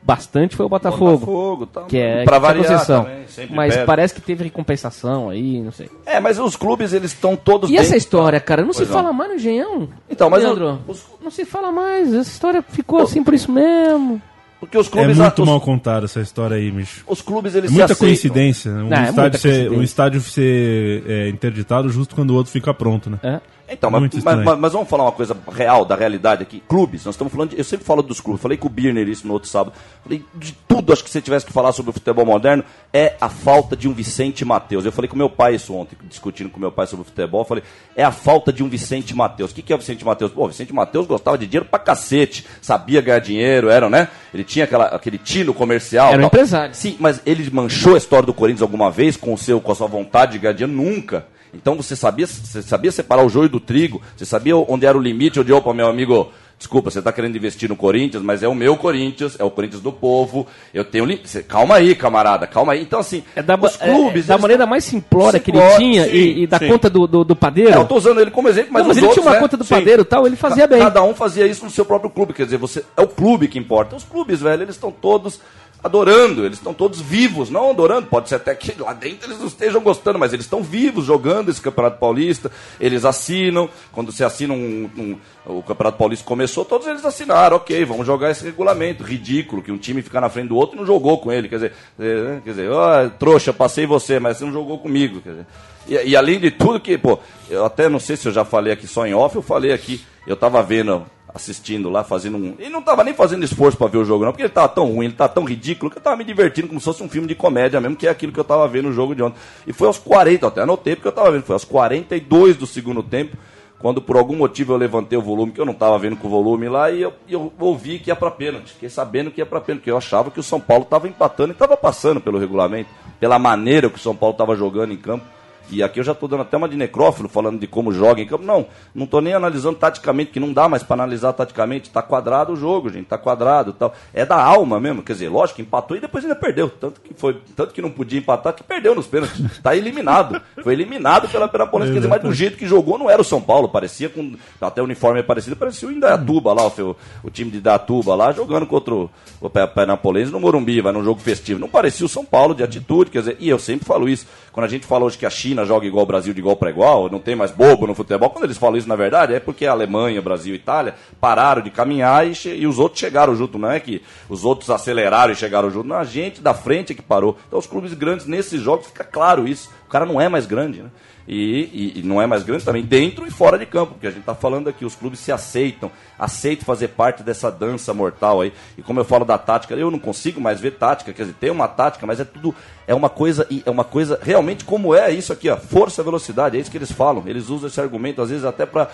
bastante 0.02 0.56
foi 0.56 0.64
o 0.64 0.68
Botafogo, 0.68 1.18
Botafogo, 1.18 1.66
tá, 1.66 1.82
que 1.82 1.98
é 1.98 2.22
é 2.22 2.24
variar 2.24 2.86
também, 2.86 3.24
Mas 3.50 3.74
perde. 3.74 3.86
parece 3.86 4.14
que 4.14 4.20
teve 4.22 4.44
recompensação 4.44 5.28
aí, 5.28 5.60
não 5.60 5.70
sei. 5.72 5.90
É, 6.06 6.18
mas 6.18 6.38
os 6.38 6.56
clubes 6.56 6.92
eles 6.94 7.12
estão 7.12 7.36
todos 7.36 7.68
E 7.70 7.76
essa 7.76 7.96
história, 7.96 8.40
cara, 8.40 8.62
não 8.64 8.72
se 8.72 8.78
Pois 8.78 8.88
não. 8.90 8.96
fala 8.96 9.12
mais 9.12 9.30
no 9.30 9.36
Engenhão? 9.36 9.88
Então, 10.08 10.30
mas 10.30 10.42
Leandro, 10.42 10.80
os- 10.88 11.04
não 11.22 11.30
se 11.30 11.44
fala 11.44 11.70
mais, 11.70 12.12
essa 12.14 12.30
história 12.30 12.62
ficou 12.62 13.00
assim 13.02 13.22
por 13.22 13.34
isso 13.34 13.50
mesmo. 13.52 14.20
Porque 14.60 14.76
os 14.76 14.88
É 14.88 14.90
clubes 14.90 15.16
muito 15.16 15.42
os, 15.42 15.48
mal 15.48 15.60
contada 15.60 16.06
essa 16.06 16.20
história 16.20 16.56
aí, 16.56 16.70
bicho. 16.70 17.04
os 17.06 17.22
clubes 17.22 17.54
eles 17.54 17.70
É 17.70 17.74
muita 17.74 17.94
coincidência. 17.94 18.72
né? 18.72 18.82
Um, 18.82 18.88
Não, 18.88 18.96
é 18.96 19.00
estádio 19.08 19.20
muita 19.22 19.38
ser, 19.38 19.48
coincidência. 19.50 19.78
um 19.78 19.82
estádio 19.82 20.20
ser 20.20 21.04
é, 21.06 21.28
interditado 21.28 21.88
justo 21.90 22.14
quando 22.14 22.30
o 22.30 22.34
outro 22.34 22.50
fica 22.52 22.74
pronto, 22.74 23.08
né? 23.08 23.18
É. 23.22 23.40
Então, 23.70 23.90
mas, 23.90 24.02
mas, 24.24 24.44
mas- 24.44 24.58
mas 24.58 24.72
vamos 24.72 24.88
falar 24.88 25.04
uma 25.04 25.12
coisa 25.12 25.36
real, 25.54 25.84
da 25.84 25.94
realidade 25.94 26.42
aqui. 26.42 26.62
Clubes, 26.68 27.04
nós 27.04 27.14
estamos 27.14 27.32
falando 27.32 27.50
de, 27.50 27.58
Eu 27.58 27.64
sempre 27.64 27.84
falo 27.84 28.02
dos 28.02 28.20
clubes, 28.20 28.40
falei 28.40 28.56
com 28.56 28.66
o 28.66 28.70
Birner 28.70 29.08
isso 29.08 29.26
no 29.26 29.32
outro 29.34 29.48
sábado. 29.48 29.74
Falei 30.02 30.24
de 30.34 30.52
tudo, 30.66 30.92
acho 30.92 31.02
que 31.04 31.10
se 31.10 31.14
você 31.14 31.22
tivesse 31.22 31.44
que 31.44 31.52
falar 31.52 31.72
sobre 31.72 31.90
o 31.90 31.92
futebol 31.92 32.24
moderno, 32.24 32.64
é 32.92 33.14
a 33.20 33.28
falta 33.28 33.76
de 33.76 33.88
um 33.88 33.92
Vicente 33.92 34.44
Matheus. 34.44 34.84
Eu 34.84 34.92
falei 34.92 35.08
com 35.08 35.16
meu 35.16 35.28
pai 35.28 35.54
isso 35.56 35.74
ontem, 35.74 35.96
discutindo 36.08 36.48
com 36.50 36.58
meu 36.58 36.72
pai 36.72 36.86
sobre 36.86 37.02
o 37.02 37.04
futebol. 37.04 37.44
Falei, 37.44 37.62
é 37.94 38.02
a 38.04 38.10
falta 38.10 38.52
de 38.52 38.62
um 38.64 38.68
Vicente 38.68 39.14
Matheus. 39.14 39.50
O 39.50 39.54
que, 39.54 39.62
que 39.62 39.72
é 39.72 39.76
o 39.76 39.78
Vicente 39.78 40.04
Matheus? 40.04 40.32
Pô, 40.32 40.44
o 40.44 40.48
Vicente 40.48 40.72
Matheus 40.72 41.06
gostava 41.06 41.36
de 41.36 41.46
dinheiro 41.46 41.66
pra 41.68 41.78
cacete, 41.78 42.46
sabia 42.62 43.00
ganhar 43.00 43.18
dinheiro, 43.18 43.68
era, 43.68 43.88
né? 43.90 44.08
Ele 44.32 44.44
tinha 44.44 44.64
aquela, 44.64 44.86
aquele 44.86 45.18
tino 45.18 45.52
comercial. 45.52 46.12
Era 46.12 46.22
um 46.22 46.26
empresário. 46.26 46.74
Sim, 46.74 46.96
mas 46.98 47.20
ele 47.26 47.48
manchou 47.50 47.94
a 47.94 47.98
história 47.98 48.24
do 48.26 48.32
Corinthians 48.34 48.62
alguma 48.62 48.90
vez 48.90 49.16
com, 49.16 49.34
o 49.34 49.38
seu, 49.38 49.60
com 49.60 49.72
a 49.72 49.74
sua 49.74 49.86
vontade 49.86 50.32
de 50.32 50.38
ganhar 50.38 50.52
dinheiro? 50.54 50.72
Nunca. 50.82 51.26
Então 51.54 51.74
você 51.76 51.96
sabia, 51.96 52.26
você 52.26 52.62
sabia 52.62 52.92
separar 52.92 53.24
o 53.24 53.28
joio 53.28 53.48
do 53.48 53.60
trigo, 53.60 54.00
você 54.16 54.24
sabia 54.26 54.56
onde 54.56 54.86
era 54.86 54.96
o 54.96 55.00
limite, 55.00 55.40
onde, 55.40 55.52
opa, 55.52 55.72
meu 55.72 55.86
amigo, 55.88 56.30
desculpa, 56.58 56.90
você 56.90 56.98
está 56.98 57.12
querendo 57.12 57.36
investir 57.36 57.68
no 57.68 57.76
Corinthians, 57.76 58.22
mas 58.22 58.42
é 58.42 58.48
o 58.48 58.54
meu 58.54 58.76
Corinthians, 58.76 59.36
é 59.38 59.44
o 59.44 59.50
Corinthians 59.50 59.80
do 59.80 59.92
povo, 59.92 60.46
eu 60.74 60.84
tenho. 60.84 61.06
Você- 61.24 61.42
Calma 61.42 61.76
aí, 61.76 61.94
camarada, 61.94 62.46
calma 62.46 62.72
aí. 62.72 62.82
Então, 62.82 63.00
assim, 63.00 63.22
É 63.34 63.42
da, 63.42 63.56
os 63.56 63.80
é, 63.80 63.84
clubes. 63.94 64.26
da 64.26 64.34
eles 64.34 64.42
maneira 64.42 64.66
mais 64.66 64.84
simplória 64.84 65.38
que 65.40 65.50
ele 65.50 65.60
tinha 65.76 66.04
sim, 66.04 66.10
e, 66.10 66.42
e 66.42 66.46
da 66.46 66.58
sim. 66.58 66.68
conta 66.68 66.90
do, 66.90 67.06
do, 67.06 67.24
do 67.24 67.36
padeiro. 67.36 67.70
É, 67.72 67.76
eu 67.76 67.84
tô 67.86 67.96
usando 67.96 68.20
ele 68.20 68.30
como 68.30 68.48
exemplo, 68.48 68.72
mas, 68.72 68.82
Não, 68.82 68.88
mas 68.88 68.96
os 68.96 68.98
ele 68.98 69.06
outros, 69.06 69.22
tinha 69.22 69.30
uma 69.32 69.36
né? 69.36 69.42
conta 69.42 69.56
do 69.56 69.64
Sim. 69.64 69.74
padeiro 69.74 70.02
e 70.02 70.04
tal, 70.04 70.26
ele 70.26 70.36
fazia 70.36 70.66
bem. 70.66 70.80
Cada 70.80 71.02
um 71.02 71.14
fazia 71.14 71.46
isso 71.46 71.64
no 71.64 71.70
seu 71.70 71.84
próprio 71.84 72.10
clube, 72.10 72.32
quer 72.34 72.44
dizer, 72.44 72.56
você 72.58 72.84
é 72.96 73.00
o 73.00 73.08
clube 73.08 73.46
que 73.48 73.58
importa. 73.58 73.94
Os 73.96 74.04
clubes, 74.04 74.40
velho, 74.40 74.62
eles 74.62 74.74
estão 74.74 74.90
todos 74.90 75.40
adorando, 75.82 76.44
eles 76.44 76.58
estão 76.58 76.74
todos 76.74 77.00
vivos, 77.00 77.50
não 77.50 77.70
adorando, 77.70 78.06
pode 78.08 78.28
ser 78.28 78.34
até 78.34 78.54
que 78.54 78.80
lá 78.80 78.92
dentro 78.92 79.28
eles 79.28 79.38
não 79.38 79.46
estejam 79.46 79.80
gostando, 79.80 80.18
mas 80.18 80.32
eles 80.32 80.44
estão 80.44 80.62
vivos 80.62 81.04
jogando 81.04 81.50
esse 81.50 81.60
Campeonato 81.60 81.98
Paulista, 81.98 82.50
eles 82.80 83.04
assinam, 83.04 83.70
quando 83.92 84.10
você 84.10 84.24
assina 84.24 84.52
um, 84.54 84.90
um- 84.96 85.16
o 85.46 85.62
Campeonato 85.62 85.96
Paulista 85.96 86.24
começou, 86.24 86.64
todos 86.64 86.86
eles 86.86 87.04
assinaram, 87.04 87.56
ok, 87.56 87.84
vamos 87.84 88.06
jogar 88.06 88.30
esse 88.30 88.44
regulamento, 88.44 89.04
ridículo, 89.04 89.62
que 89.62 89.70
um 89.72 89.78
time 89.78 90.02
fica 90.02 90.20
na 90.20 90.28
frente 90.28 90.48
do 90.48 90.56
outro 90.56 90.76
e 90.76 90.80
não 90.80 90.86
jogou 90.86 91.18
com 91.18 91.30
ele, 91.32 91.48
quer 91.48 91.54
dizer, 91.56 91.72
é, 91.98 92.40
quer 92.44 92.50
dizer, 92.50 92.70
ó, 92.70 93.08
trouxa, 93.10 93.52
passei 93.52 93.86
você, 93.86 94.18
mas 94.18 94.36
você 94.36 94.44
não 94.44 94.52
jogou 94.52 94.78
comigo, 94.78 95.20
quer 95.20 95.30
dizer, 95.30 95.46
e, 95.86 96.10
e 96.10 96.16
além 96.16 96.38
de 96.40 96.50
tudo 96.50 96.80
que, 96.80 96.98
pô, 96.98 97.18
eu 97.48 97.64
até 97.64 97.88
não 97.88 98.00
sei 98.00 98.16
se 98.16 98.26
eu 98.26 98.32
já 98.32 98.44
falei 98.44 98.72
aqui 98.72 98.86
só 98.86 99.06
em 99.06 99.14
off, 99.14 99.36
eu 99.36 99.42
falei 99.42 99.72
aqui, 99.72 100.04
eu 100.26 100.36
tava 100.36 100.62
vendo, 100.62 101.06
assistindo 101.38 101.88
lá, 101.88 102.04
fazendo 102.04 102.36
um. 102.36 102.54
Ele 102.58 102.68
não 102.68 102.82
tava 102.82 103.02
nem 103.02 103.14
fazendo 103.14 103.44
esforço 103.44 103.78
pra 103.78 103.86
ver 103.86 103.98
o 103.98 104.04
jogo, 104.04 104.24
não, 104.24 104.32
porque 104.32 104.42
ele 104.42 104.48
tava 104.48 104.68
tão 104.68 104.92
ruim, 104.92 105.06
ele 105.06 105.14
tava 105.14 105.32
tão 105.32 105.44
ridículo, 105.44 105.90
que 105.90 105.98
eu 105.98 106.02
tava 106.02 106.16
me 106.16 106.24
divertindo 106.24 106.68
como 106.68 106.78
se 106.78 106.84
fosse 106.84 107.02
um 107.02 107.08
filme 107.08 107.26
de 107.26 107.34
comédia 107.34 107.80
mesmo, 107.80 107.96
que 107.96 108.06
é 108.06 108.10
aquilo 108.10 108.32
que 108.32 108.40
eu 108.40 108.44
tava 108.44 108.66
vendo 108.68 108.88
no 108.88 108.92
jogo 108.92 109.14
de 109.14 109.22
ontem. 109.22 109.38
E 109.66 109.72
foi 109.72 109.86
aos 109.86 109.98
40, 109.98 110.44
eu 110.44 110.48
até 110.48 110.62
anotei 110.62 110.94
porque 110.94 111.08
eu 111.08 111.12
tava 111.12 111.30
vendo, 111.30 111.44
foi 111.44 111.54
aos 111.54 111.64
42 111.64 112.56
do 112.56 112.66
segundo 112.66 113.02
tempo, 113.02 113.36
quando 113.78 114.02
por 114.02 114.16
algum 114.16 114.36
motivo 114.36 114.72
eu 114.72 114.76
levantei 114.76 115.16
o 115.16 115.22
volume, 115.22 115.52
que 115.52 115.60
eu 115.60 115.64
não 115.64 115.74
tava 115.74 115.98
vendo 115.98 116.16
com 116.16 116.26
o 116.26 116.30
volume 116.30 116.68
lá, 116.68 116.90
e 116.90 117.02
eu, 117.02 117.12
eu 117.28 117.52
ouvi 117.58 117.98
que 117.98 118.10
ia 118.10 118.16
pra 118.16 118.30
pênalti. 118.30 118.72
Fiquei 118.72 118.88
sabendo 118.88 119.30
que 119.30 119.40
ia 119.40 119.46
pra 119.46 119.60
pênalti, 119.60 119.80
porque 119.80 119.90
eu 119.90 119.96
achava 119.96 120.30
que 120.30 120.40
o 120.40 120.42
São 120.42 120.60
Paulo 120.60 120.84
tava 120.84 121.08
empatando 121.08 121.52
e 121.52 121.56
tava 121.56 121.76
passando 121.76 122.20
pelo 122.20 122.38
regulamento, 122.38 122.90
pela 123.20 123.38
maneira 123.38 123.88
que 123.88 123.96
o 123.96 124.00
São 124.00 124.16
Paulo 124.16 124.34
tava 124.34 124.56
jogando 124.56 124.92
em 124.92 124.96
campo. 124.96 125.24
E 125.70 125.82
aqui 125.82 126.00
eu 126.00 126.04
já 126.04 126.12
estou 126.12 126.28
dando 126.28 126.42
até 126.42 126.56
uma 126.56 126.68
de 126.68 126.76
necrófilo, 126.76 127.28
falando 127.28 127.58
de 127.58 127.66
como 127.66 127.92
joga 127.92 128.20
em 128.20 128.26
campo. 128.26 128.44
Não, 128.44 128.66
não 128.94 129.04
estou 129.04 129.20
nem 129.20 129.34
analisando 129.34 129.76
taticamente, 129.76 130.30
que 130.30 130.40
não 130.40 130.52
dá 130.52 130.68
mais 130.68 130.82
para 130.82 130.94
analisar 130.94 131.32
taticamente. 131.32 131.88
Está 131.88 132.02
quadrado 132.02 132.52
o 132.52 132.56
jogo, 132.56 132.88
gente, 132.88 133.04
está 133.04 133.18
quadrado 133.18 133.72
tal. 133.72 133.94
É 134.14 134.24
da 134.24 134.42
alma 134.42 134.80
mesmo, 134.80 135.02
quer 135.02 135.12
dizer, 135.12 135.28
lógico, 135.28 135.60
empatou 135.60 135.96
e 135.96 136.00
depois 136.00 136.24
ainda 136.24 136.36
perdeu. 136.36 136.68
Tanto 136.70 137.00
que, 137.00 137.12
foi, 137.14 137.40
tanto 137.54 137.72
que 137.74 137.82
não 137.82 137.90
podia 137.90 138.18
empatar, 138.18 138.52
que 138.54 138.62
perdeu 138.62 138.94
nos 138.94 139.06
pênaltis. 139.06 139.38
Está 139.44 139.76
eliminado. 139.76 140.40
Foi 140.62 140.72
eliminado 140.72 141.28
pela 141.28 141.48
Perapolense, 141.48 141.92
quer 141.92 141.98
dizer, 141.98 142.08
mas 142.08 142.22
do 142.22 142.32
jeito 142.32 142.56
que 142.56 142.66
jogou 142.66 142.98
não 142.98 143.10
era 143.10 143.20
o 143.20 143.24
São 143.24 143.40
Paulo, 143.40 143.68
parecia 143.68 144.08
com. 144.08 144.34
Até 144.60 144.80
o 144.80 144.84
uniforme 144.84 145.20
é 145.20 145.22
parecido, 145.22 145.56
parecia 145.56 145.88
o 145.88 145.92
Indaiatuba 145.92 146.52
lá, 146.52 146.66
o, 146.66 146.96
o 147.22 147.30
time 147.30 147.50
de 147.50 147.58
Indaiatuba 147.58 148.14
lá, 148.14 148.32
jogando 148.32 148.66
contra 148.66 148.94
o, 148.94 149.10
o 149.40 149.50
Pe- 149.50 149.66
Perapolense 149.68 150.30
no 150.32 150.40
Morumbi, 150.40 150.80
vai 150.80 150.92
num 150.92 151.04
jogo 151.04 151.20
festivo. 151.20 151.60
Não 151.60 151.68
parecia 151.68 152.06
o 152.06 152.08
São 152.08 152.24
Paulo 152.24 152.54
de 152.54 152.62
atitude, 152.62 153.10
quer 153.10 153.20
dizer, 153.20 153.36
e 153.38 153.48
eu 153.48 153.58
sempre 153.58 153.86
falo 153.86 154.08
isso. 154.08 154.26
Quando 154.52 154.64
a 154.64 154.68
gente 154.68 154.86
fala 154.86 155.04
hoje 155.04 155.16
que 155.16 155.26
a 155.26 155.30
China 155.30 155.57
joga 155.64 155.86
igual 155.86 156.04
o 156.04 156.06
Brasil 156.06 156.32
de 156.32 156.40
igual 156.40 156.56
para 156.56 156.70
igual, 156.70 157.10
não 157.10 157.18
tem 157.18 157.34
mais 157.34 157.50
bobo 157.50 157.86
no 157.86 157.94
futebol, 157.94 158.30
quando 158.30 158.44
eles 158.44 158.58
falam 158.58 158.76
isso 158.76 158.88
na 158.88 158.96
verdade 158.96 159.34
é 159.34 159.40
porque 159.40 159.66
a 159.66 159.72
Alemanha, 159.72 160.22
Brasil 160.22 160.54
e 160.54 160.56
Itália 160.56 160.94
pararam 161.20 161.62
de 161.62 161.70
caminhar 161.70 162.26
e, 162.26 162.32
e 162.56 162.66
os 162.66 162.78
outros 162.78 163.00
chegaram 163.00 163.34
junto, 163.34 163.58
não 163.58 163.70
é 163.70 163.80
que 163.80 164.02
os 164.28 164.44
outros 164.44 164.70
aceleraram 164.70 165.32
e 165.32 165.36
chegaram 165.36 165.70
junto, 165.70 165.88
não, 165.88 165.96
a 165.96 166.04
gente 166.04 166.40
da 166.40 166.54
frente 166.54 166.92
é 166.92 166.94
que 166.94 167.02
parou. 167.02 167.36
Então 167.46 167.58
os 167.58 167.66
clubes 167.66 167.94
grandes 167.94 168.26
nesses 168.26 168.60
jogos 168.60 168.86
fica 168.86 169.04
claro 169.04 169.46
isso, 169.46 169.70
o 169.86 169.90
cara 169.90 170.04
não 170.04 170.20
é 170.20 170.28
mais 170.28 170.46
grande, 170.46 170.82
né? 170.82 170.90
E, 171.30 171.92
e- 171.94 172.00
e 172.00 172.02
não 172.02 172.22
é 172.22 172.26
mais 172.26 172.42
grande 172.42 172.64
também 172.64 172.82
dentro 172.82 173.26
e 173.26 173.30
fora 173.30 173.58
de 173.58 173.66
campo, 173.66 173.92
porque 173.92 174.06
a 174.06 174.10
gente 174.10 174.20
está 174.20 174.34
falando 174.34 174.66
aqui, 174.66 174.82
os 174.86 174.94
clubes 174.94 175.20
se 175.20 175.30
aceitam, 175.30 175.92
aceitam 176.18 176.64
fazer 176.64 176.88
parte 176.88 177.22
dessa 177.22 177.50
dança 177.52 177.92
mortal 177.92 178.40
aí. 178.40 178.50
E 178.78 178.82
como 178.82 178.98
eu 178.98 179.04
falo 179.04 179.26
da 179.26 179.36
tática, 179.36 179.74
eu 179.74 179.90
não 179.90 179.98
consigo 179.98 180.40
mais 180.40 180.58
ver 180.58 180.70
tática, 180.78 181.12
quer 181.12 181.24
dizer, 181.24 181.34
tem 181.38 181.50
uma 181.50 181.68
tática, 181.68 182.06
mas 182.06 182.18
é 182.18 182.24
tudo 182.24 182.54
é 182.86 182.94
uma 182.94 183.10
coisa 183.10 183.46
é 183.66 183.70
uma 183.70 183.84
coisa 183.84 184.18
realmente 184.22 184.64
como 184.64 184.94
é 184.94 185.10
isso 185.10 185.30
aqui, 185.30 185.50
ó, 185.50 185.58
força, 185.58 186.02
velocidade, 186.02 186.56
é 186.56 186.60
isso 186.60 186.70
que 186.70 186.78
eles 186.78 186.90
falam. 186.90 187.22
Eles 187.26 187.50
usam 187.50 187.68
esse 187.68 187.78
argumento 187.78 188.22
às 188.22 188.30
vezes 188.30 188.46
até 188.46 188.64
para 188.64 188.88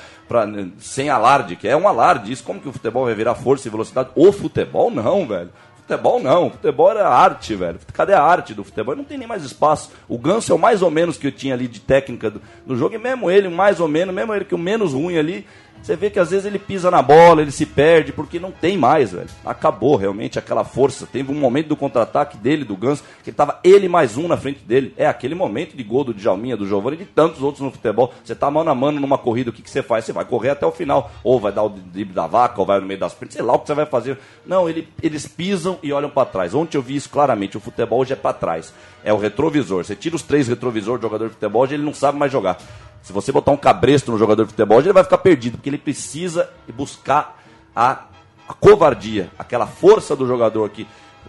sem 0.78 1.08
alarde, 1.10 1.54
que 1.54 1.68
é 1.68 1.76
um 1.76 1.86
alarde. 1.86 2.32
Isso 2.32 2.42
como 2.42 2.60
que 2.60 2.68
o 2.68 2.72
futebol 2.72 3.04
vai 3.04 3.14
virar 3.14 3.36
força 3.36 3.68
e 3.68 3.70
velocidade? 3.70 4.08
O 4.16 4.32
futebol 4.32 4.90
não, 4.90 5.24
velho. 5.28 5.50
Futebol 5.86 6.18
não, 6.18 6.50
futebol 6.50 6.90
era 6.90 7.06
arte, 7.06 7.54
velho. 7.54 7.78
Cadê 7.92 8.14
a 8.14 8.22
arte 8.22 8.54
do 8.54 8.64
futebol? 8.64 8.96
Não 8.96 9.04
tem 9.04 9.18
nem 9.18 9.28
mais 9.28 9.44
espaço. 9.44 9.92
O 10.08 10.16
Ganso 10.16 10.50
é 10.50 10.54
o 10.54 10.58
mais 10.58 10.80
ou 10.80 10.90
menos 10.90 11.18
que 11.18 11.26
eu 11.26 11.32
tinha 11.32 11.52
ali 11.52 11.68
de 11.68 11.78
técnica 11.78 12.30
do, 12.30 12.40
do 12.66 12.74
jogo, 12.74 12.94
e 12.94 12.98
mesmo 12.98 13.30
ele, 13.30 13.50
mais 13.50 13.80
ou 13.80 13.86
menos, 13.86 14.14
mesmo 14.14 14.34
ele 14.34 14.46
que 14.46 14.54
o 14.54 14.58
menos 14.58 14.94
ruim 14.94 15.18
ali, 15.18 15.46
Você 15.84 15.96
vê 15.96 16.08
que 16.08 16.18
às 16.18 16.30
vezes 16.30 16.46
ele 16.46 16.58
pisa 16.58 16.90
na 16.90 17.02
bola, 17.02 17.42
ele 17.42 17.50
se 17.50 17.66
perde, 17.66 18.10
porque 18.10 18.40
não 18.40 18.50
tem 18.50 18.78
mais, 18.78 19.12
velho. 19.12 19.28
Acabou 19.44 19.96
realmente 19.96 20.38
aquela 20.38 20.64
força. 20.64 21.06
Teve 21.06 21.30
um 21.30 21.34
momento 21.34 21.68
do 21.68 21.76
contra-ataque 21.76 22.38
dele, 22.38 22.64
do 22.64 22.74
Ganso, 22.74 23.04
que 23.22 23.30
tava 23.30 23.60
ele 23.62 23.86
mais 23.86 24.16
um 24.16 24.26
na 24.26 24.38
frente 24.38 24.60
dele. 24.60 24.94
É 24.96 25.06
aquele 25.06 25.34
momento 25.34 25.76
de 25.76 25.82
gol 25.82 26.02
do 26.02 26.14
Djalminha, 26.14 26.56
do 26.56 26.66
Giovanni 26.66 26.96
e 26.96 27.00
de 27.00 27.04
tantos 27.04 27.42
outros 27.42 27.60
no 27.60 27.70
futebol. 27.70 28.14
Você 28.24 28.34
tá 28.34 28.50
mano 28.50 28.70
a 28.70 28.74
mano 28.74 28.98
numa 28.98 29.18
corrida, 29.18 29.50
o 29.50 29.52
que, 29.52 29.60
que 29.60 29.68
você 29.68 29.82
faz? 29.82 30.06
Você 30.06 30.12
vai 30.14 30.24
correr 30.24 30.48
até 30.50 30.64
o 30.64 30.72
final. 30.72 31.10
Ou 31.22 31.38
vai 31.38 31.52
dar 31.52 31.64
o 31.64 31.68
drible 31.68 32.14
da 32.14 32.26
vaca, 32.26 32.58
ou 32.58 32.66
vai 32.66 32.80
no 32.80 32.86
meio 32.86 32.98
das 32.98 33.12
pernas, 33.12 33.34
sei 33.34 33.42
lá 33.42 33.52
o 33.52 33.58
que 33.58 33.66
você 33.66 33.74
vai 33.74 33.84
fazer. 33.84 34.18
Não, 34.46 34.66
ele, 34.66 34.88
eles 35.02 35.26
pisam 35.26 35.78
e 35.82 35.92
olham 35.92 36.08
para 36.08 36.24
trás. 36.24 36.54
Ontem 36.54 36.78
eu 36.78 36.82
vi 36.82 36.96
isso 36.96 37.10
claramente. 37.10 37.58
O 37.58 37.60
futebol 37.60 38.00
hoje 38.00 38.14
é 38.14 38.16
para 38.16 38.32
trás. 38.32 38.72
É 39.04 39.12
o 39.12 39.18
retrovisor. 39.18 39.84
Você 39.84 39.94
tira 39.94 40.16
os 40.16 40.22
três 40.22 40.48
retrovisores 40.48 40.98
do 40.98 41.02
jogador 41.02 41.26
de 41.26 41.34
futebol, 41.34 41.62
hoje 41.62 41.74
ele 41.74 41.84
não 41.84 41.92
sabe 41.92 42.16
mais 42.16 42.32
jogar. 42.32 42.56
Se 43.04 43.12
você 43.12 43.30
botar 43.30 43.52
um 43.52 43.56
cabresto 43.56 44.10
no 44.10 44.16
jogador 44.16 44.44
de 44.44 44.50
futebol, 44.52 44.80
ele 44.80 44.90
vai 44.90 45.04
ficar 45.04 45.18
perdido, 45.18 45.58
porque 45.58 45.68
ele 45.68 45.76
precisa 45.76 46.48
buscar 46.74 47.38
a, 47.76 48.04
a 48.48 48.54
covardia, 48.54 49.30
aquela 49.38 49.66
força 49.66 50.16
do 50.16 50.26
jogador 50.26 50.70
que 50.70 50.86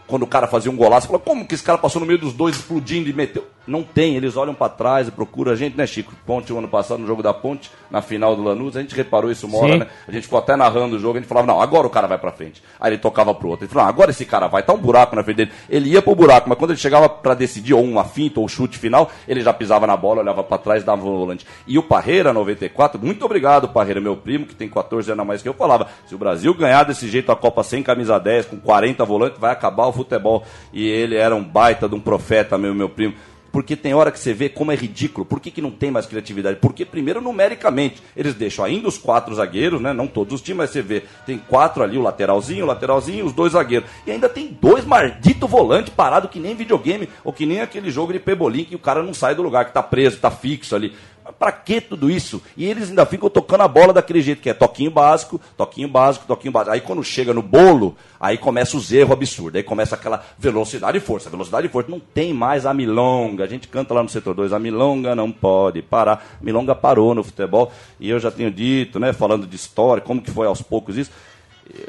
quando 0.07 0.23
o 0.23 0.27
cara 0.27 0.47
fazia 0.47 0.71
um 0.71 0.75
golaço, 0.77 1.07
falou, 1.07 1.19
como 1.19 1.45
que 1.45 1.53
esse 1.53 1.63
cara 1.63 1.77
passou 1.77 1.99
no 1.99 2.05
meio 2.05 2.17
dos 2.17 2.31
dois 2.31 2.55
explodindo 2.55 3.09
e 3.09 3.13
meteu? 3.13 3.45
Não 3.67 3.83
tem, 3.83 4.15
eles 4.15 4.37
olham 4.37 4.53
para 4.53 4.69
trás 4.69 5.07
e 5.07 5.11
procuram 5.11 5.51
a 5.51 5.55
gente, 5.55 5.75
né, 5.75 5.87
Chico? 5.87 6.13
Ponte, 6.25 6.53
o 6.53 6.57
ano 6.57 6.67
passado, 6.67 6.99
no 6.99 7.07
jogo 7.07 7.23
da 7.23 7.33
Ponte, 7.33 7.71
na 7.89 8.01
final 8.01 8.35
do 8.35 8.43
Lanús, 8.43 8.77
a 8.77 8.81
gente 8.81 8.95
reparou 8.95 9.31
isso 9.31 9.47
uma 9.47 9.57
hora, 9.57 9.73
Sim. 9.73 9.79
né? 9.79 9.87
A 10.07 10.11
gente 10.11 10.23
ficou 10.23 10.37
até 10.37 10.55
narrando 10.55 10.95
o 10.95 10.99
jogo, 10.99 11.17
a 11.17 11.21
gente 11.21 11.27
falava, 11.27 11.47
não, 11.47 11.61
agora 11.61 11.87
o 11.87 11.89
cara 11.89 12.07
vai 12.07 12.17
pra 12.17 12.31
frente. 12.31 12.61
Aí 12.79 12.91
ele 12.91 12.97
tocava 12.99 13.33
pro 13.33 13.49
outro. 13.49 13.65
Ele 13.65 13.71
falou, 13.71 13.85
não, 13.85 13.89
agora 13.89 14.11
esse 14.11 14.25
cara 14.25 14.47
vai, 14.47 14.61
tá 14.63 14.73
um 14.73 14.77
buraco 14.77 15.15
na 15.15 15.23
frente 15.23 15.37
dele. 15.37 15.51
Ele 15.69 15.89
ia 15.89 16.01
pro 16.01 16.15
buraco, 16.15 16.47
mas 16.47 16.57
quando 16.57 16.71
ele 16.71 16.79
chegava 16.79 17.09
pra 17.09 17.33
decidir, 17.33 17.73
ou 17.73 17.83
uma 17.83 18.03
finta, 18.03 18.39
ou 18.39 18.47
chute 18.47 18.77
final, 18.77 19.09
ele 19.27 19.41
já 19.41 19.53
pisava 19.53 19.87
na 19.87 19.97
bola, 19.97 20.21
olhava 20.21 20.43
pra 20.43 20.57
trás, 20.57 20.83
dava 20.83 21.01
um 21.01 21.17
volante. 21.17 21.45
E 21.65 21.77
o 21.77 21.83
Parreira, 21.83 22.31
94, 22.31 22.99
muito 23.01 23.25
obrigado, 23.25 23.69
Parreira, 23.69 23.99
meu 23.99 24.15
primo, 24.15 24.45
que 24.45 24.55
tem 24.55 24.69
14 24.69 25.11
anos 25.11 25.21
a 25.21 25.25
mais 25.25 25.41
que 25.41 25.49
eu, 25.49 25.53
falava, 25.53 25.87
se 26.05 26.13
o 26.13 26.17
Brasil 26.17 26.53
ganhar 26.53 26.83
desse 26.83 27.07
jeito 27.07 27.31
a 27.31 27.35
Copa 27.35 27.63
sem 27.63 27.81
camisa 27.81 28.19
10, 28.19 28.45
com 28.47 28.59
40 28.59 29.03
volantes, 29.05 29.39
vai 29.39 29.51
acabar 29.51 29.87
o 29.87 29.93
futebol. 29.93 30.43
E 30.71 30.87
ele 30.87 31.15
era 31.15 31.35
um 31.35 31.43
baita 31.43 31.89
de 31.89 31.95
um 31.95 31.99
profeta, 31.99 32.57
meu, 32.57 32.73
meu 32.73 32.89
primo. 32.89 33.13
Porque 33.55 33.77
tem 33.77 33.93
hora 33.93 34.11
que 34.11 34.19
você 34.19 34.33
vê 34.33 34.49
como 34.49 34.73
é 34.73 34.75
ridículo. 34.75 35.25
Por 35.25 35.39
que, 35.39 35.49
que 35.49 35.61
não 35.61 35.71
tem 35.71 35.89
mais 35.89 36.05
criatividade? 36.05 36.59
Porque, 36.59 36.83
primeiro, 36.83 37.21
numericamente, 37.21 38.03
eles 38.13 38.33
deixam 38.33 38.65
ainda 38.65 38.89
os 38.89 38.97
quatro 38.97 39.33
zagueiros, 39.33 39.79
né? 39.79 39.93
Não 39.93 40.07
todos 40.07 40.33
os 40.33 40.41
times, 40.41 40.57
mas 40.57 40.71
você 40.71 40.81
vê, 40.81 41.03
tem 41.25 41.37
quatro 41.37 41.81
ali, 41.81 41.97
o 41.97 42.01
lateralzinho, 42.01 42.65
o 42.65 42.67
lateralzinho, 42.67 43.25
os 43.25 43.31
dois 43.31 43.53
zagueiros. 43.53 43.89
E 44.05 44.11
ainda 44.11 44.27
tem 44.27 44.57
dois 44.59 44.83
maldito 44.83 45.47
volante 45.47 45.89
parado 45.89 46.27
que 46.27 46.37
nem 46.37 46.53
videogame, 46.53 47.07
ou 47.23 47.31
que 47.31 47.45
nem 47.45 47.61
aquele 47.61 47.89
jogo 47.89 48.11
de 48.11 48.19
pebolim 48.19 48.65
que 48.65 48.75
o 48.75 48.79
cara 48.79 49.01
não 49.01 49.13
sai 49.13 49.33
do 49.33 49.41
lugar, 49.41 49.63
que 49.63 49.71
tá 49.71 49.81
preso, 49.81 50.19
tá 50.19 50.29
fixo 50.29 50.75
ali. 50.75 50.93
Mas 51.25 51.33
pra 51.39 51.51
que 51.51 51.81
tudo 51.81 52.09
isso? 52.09 52.39
E 52.55 52.65
eles 52.65 52.89
ainda 52.89 53.03
ficam 53.03 53.27
tocando 53.31 53.61
a 53.61 53.67
bola 53.67 53.91
daquele 53.91 54.21
jeito, 54.21 54.43
que 54.43 54.49
é 54.49 54.53
toquinho 54.53 54.91
básico, 54.91 55.41
toquinho 55.57 55.87
básico, 55.87 56.27
toquinho 56.27 56.51
básico. 56.51 56.71
Aí 56.71 56.81
quando 56.81 57.03
chega 57.03 57.33
no 57.33 57.41
bolo, 57.41 57.95
aí 58.19 58.37
começa 58.37 58.77
os 58.77 58.93
erros 58.93 59.13
absurdos. 59.13 59.55
Aí 59.55 59.63
começa 59.63 59.95
aquela 59.95 60.23
velocidade 60.37 60.99
e 60.99 61.01
força. 61.01 61.27
Velocidade 61.27 61.65
e 61.65 61.69
força. 61.69 61.89
Não 61.89 61.99
tem 61.99 62.31
mais 62.31 62.67
a 62.67 62.73
milonga. 62.75 63.43
A 63.43 63.47
gente 63.47 63.67
canta 63.67 63.91
lá 63.95 64.03
no 64.03 64.09
setor 64.09 64.35
2, 64.35 64.53
a 64.53 64.59
milonga 64.59 65.15
não 65.15 65.31
pode 65.31 65.81
parar. 65.81 66.37
A 66.39 66.43
milonga 66.43 66.75
parou 66.75 67.15
no 67.15 67.23
futebol. 67.23 67.71
E 67.99 68.07
eu 68.07 68.19
já 68.19 68.29
tenho 68.29 68.51
dito, 68.51 68.99
né, 68.99 69.11
falando 69.11 69.47
de 69.47 69.55
história, 69.55 70.01
como 70.01 70.21
que 70.21 70.29
foi 70.29 70.45
aos 70.45 70.61
poucos 70.61 70.95
isso. 70.95 71.09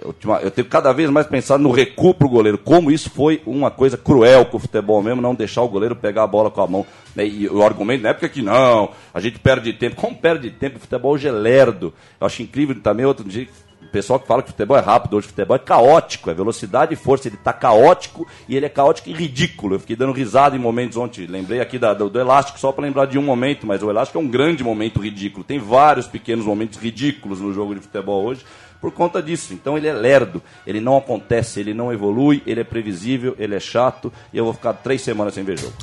Eu, 0.02 0.50
tenho 0.50 0.66
cada 0.66 0.90
vez 0.92 1.10
mais 1.10 1.26
pensado 1.26 1.62
no 1.62 1.70
recuo 1.70 2.14
pro 2.14 2.28
goleiro, 2.28 2.56
como 2.56 2.90
isso 2.90 3.10
foi 3.10 3.42
uma 3.44 3.70
coisa 3.70 3.96
cruel 3.96 4.46
com 4.46 4.56
o 4.56 4.60
futebol 4.60 5.02
mesmo, 5.02 5.20
não 5.20 5.34
deixar 5.34 5.62
o 5.62 5.68
goleiro 5.68 5.94
pegar 5.94 6.22
a 6.22 6.26
bola 6.26 6.50
com 6.50 6.62
a 6.62 6.66
mão. 6.66 6.86
né? 7.14 7.26
E 7.26 7.46
o 7.48 7.62
argumento 7.62 8.02
na 8.02 8.08
época 8.08 8.26
é 8.26 8.28
que 8.30 8.40
não, 8.42 8.90
a 9.12 9.20
gente 9.20 9.38
perde 9.38 9.72
tempo. 9.74 9.96
Como 9.96 10.16
perde 10.16 10.50
tempo? 10.50 10.78
O 10.78 10.80
futebol 10.80 11.12
hoje 11.12 11.28
é. 11.28 11.30
Eu 11.30 11.92
acho 12.20 12.42
incrível 12.42 12.74
também 12.80 13.04
outro 13.04 13.28
dia. 13.28 13.46
O 13.82 13.88
pessoal 13.88 14.18
que 14.18 14.26
fala 14.26 14.42
que 14.42 14.48
o 14.48 14.52
futebol 14.52 14.76
é 14.76 14.80
rápido, 14.80 15.16
hoje 15.16 15.26
o 15.26 15.30
futebol 15.30 15.54
é 15.56 15.60
caótico, 15.60 16.30
é 16.30 16.34
velocidade 16.34 16.92
e 16.92 16.96
força. 16.96 17.28
Ele 17.28 17.36
tá 17.36 17.52
caótico 17.52 18.26
e 18.48 18.56
ele 18.56 18.66
é 18.66 18.68
caótico 18.70 19.08
e 19.10 19.12
ridículo. 19.12 19.74
Eu 19.76 19.80
fiquei 19.80 19.94
dando 19.94 20.12
risada 20.12 20.56
em 20.56 20.58
momentos 20.58 20.96
ontem. 20.96 21.26
Lembrei 21.26 21.60
aqui 21.60 21.78
da- 21.78 21.94
do, 21.94 22.08
do 22.10 22.18
elástico 22.18 22.58
só 22.58 22.72
para 22.72 22.84
lembrar 22.84 23.06
de 23.06 23.18
um 23.18 23.22
momento, 23.22 23.66
mas 23.66 23.82
o 23.82 23.90
elástico 23.90 24.18
é 24.18 24.22
um 24.22 24.28
grande 24.28 24.64
momento 24.64 25.00
ridículo. 25.00 25.44
Tem 25.44 25.58
vários 25.58 26.06
pequenos 26.06 26.44
momentos 26.44 26.78
ridículos 26.78 27.40
no 27.40 27.52
jogo 27.54 27.74
de 27.74 27.80
futebol 27.80 28.24
hoje 28.24 28.44
por 28.80 28.90
conta 28.92 29.22
disso. 29.22 29.52
Então 29.54 29.76
ele 29.76 29.86
é 29.88 29.92
lerdo, 29.92 30.42
ele 30.66 30.80
não 30.80 30.96
acontece, 30.96 31.60
ele 31.60 31.74
não 31.74 31.92
evolui, 31.92 32.42
ele 32.46 32.60
é 32.60 32.64
previsível, 32.64 33.34
ele 33.38 33.54
é 33.54 33.60
chato 33.60 34.12
e 34.32 34.38
eu 34.38 34.44
vou 34.44 34.52
ficar 34.54 34.72
três 34.74 35.02
semanas 35.02 35.34
sem 35.34 35.44
ver 35.44 35.58
jogo. 35.58 35.74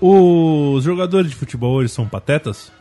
Os 0.00 0.82
jogadores 0.84 1.30
de 1.30 1.36
futebol 1.36 1.74
hoje 1.74 1.88
são 1.88 2.06
patetas? 2.08 2.72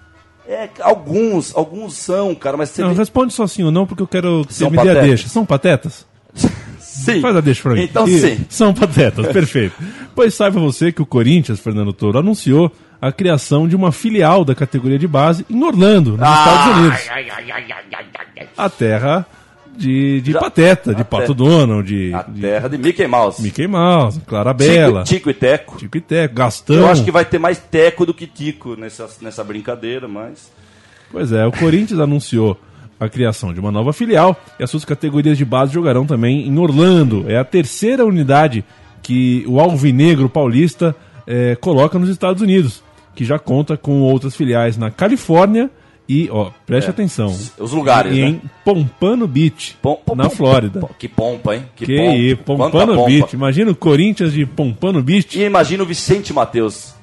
É, 0.47 0.67
alguns, 0.81 1.55
alguns 1.55 1.93
são, 1.95 2.33
cara, 2.33 2.57
mas 2.57 2.69
você 2.69 2.81
Não, 2.81 2.89
vê- 2.89 2.95
responde 2.97 3.31
só 3.31 3.45
sim 3.45 3.63
ou 3.63 3.71
não, 3.71 3.85
porque 3.85 4.01
eu 4.01 4.07
quero 4.07 4.43
que 4.45 4.53
você 4.53 4.69
me 4.69 4.77
dê 4.77 4.89
a 4.89 5.01
deixa. 5.01 5.29
São 5.29 5.45
patetas? 5.45 6.05
sim. 6.79 7.21
Faz 7.21 7.35
a 7.35 7.41
deixa 7.41 7.61
pra 7.61 7.73
mim. 7.73 7.83
Então 7.83 8.07
Ih, 8.07 8.19
sim. 8.19 8.45
São 8.49 8.73
patetas, 8.73 9.27
perfeito. 9.31 9.75
Pois 10.15 10.33
saiba 10.33 10.59
você 10.59 10.91
que 10.91 11.01
o 11.01 11.05
Corinthians, 11.05 11.59
Fernando 11.59 11.93
Toro, 11.93 12.17
anunciou 12.17 12.71
a 12.99 13.11
criação 13.11 13.67
de 13.67 13.75
uma 13.75 13.91
filial 13.91 14.43
da 14.43 14.53
categoria 14.55 14.97
de 14.99 15.07
base 15.07 15.45
em 15.49 15.63
Orlando, 15.63 16.17
nos 16.17 16.27
Estados 16.27 16.77
Unidos. 16.77 16.99
A 18.57 18.69
terra 18.69 19.25
de, 19.77 20.21
de 20.21 20.31
Já- 20.31 20.39
pateta, 20.39 20.93
de 20.93 21.03
Pato 21.03 21.33
terra- 21.33 21.49
Donald, 21.49 21.87
de, 21.87 22.13
A 22.13 22.23
de 22.23 22.41
terra 22.41 22.67
de 22.67 22.77
Mickey 22.77 23.07
Mouse. 23.07 23.41
Mickey 23.41 23.67
Mouse, 23.67 24.19
Clarabella, 24.21 25.03
Tico, 25.03 25.15
Tico 25.15 25.29
e 25.29 25.33
Teco. 25.33 25.77
Tico 25.77 25.97
e 25.97 26.01
Teco, 26.01 26.35
Gastão. 26.35 26.75
Eu 26.75 26.87
acho 26.87 27.03
que 27.03 27.11
vai 27.11 27.25
ter 27.25 27.39
mais 27.39 27.57
Teco 27.57 28.05
do 28.05 28.13
que 28.13 28.27
Tico 28.27 28.75
nessa, 28.75 29.07
nessa 29.21 29.43
brincadeira, 29.43 30.07
mas. 30.07 30.51
Pois 31.11 31.31
é, 31.31 31.45
o 31.45 31.51
Corinthians 31.51 31.99
anunciou 32.01 32.57
a 32.99 33.09
criação 33.09 33.53
de 33.53 33.59
uma 33.59 33.71
nova 33.71 33.91
filial 33.93 34.39
e 34.59 34.63
as 34.63 34.69
suas 34.69 34.85
categorias 34.85 35.37
de 35.37 35.43
base 35.43 35.73
jogarão 35.73 36.05
também 36.05 36.47
em 36.47 36.57
Orlando. 36.59 37.25
É 37.27 37.37
a 37.37 37.43
terceira 37.43 38.05
unidade 38.05 38.63
que 39.01 39.43
o 39.47 39.59
Alvinegro 39.59 40.29
Paulista 40.29 40.95
eh, 41.25 41.57
coloca 41.59 41.97
nos 41.97 42.09
Estados 42.09 42.41
Unidos, 42.43 42.83
que 43.15 43.25
já 43.25 43.39
conta 43.39 43.75
com 43.75 44.01
outras 44.01 44.35
filiais 44.35 44.77
na 44.77 44.91
Califórnia 44.91 45.69
e, 46.11 46.29
ó, 46.31 46.51
preste 46.65 46.89
atenção, 46.89 47.27
É. 47.57 47.63
Os 47.63 47.71
lugares, 47.71 48.13
e 48.15 48.19
né? 48.21 48.27
em 48.27 48.41
Pompano 48.65 49.27
Beach, 49.27 49.77
Pom- 49.81 49.95
pom- 50.05 50.15
na 50.15 50.25
pom- 50.25 50.29
Flórida. 50.35 50.89
Que 50.99 51.07
pompa, 51.07 51.55
hein? 51.55 51.65
Que 51.75 51.85
aí, 51.99 52.35
Quanta 52.35 52.43
Pompano 52.43 52.95
pompa. 52.95 53.07
Beach. 53.09 53.33
Imagina 53.35 53.71
o 53.71 53.75
Corinthians 53.75 54.33
de 54.33 54.45
Pompano 54.45 55.01
Beach. 55.01 55.39
E 55.39 55.43
imagina 55.43 55.83
o 55.83 55.85
Vicente 55.85 56.33
Matheus 56.33 56.93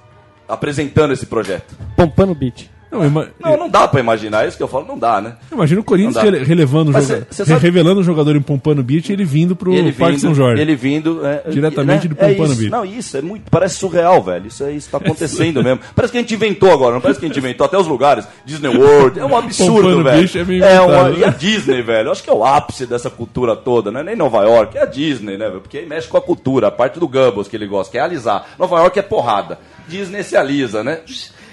apresentando 0.48 1.12
esse 1.12 1.26
projeto. 1.26 1.76
Pompano 1.96 2.34
Beach. 2.34 2.70
Não, 2.90 3.04
ima- 3.04 3.28
Não, 3.38 3.56
não 3.56 3.68
dá 3.68 3.86
pra 3.86 4.00
imaginar, 4.00 4.44
é 4.44 4.48
isso 4.48 4.56
que 4.56 4.62
eu 4.62 4.68
falo, 4.68 4.86
não 4.86 4.98
dá, 4.98 5.20
né? 5.20 5.34
Imagina 5.52 5.80
o 5.80 5.84
Corinthians 5.84 6.16
rele- 6.22 6.42
relevando 6.42 6.90
o 6.90 6.92
Mas 6.94 7.06
joga- 7.06 7.26
cê- 7.30 7.44
cê 7.44 7.44
sabe- 7.44 7.60
revelando 7.60 8.00
o 8.00 8.02
jogador 8.02 8.34
em 8.34 8.40
Pompano 8.40 8.82
Beach 8.82 9.10
e 9.10 9.12
ele 9.12 9.24
vindo 9.24 9.54
pro 9.54 9.74
ele 9.74 9.92
Parque 9.92 10.12
vindo, 10.14 10.20
São 10.22 10.34
Jorge. 10.34 10.62
Ele 10.62 10.74
vindo. 10.74 11.26
é, 11.26 11.42
Diretamente 11.50 12.08
né? 12.08 12.14
de 12.14 12.14
Pompano 12.14 12.52
é. 12.52 12.56
Beach. 12.56 12.70
Não, 12.70 12.84
isso 12.84 13.16
é 13.16 13.20
muito. 13.20 13.50
Parece 13.50 13.74
surreal, 13.76 14.22
velho. 14.22 14.46
Isso 14.46 14.64
é 14.64 14.72
isso 14.72 14.88
tá 14.90 14.96
acontecendo 14.98 15.62
mesmo. 15.62 15.80
Parece 15.94 16.12
que 16.12 16.18
a 16.18 16.20
gente 16.22 16.34
inventou 16.34 16.72
agora, 16.72 16.94
não 16.94 17.00
parece 17.00 17.20
que 17.20 17.26
a 17.26 17.28
gente 17.28 17.38
inventou 17.38 17.66
até 17.66 17.76
os 17.76 17.86
lugares. 17.86 18.26
Disney 18.46 18.68
World. 18.74 19.20
É 19.20 19.24
um 19.24 19.36
absurdo, 19.36 19.74
Pompano 19.82 20.04
velho. 20.04 20.18
Beach 20.20 20.38
é 20.38 20.44
meio 20.44 20.64
uma, 20.64 20.72
inventado, 20.72 21.18
E 21.18 21.24
a 21.24 21.30
né? 21.30 21.36
Disney, 21.38 21.82
velho. 21.82 22.08
Eu 22.08 22.12
acho 22.12 22.22
que 22.22 22.30
é 22.30 22.32
o 22.32 22.44
ápice 22.44 22.86
dessa 22.86 23.10
cultura 23.10 23.54
toda, 23.54 23.90
não 23.90 24.00
é 24.00 24.04
nem 24.04 24.16
Nova 24.16 24.42
York, 24.44 24.78
é 24.78 24.82
a 24.82 24.86
Disney, 24.86 25.36
né, 25.36 25.48
velho? 25.48 25.60
Porque 25.60 25.76
aí 25.78 25.86
mexe 25.86 26.08
com 26.08 26.16
a 26.16 26.22
cultura, 26.22 26.68
a 26.68 26.70
parte 26.70 26.98
do 26.98 27.06
Goebbels 27.06 27.48
que 27.48 27.56
ele 27.56 27.66
gosta, 27.66 27.92
que 27.92 27.98
é 27.98 28.00
alisar. 28.00 28.46
Nova 28.58 28.78
York 28.78 28.98
é 28.98 29.02
porrada. 29.02 29.58
Disney 29.86 30.22
se 30.22 30.36
alisa, 30.36 30.82
né? 30.82 31.00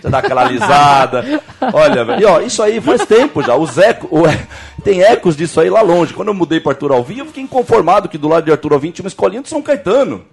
Você 0.01 0.09
dá 0.09 0.19
aquela 0.19 0.41
alisada. 0.45 1.41
Olha, 1.73 2.03
velho. 2.05 2.21
E 2.21 2.25
ó, 2.25 2.39
isso 2.41 2.61
aí 2.61 2.79
faz 2.81 3.05
tempo 3.05 3.41
já. 3.41 3.55
Os 3.55 3.77
eco, 3.77 4.07
o- 4.11 4.23
tem 4.83 5.01
ecos 5.01 5.35
disso 5.35 5.59
aí 5.59 5.69
lá 5.69 5.81
longe. 5.81 6.13
Quando 6.13 6.27
eu 6.29 6.33
mudei 6.33 6.59
para 6.59 6.73
Arthur 6.73 6.91
Alvim, 6.91 7.19
eu 7.19 7.25
fiquei 7.25 7.43
inconformado 7.43 8.07
que 8.09 8.17
do 8.17 8.27
lado 8.27 8.45
de 8.45 8.51
Arthur 8.51 8.73
Alvim 8.73 8.91
tinha 8.91 9.03
uma 9.03 9.09
escolinha 9.09 9.41
do 9.41 9.47
São 9.47 9.61
Caetano. 9.61 10.23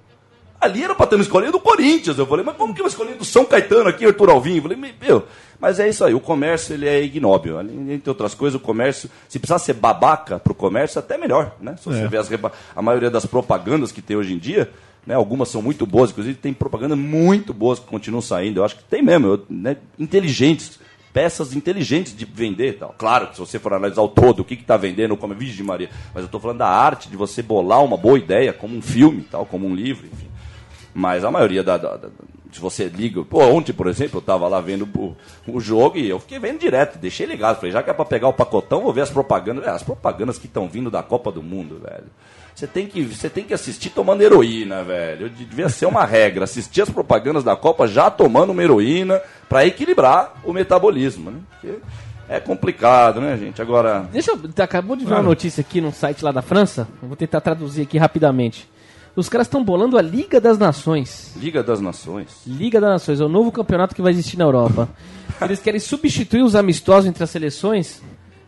Ali 0.61 0.85
era 0.85 0.95
pra 0.95 1.07
ter 1.07 1.17
uma 1.17 1.23
escolinha 1.23 1.51
do 1.51 1.59
Corinthians. 1.59 2.17
Eu 2.17 2.27
falei, 2.27 2.45
mas 2.45 2.57
como 2.57 2.73
que 2.73 2.81
uma 2.81 2.89
escolinha 2.89 3.17
do 3.17 3.25
São 3.25 3.45
Caetano 3.45 3.89
aqui, 3.89 4.07
Arthur 4.07 4.31
Alvim? 4.31 4.57
Eu 4.57 4.63
falei, 4.63 4.79
meu, 5.01 5.25
mas 5.59 5.81
é 5.81 5.89
isso 5.89 6.05
aí, 6.05 6.15
o 6.15 6.21
comércio 6.21 6.75
ele 6.75 6.87
é 6.89 7.03
ignóbil. 7.03 7.61
Entre 7.61 8.09
outras 8.09 8.33
coisas, 8.33 8.61
o 8.61 8.63
comércio, 8.63 9.11
se 9.29 9.41
precisar 9.41 9.59
ser 9.59 9.73
babaca 9.73 10.39
pro 10.39 10.55
comércio, 10.55 11.01
até 11.01 11.19
melhor, 11.19 11.53
né? 11.61 11.75
Se 11.79 11.87
você 11.87 12.03
É. 12.03 12.07
vê 12.07 12.17
as 12.17 12.29
a 12.77 12.81
maioria 12.83 13.11
das 13.11 13.27
propagandas 13.27 13.91
que 13.91 14.01
tem 14.01 14.17
hoje 14.17 14.35
em 14.35 14.39
dia, 14.39 14.71
né? 15.07 15.15
Algumas 15.15 15.49
são 15.49 15.61
muito 15.63 15.85
boas, 15.87 16.11
inclusive 16.11 16.37
tem 16.37 16.53
propaganda 16.53 16.95
muito 16.97 17.53
boas 17.53 17.79
que 17.79 17.87
continuam 17.87 18.21
saindo. 18.23 18.61
Eu 18.61 18.65
acho 18.65 18.77
que 18.77 18.85
tem 18.85 19.03
mesmo, 19.03 19.27
eu- 19.27 19.47
né? 19.51 19.77
inteligentes. 19.99 20.79
Peças 21.13 21.55
inteligentes 21.55 22.17
de 22.17 22.25
vender 22.25 22.79
tal. 22.79 22.95
Claro 22.97 23.27
que 23.27 23.35
se 23.35 23.41
você 23.41 23.59
for 23.59 23.75
analisar 23.75 24.01
o 24.01 24.09
todo, 24.09 24.41
o 24.41 24.45
que 24.47 24.55
está 24.55 24.79
vendendo, 24.79 25.15
como 25.15 25.35
é 25.35 25.37
Virgem 25.37 25.63
Maria. 25.65 25.91
Mas 26.15 26.23
eu 26.23 26.25
estou 26.27 26.41
falando 26.41 26.59
da 26.59 26.69
arte 26.69 27.11
de 27.11 27.17
você 27.19 27.43
bolar 27.43 27.85
uma 27.85 27.99
boa 27.99 28.19
ideia, 28.19 28.51
como 28.51 28.75
um 28.75 28.81
filme, 28.81 29.21
tal, 29.31 29.45
como 29.45 29.67
um 29.67 29.75
livro, 29.75 30.07
enfim. 30.07 30.27
Mas 30.95 31.23
a 31.23 31.31
maioria 31.31 31.63
da, 31.63 31.77
da- 31.77 31.97
da- 31.99 32.09
se 32.51 32.59
você 32.61 32.85
liga. 32.87 33.23
Pô, 33.25 33.45
ontem, 33.45 33.75
por 33.75 33.89
exemplo, 33.89 34.19
eu 34.19 34.23
tava 34.23 34.49
lá 34.49 34.59
vendo 34.61 34.89
o, 34.99 35.15
o 35.47 35.61
jogo 35.61 35.99
e 35.99 36.09
eu 36.09 36.19
fiquei 36.19 36.39
vendo 36.39 36.59
direto, 36.61 36.99
deixei 36.99 37.27
ligado. 37.27 37.57
Falei, 37.57 37.73
já 37.73 37.83
que 37.83 37.91
é 37.91 37.93
pra 37.95 38.05
pegar 38.07 38.29
o 38.29 38.33
pacotão, 38.33 38.81
vou 38.83 38.93
ver 38.95 39.03
as 39.03 39.11
propagandas. 39.11 39.67
É, 39.67 39.71
as 39.71 39.83
propagandas 39.83 40.39
que 40.39 40.47
estão 40.47 40.67
vindo 40.67 40.91
da 40.91 41.03
Copa 41.03 41.31
do 41.31 41.43
Mundo, 41.43 41.79
velho. 41.83 42.07
Você 42.55 42.67
tem, 42.67 42.87
que, 42.87 43.03
você 43.03 43.31
tem 43.31 43.45
que 43.45 43.55
assistir 43.55 43.91
tomando 43.91 44.23
heroína, 44.23 44.85
velho. 44.85 45.29
Devia 45.31 45.69
ser 45.69 45.87
uma 45.87 46.05
regra. 46.05 46.45
Assistir 46.45 46.83
as 46.83 46.91
propagandas 46.91 47.43
da 47.43 47.57
Copa 47.57 47.89
já 47.89 48.11
tomando 48.11 48.51
uma 48.51 48.63
heroína 48.63 49.21
pra 49.49 49.67
equilibrar 49.67 50.35
o 50.45 50.53
metabolismo, 50.53 51.31
né? 51.31 51.39
Porque 51.51 51.79
É 52.29 52.39
complicado, 52.41 53.21
né, 53.21 53.37
gente? 53.37 53.61
Agora. 53.61 54.09
Deixa 54.13 54.33
eu. 54.33 54.41
Acabou 54.63 54.97
de 54.97 55.05
ver 55.05 55.15
uma 55.15 55.23
notícia 55.23 55.61
aqui 55.61 55.81
no 55.81 55.93
site 55.93 56.23
lá 56.23 56.31
da 56.31 56.43
França. 56.43 56.87
Vou 57.03 57.17
tentar 57.17 57.41
traduzir 57.41 57.83
aqui 57.83 57.99
rapidamente. 57.99 58.69
Os 59.15 59.29
caras 59.29 59.47
estão 59.47 59.63
bolando 59.63 59.99
a 59.99 60.03
Liga 60.03 60.41
das 60.41 60.57
Nações. 60.57 61.35
Liga 61.37 61.63
das 61.63 61.81
Nações. 61.81 62.29
Liga 62.47 62.81
das 62.81 62.91
Nações 62.91 63.21
é 63.21 63.25
o 63.25 63.29
novo 63.29 63.53
campeonato 63.53 63.95
que 63.95 64.01
vai 64.01 64.13
existir 64.13 64.39
na 64.39 64.45
Europa. 64.45 64.89
Eles 65.43 65.61
querem 65.61 65.81
substituir 65.81 66.43
os 66.43 66.55
amistosos 66.55 67.07
entre 67.07 67.23
as 67.25 67.29
seleções, 67.29 68.01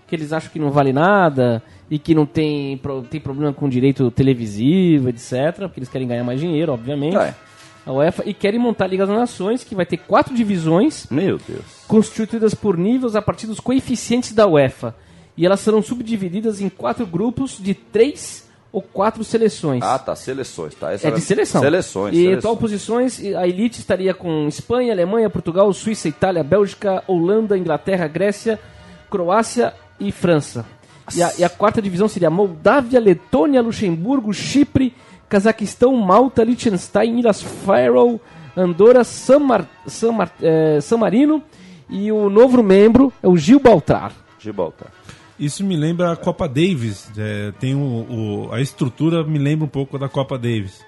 que 0.07 0.15
eles 0.15 0.33
acham 0.33 0.51
que 0.51 0.61
não 0.61 0.71
vale 0.71 0.93
nada 0.93 1.61
e 1.95 1.99
que 2.01 2.13
não 2.13 2.27
tem, 2.27 2.81
tem 3.09 3.21
problema 3.21 3.53
com 3.53 3.69
direito 3.69 4.11
televisivo, 4.11 5.09
etc. 5.11 5.59
Porque 5.61 5.79
eles 5.79 5.89
querem 5.89 6.09
ganhar 6.09 6.25
mais 6.25 6.41
dinheiro, 6.41 6.73
obviamente. 6.73 7.17
É. 7.17 7.33
A 7.87 7.93
UEFA 7.93 8.25
e 8.27 8.35
querem 8.35 8.59
montar 8.59 8.87
a 8.87 8.89
Liga 8.89 9.07
das 9.07 9.17
Nações, 9.17 9.63
que 9.63 9.77
vai 9.77 9.87
ter 9.87 9.99
quatro 9.99 10.35
divisões 10.35 11.07
Meu 11.09 11.39
Deus. 11.39 11.63
constituídas 11.87 12.53
por 12.53 12.77
níveis 12.77 13.15
a 13.15 13.23
partir 13.23 13.47
dos 13.47 13.61
coeficientes 13.61 14.33
da 14.33 14.45
UEFA. 14.45 14.93
E 15.37 15.47
elas 15.47 15.61
serão 15.61 15.81
subdivididas 15.83 16.61
em 16.61 16.69
quatro 16.69 17.07
grupos 17.07 17.59
de 17.61 17.75
três 17.75 18.49
ou 18.73 18.83
quatro 18.83 19.23
seleções. 19.23 19.81
Ah, 19.85 19.97
tá. 19.97 20.17
Seleções, 20.17 20.75
tá? 20.75 20.93
Essa 20.93 21.07
É 21.07 21.11
de 21.13 21.21
seleção. 21.21 21.61
Seleções. 21.61 22.13
E 22.13 22.17
seleções. 22.17 22.39
atual 22.39 22.57
posições, 22.57 23.21
a 23.37 23.47
elite 23.47 23.79
estaria 23.79 24.13
com 24.13 24.49
Espanha, 24.49 24.93
Alemanha, 24.93 25.31
Portugal, 25.31 25.73
Suíça, 25.73 26.09
Itália, 26.09 26.43
Bélgica, 26.43 27.05
Holanda, 27.07 27.57
Inglaterra, 27.57 28.09
Grécia, 28.09 28.59
Croácia 29.09 29.73
e 30.01 30.11
França. 30.11 30.67
E 31.15 31.23
a, 31.23 31.33
e 31.39 31.45
a 31.45 31.49
quarta 31.49 31.83
divisão 31.83 32.09
seria 32.09 32.31
Moldávia, 32.31 33.01
Letônia, 33.01 33.61
Luxemburgo, 33.61 34.33
Chipre, 34.33 34.95
Cazaquistão, 35.29 35.95
Malta, 35.97 36.45
Liechtenstein, 36.45 37.19
Ilhas 37.19 37.43
Faroe, 37.43 38.21
Andorra, 38.57 39.03
San, 39.05 39.41
Mar- 39.41 39.69
San 39.87 40.13
Mar- 40.13 40.33
eh, 40.41 40.79
San 40.81 40.99
Marino 40.99 41.43
e 41.91 42.11
o 42.13 42.31
novo 42.31 42.63
membro 42.63 43.13
é 43.23 43.29
o 43.29 43.37
Gibraltar. 43.37 44.13
Gibraltar. 44.39 44.89
Isso 45.39 45.65
me 45.65 45.77
lembra 45.77 46.13
a 46.13 46.17
Copa 46.17 46.47
Davis. 46.49 47.11
é, 47.19 47.53
tem 47.59 47.75
o, 47.75 48.47
o- 48.49 48.49
a 48.53 48.61
estrutura 48.61 49.25
me 49.25 49.39
lembra 49.39 49.65
um 49.65 49.69
pouco 49.69 49.99
da 49.99 50.09
Copa 50.09 50.39
Davis. 50.39 50.81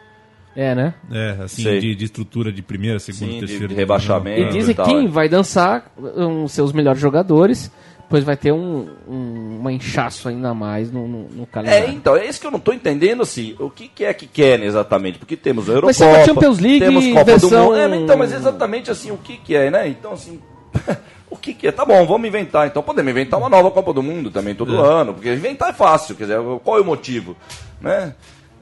É, 0.54 0.74
né? 0.74 0.94
É, 1.10 1.36
assim, 1.44 1.64
de, 1.64 1.94
de 1.94 2.04
estrutura 2.06 2.50
de 2.50 2.62
primeira, 2.62 2.98
segunda, 2.98 3.26
Sim, 3.26 3.32
de- 3.34 3.40
terceira. 3.40 3.68
de 3.68 3.74
rebaixamento. 3.74 4.40
E 4.40 4.58
dizem 4.58 4.74
que 4.74 4.82
quem 4.84 5.04
é. 5.04 5.08
vai 5.08 5.28
dançar 5.28 5.92
um, 5.98 6.48
seus 6.48 6.72
melhores 6.72 7.00
jogadores, 7.00 7.70
pois 8.08 8.22
vai 8.24 8.36
ter 8.36 8.52
um, 8.52 8.88
um, 9.08 9.58
uma 9.60 9.72
inchaço 9.72 10.28
ainda 10.28 10.54
mais 10.54 10.90
no, 10.92 11.06
no, 11.08 11.18
no 11.28 11.42
É, 11.42 11.46
calendário. 11.46 11.90
então, 11.90 12.16
é 12.16 12.26
isso 12.26 12.40
que 12.40 12.46
eu 12.46 12.50
não 12.50 12.60
tô 12.60 12.72
entendendo, 12.72 13.22
assim, 13.22 13.54
o 13.58 13.68
que, 13.68 13.88
que 13.88 14.04
é 14.04 14.14
que 14.14 14.26
querem 14.26 14.66
exatamente, 14.66 15.18
porque 15.18 15.36
temos 15.36 15.68
a 15.68 15.72
Eurocopa, 15.72 16.04
uma 16.04 16.24
Champions 16.24 16.58
League 16.58 16.80
temos 16.80 17.06
Copa 17.08 17.24
versão- 17.24 17.50
do 17.50 17.56
Mundo, 17.58 17.76
é, 17.76 17.96
então, 17.96 18.16
mas 18.16 18.32
exatamente 18.32 18.90
assim, 18.90 19.10
o 19.10 19.16
que 19.18 19.36
que 19.38 19.54
é, 19.56 19.70
né, 19.70 19.88
então 19.88 20.12
assim, 20.12 20.40
o 21.30 21.36
que 21.36 21.52
que 21.54 21.66
é, 21.66 21.72
tá 21.72 21.84
bom, 21.84 22.06
vamos 22.06 22.28
inventar, 22.28 22.66
então. 22.66 22.82
Podemos 22.82 23.10
inventar 23.10 23.40
uma 23.40 23.48
nova 23.48 23.70
Copa 23.70 23.92
do 23.92 24.02
Mundo 24.02 24.30
também 24.30 24.54
todo 24.54 24.76
ano, 24.80 25.12
porque 25.14 25.32
inventar 25.32 25.70
é 25.70 25.72
fácil, 25.72 26.14
quer 26.14 26.24
dizer, 26.24 26.38
qual 26.62 26.78
é 26.78 26.80
o 26.80 26.84
motivo, 26.84 27.36
né? 27.80 28.14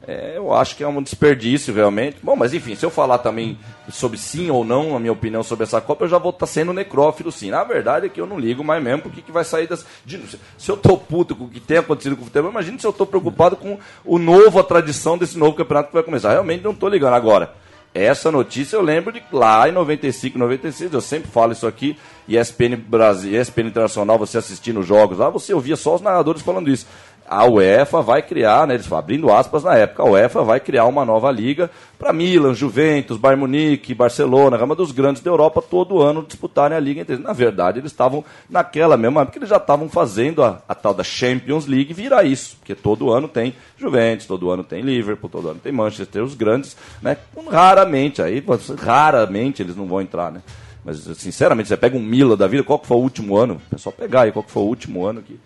É, 0.07 0.33
eu 0.35 0.53
acho 0.53 0.75
que 0.75 0.83
é 0.83 0.87
um 0.87 1.01
desperdício 1.01 1.73
realmente. 1.73 2.17
Bom, 2.21 2.35
mas 2.35 2.53
enfim, 2.53 2.75
se 2.75 2.85
eu 2.85 2.91
falar 2.91 3.17
também 3.17 3.57
sobre 3.89 4.19
sim 4.19 4.51
ou 4.51 4.63
não, 4.63 4.95
a 4.95 4.99
minha 4.99 5.11
opinião 5.11 5.41
sobre 5.41 5.63
essa 5.63 5.81
Copa, 5.81 6.05
eu 6.05 6.09
já 6.09 6.19
vou 6.19 6.29
estar 6.29 6.45
sendo 6.45 6.71
necrófilo 6.73 7.31
sim. 7.31 7.49
Na 7.49 7.63
verdade 7.63 8.05
é 8.05 8.09
que 8.09 8.21
eu 8.21 8.27
não 8.27 8.37
ligo 8.39 8.63
mais 8.63 8.83
mesmo 8.83 9.01
porque 9.01 9.21
que 9.21 9.31
vai 9.31 9.43
sair 9.43 9.65
das. 9.67 9.83
de- 10.05 10.21
se 10.57 10.69
eu 10.71 10.77
tô 10.77 10.95
puto 10.95 11.35
com 11.35 11.45
o 11.45 11.49
que 11.49 11.59
tem 11.59 11.77
acontecido 11.77 12.15
com 12.15 12.21
o 12.21 12.25
futebol, 12.25 12.51
imagina 12.51 12.77
se 12.77 12.85
eu 12.85 12.93
tô 12.93 13.05
preocupado 13.05 13.55
com 13.55 13.79
o 14.05 14.19
novo, 14.19 14.59
a 14.59 14.63
tradição 14.63 15.17
desse 15.17 15.39
novo 15.39 15.53
campeonato 15.53 15.87
que 15.89 15.95
vai 15.95 16.03
começar. 16.03 16.29
Realmente 16.33 16.63
não 16.63 16.75
tô 16.75 16.87
ligando. 16.87 17.15
Agora, 17.15 17.53
essa 17.91 18.31
notícia 18.31 18.75
eu 18.75 18.81
lembro 18.83 19.11
de 19.11 19.23
lá 19.31 19.67
em 19.67 19.71
95, 19.71 20.37
96, 20.37 20.93
eu 20.93 21.01
sempre 21.01 21.31
falo 21.31 21.53
isso 21.53 21.65
aqui, 21.65 21.97
ESPN 22.27 22.75
Brasil, 22.75 23.39
ESPN 23.41 23.69
Internacional, 23.69 24.19
você 24.19 24.37
assistindo 24.37 24.81
os 24.81 24.85
jogos 24.85 25.17
lá, 25.17 25.29
você 25.29 25.53
ouvia 25.53 25.75
só 25.77 25.95
os 25.95 26.01
narradores 26.01 26.41
falando 26.43 26.69
isso. 26.69 26.85
A 27.27 27.45
UEFA 27.47 28.01
vai 28.01 28.21
criar, 28.21 28.67
né, 28.67 28.75
eles 28.75 28.85
falam, 28.85 29.03
abrindo 29.03 29.31
aspas 29.31 29.63
na 29.63 29.75
época, 29.75 30.03
a 30.03 30.05
UEFA 30.05 30.43
vai 30.43 30.59
criar 30.59 30.85
uma 30.85 31.03
nova 31.03 31.31
liga 31.31 31.71
para 31.97 32.13
Milan, 32.13 32.53
Juventus, 32.53 33.17
Bayern 33.17 33.41
Munique, 33.41 33.95
Barcelona, 33.95 34.57
Rama 34.57 34.75
dos 34.75 34.91
grandes 34.91 35.23
da 35.23 35.31
Europa 35.31 35.61
todo 35.61 36.01
ano 36.01 36.23
disputarem 36.27 36.77
a 36.77 36.79
liga. 36.79 37.03
Na 37.17 37.33
verdade, 37.33 37.79
eles 37.79 37.91
estavam 37.91 38.23
naquela 38.47 38.95
mesma 38.95 39.21
época, 39.21 39.39
eles 39.39 39.49
já 39.49 39.57
estavam 39.57 39.89
fazendo 39.89 40.43
a, 40.43 40.61
a 40.69 40.75
tal 40.75 40.93
da 40.93 41.03
Champions 41.03 41.65
League 41.65 41.93
virar 41.93 42.23
isso, 42.23 42.57
porque 42.57 42.75
todo 42.75 43.11
ano 43.11 43.27
tem 43.27 43.55
Juventus, 43.75 44.27
todo 44.27 44.51
ano 44.51 44.63
tem 44.63 44.81
Liverpool, 44.81 45.29
todo 45.29 45.49
ano 45.49 45.59
tem 45.63 45.71
Manchester, 45.71 46.23
os 46.23 46.35
grandes, 46.35 46.77
né, 47.01 47.17
raramente, 47.49 48.21
aí 48.21 48.43
raramente 48.77 49.63
eles 49.63 49.75
não 49.75 49.87
vão 49.87 50.01
entrar, 50.01 50.31
né. 50.31 50.41
Mas, 50.85 50.99
sinceramente, 50.99 51.67
você 51.67 51.75
pega 51.75 51.97
um 51.97 51.99
Milan 51.99 52.37
da 52.37 52.45
vida, 52.45 52.63
qual 52.63 52.77
que 52.77 52.85
foi 52.85 52.97
o 52.97 52.99
último 52.99 53.35
ano? 53.35 53.59
É 53.73 53.77
só 53.77 53.89
pegar 53.89 54.21
aí 54.21 54.31
qual 54.31 54.43
que 54.43 54.51
foi 54.51 54.61
o 54.61 54.67
último 54.67 55.03
ano 55.03 55.23
que, 55.23 55.39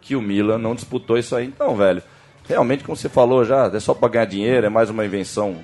que 0.00 0.16
o 0.16 0.22
Milan 0.22 0.58
não 0.58 0.74
disputou 0.74 1.16
isso 1.18 1.34
aí. 1.36 1.46
Então, 1.46 1.74
velho, 1.76 2.02
realmente, 2.48 2.84
como 2.84 2.96
você 2.96 3.08
falou 3.08 3.44
já, 3.44 3.66
é 3.72 3.80
só 3.80 3.94
para 3.94 4.08
ganhar 4.08 4.24
dinheiro, 4.24 4.66
é 4.66 4.70
mais 4.70 4.90
uma 4.90 5.04
invenção, 5.04 5.58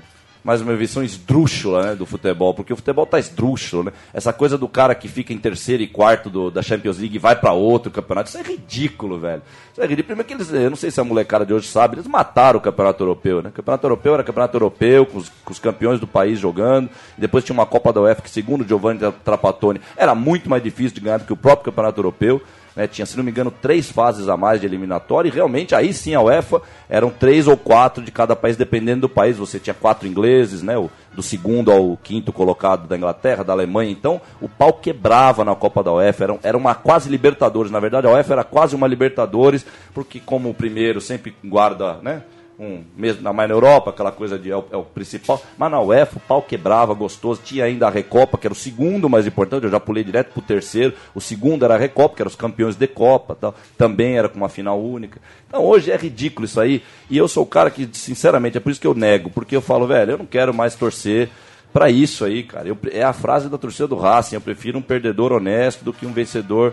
mais 0.44 0.60
uma 0.60 0.72
invenção 0.72 1.02
esdrúxula 1.02 1.86
né, 1.86 1.94
do 1.96 2.06
futebol, 2.06 2.54
porque 2.54 2.72
o 2.72 2.76
futebol 2.76 3.04
tá 3.04 3.18
esdrúxulo, 3.18 3.82
né? 3.84 3.92
Essa 4.14 4.32
coisa 4.32 4.56
do 4.56 4.68
cara 4.68 4.94
que 4.94 5.08
fica 5.08 5.32
em 5.32 5.38
terceiro 5.38 5.82
e 5.82 5.88
quarto 5.88 6.30
do- 6.30 6.52
da 6.52 6.62
Champions 6.62 6.98
League 6.98 7.16
e 7.16 7.18
vai 7.18 7.34
para 7.34 7.52
outro 7.52 7.90
campeonato, 7.90 8.28
isso 8.28 8.38
é 8.38 8.42
ridículo, 8.42 9.18
velho. 9.18 9.42
Isso 9.72 9.82
é 9.82 9.86
ridículo. 9.86 10.06
Primeiro 10.16 10.28
que 10.28 10.34
eles, 10.34 10.52
eu 10.52 10.70
não 10.70 10.76
sei 10.76 10.92
se 10.92 11.00
a 11.00 11.04
molecada 11.04 11.44
de 11.44 11.52
hoje 11.52 11.66
sabe, 11.66 11.96
eles 11.96 12.06
mataram 12.06 12.58
o 12.60 12.62
campeonato 12.62 13.02
europeu, 13.02 13.42
né? 13.42 13.48
O 13.48 13.52
campeonato 13.52 13.84
europeu 13.86 14.14
era 14.14 14.22
campeonato 14.22 14.56
europeu, 14.56 15.04
com 15.06 15.18
os, 15.18 15.28
com 15.44 15.50
os 15.52 15.58
campeões 15.58 15.98
do 15.98 16.06
país 16.06 16.38
jogando, 16.38 16.88
depois 17.18 17.42
tinha 17.42 17.54
uma 17.54 17.66
Copa 17.66 17.92
da 17.92 18.02
UEFA 18.02 18.22
que, 18.22 18.30
segundo 18.30 18.64
Giovanni 18.64 19.00
Trapattoni, 19.24 19.80
era 19.96 20.14
muito 20.14 20.48
mais 20.48 20.62
difícil 20.62 20.94
de 20.94 21.00
ganhar 21.00 21.18
do 21.18 21.24
que 21.24 21.32
o 21.32 21.36
próprio 21.36 21.64
campeonato 21.72 21.98
europeu 21.98 22.40
né, 22.76 22.86
tinha, 22.86 23.06
se 23.06 23.16
não 23.16 23.24
me 23.24 23.30
engano, 23.30 23.50
três 23.50 23.90
fases 23.90 24.28
a 24.28 24.36
mais 24.36 24.60
de 24.60 24.66
eliminatória, 24.66 25.28
e 25.28 25.32
realmente 25.32 25.74
aí 25.74 25.94
sim 25.94 26.14
a 26.14 26.20
UEFA 26.20 26.60
eram 26.88 27.08
três 27.08 27.48
ou 27.48 27.56
quatro 27.56 28.04
de 28.04 28.12
cada 28.12 28.36
país, 28.36 28.56
dependendo 28.56 29.02
do 29.02 29.08
país. 29.08 29.38
Você 29.38 29.58
tinha 29.58 29.72
quatro 29.72 30.06
ingleses, 30.06 30.62
né, 30.62 30.76
o, 30.76 30.90
do 31.14 31.22
segundo 31.22 31.72
ao 31.72 31.96
quinto 31.96 32.32
colocado 32.32 32.86
da 32.86 32.96
Inglaterra, 32.96 33.42
da 33.42 33.54
Alemanha. 33.54 33.90
Então 33.90 34.20
o 34.40 34.48
pau 34.48 34.74
quebrava 34.74 35.44
na 35.44 35.54
Copa 35.56 35.82
da 35.82 35.92
UEFA, 35.92 36.24
era, 36.24 36.38
era 36.42 36.56
uma 36.56 36.74
quase 36.74 37.08
Libertadores. 37.08 37.72
Na 37.72 37.80
verdade, 37.80 38.06
a 38.06 38.10
UEFA 38.10 38.34
era 38.34 38.44
quase 38.44 38.76
uma 38.76 38.86
Libertadores, 38.86 39.64
porque 39.94 40.20
como 40.20 40.50
o 40.50 40.54
primeiro 40.54 41.00
sempre 41.00 41.34
guarda, 41.42 41.94
né? 42.02 42.22
Um, 42.58 42.82
mesmo 42.96 43.22
na 43.22 43.32
mais 43.32 43.48
na 43.48 43.54
Europa, 43.54 43.90
aquela 43.90 44.10
coisa 44.10 44.38
de 44.38 44.50
é 44.50 44.56
o, 44.56 44.64
é 44.70 44.76
o 44.76 44.82
principal, 44.82 45.42
mas 45.58 45.70
na 45.70 45.80
UEFA 45.80 46.16
o 46.16 46.20
pau 46.20 46.42
quebrava, 46.42 46.94
gostoso, 46.94 47.40
tinha 47.44 47.64
ainda 47.64 47.86
a 47.86 47.90
Recopa, 47.90 48.38
que 48.38 48.46
era 48.46 48.54
o 48.54 48.56
segundo 48.56 49.08
mais 49.08 49.26
importante, 49.26 49.64
eu 49.64 49.70
já 49.70 49.78
pulei 49.78 50.02
direto 50.02 50.32
pro 50.32 50.40
terceiro, 50.40 50.94
o 51.14 51.20
segundo 51.20 51.64
era 51.64 51.74
a 51.74 51.78
Recopa, 51.78 52.16
que 52.16 52.22
eram 52.22 52.30
os 52.30 52.36
campeões 52.36 52.76
de 52.76 52.86
Copa, 52.86 53.34
tal, 53.34 53.54
também 53.76 54.16
era 54.16 54.28
com 54.28 54.38
uma 54.38 54.48
final 54.48 54.80
única. 54.80 55.20
Então 55.46 55.62
hoje 55.62 55.90
é 55.90 55.96
ridículo 55.96 56.46
isso 56.46 56.60
aí, 56.60 56.82
e 57.10 57.16
eu 57.18 57.28
sou 57.28 57.42
o 57.42 57.46
cara 57.46 57.70
que, 57.70 57.88
sinceramente, 57.92 58.56
é 58.56 58.60
por 58.60 58.70
isso 58.70 58.80
que 58.80 58.86
eu 58.86 58.94
nego, 58.94 59.30
porque 59.30 59.54
eu 59.54 59.60
falo, 59.60 59.86
velho, 59.86 60.12
eu 60.12 60.18
não 60.18 60.26
quero 60.26 60.54
mais 60.54 60.74
torcer 60.74 61.28
para 61.72 61.90
isso 61.90 62.24
aí, 62.24 62.42
cara. 62.42 62.68
Eu, 62.68 62.78
é 62.90 63.02
a 63.02 63.12
frase 63.12 63.50
da 63.50 63.58
torcida 63.58 63.86
do 63.86 63.96
Racing, 63.96 64.36
eu 64.36 64.40
prefiro 64.40 64.78
um 64.78 64.82
perdedor 64.82 65.30
honesto 65.30 65.84
do 65.84 65.92
que 65.92 66.06
um 66.06 66.12
vencedor 66.12 66.72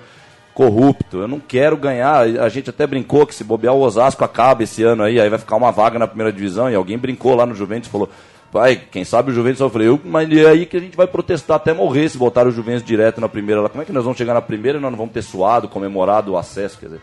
corrupto. 0.53 1.17
Eu 1.17 1.27
não 1.27 1.39
quero 1.39 1.75
ganhar. 1.75 2.21
A 2.21 2.49
gente 2.49 2.69
até 2.69 2.85
brincou 2.85 3.25
que 3.25 3.35
se 3.35 3.43
bobear 3.43 3.73
o 3.73 3.81
Osasco 3.81 4.23
acaba 4.23 4.63
esse 4.63 4.83
ano 4.83 5.03
aí, 5.03 5.19
aí 5.19 5.29
vai 5.29 5.39
ficar 5.39 5.55
uma 5.55 5.71
vaga 5.71 5.99
na 5.99 6.07
primeira 6.07 6.31
divisão. 6.31 6.69
E 6.69 6.75
alguém 6.75 6.97
brincou 6.97 7.35
lá 7.35 7.45
no 7.45 7.55
Juventus 7.55 7.89
falou. 7.89 8.09
Pai, 8.51 8.79
quem 8.91 9.03
sabe 9.03 9.31
o 9.31 9.33
Juventus, 9.33 9.59
eu 9.59 9.69
falei, 9.71 9.87
eu, 9.87 9.99
mas 10.05 10.31
é 10.31 10.45
aí 10.45 10.67
que 10.67 10.77
a 10.77 10.79
gente 10.79 10.95
vai 10.95 11.07
protestar 11.07 11.57
até 11.57 11.73
morrer 11.73 12.07
se 12.07 12.19
botar 12.19 12.45
o 12.45 12.51
Juventus 12.51 12.83
direto 12.83 13.19
na 13.19 13.27
primeira. 13.27 13.67
Como 13.67 13.81
é 13.81 13.85
que 13.85 13.91
nós 13.91 14.03
vamos 14.03 14.15
chegar 14.15 14.35
na 14.35 14.43
primeira 14.43 14.77
e 14.77 14.81
nós 14.81 14.91
não 14.91 14.97
vamos 14.97 15.11
ter 15.11 15.23
suado, 15.23 15.67
comemorado 15.67 16.33
o 16.33 16.37
acesso? 16.37 16.77
Quer 16.77 16.85
dizer, 16.85 17.01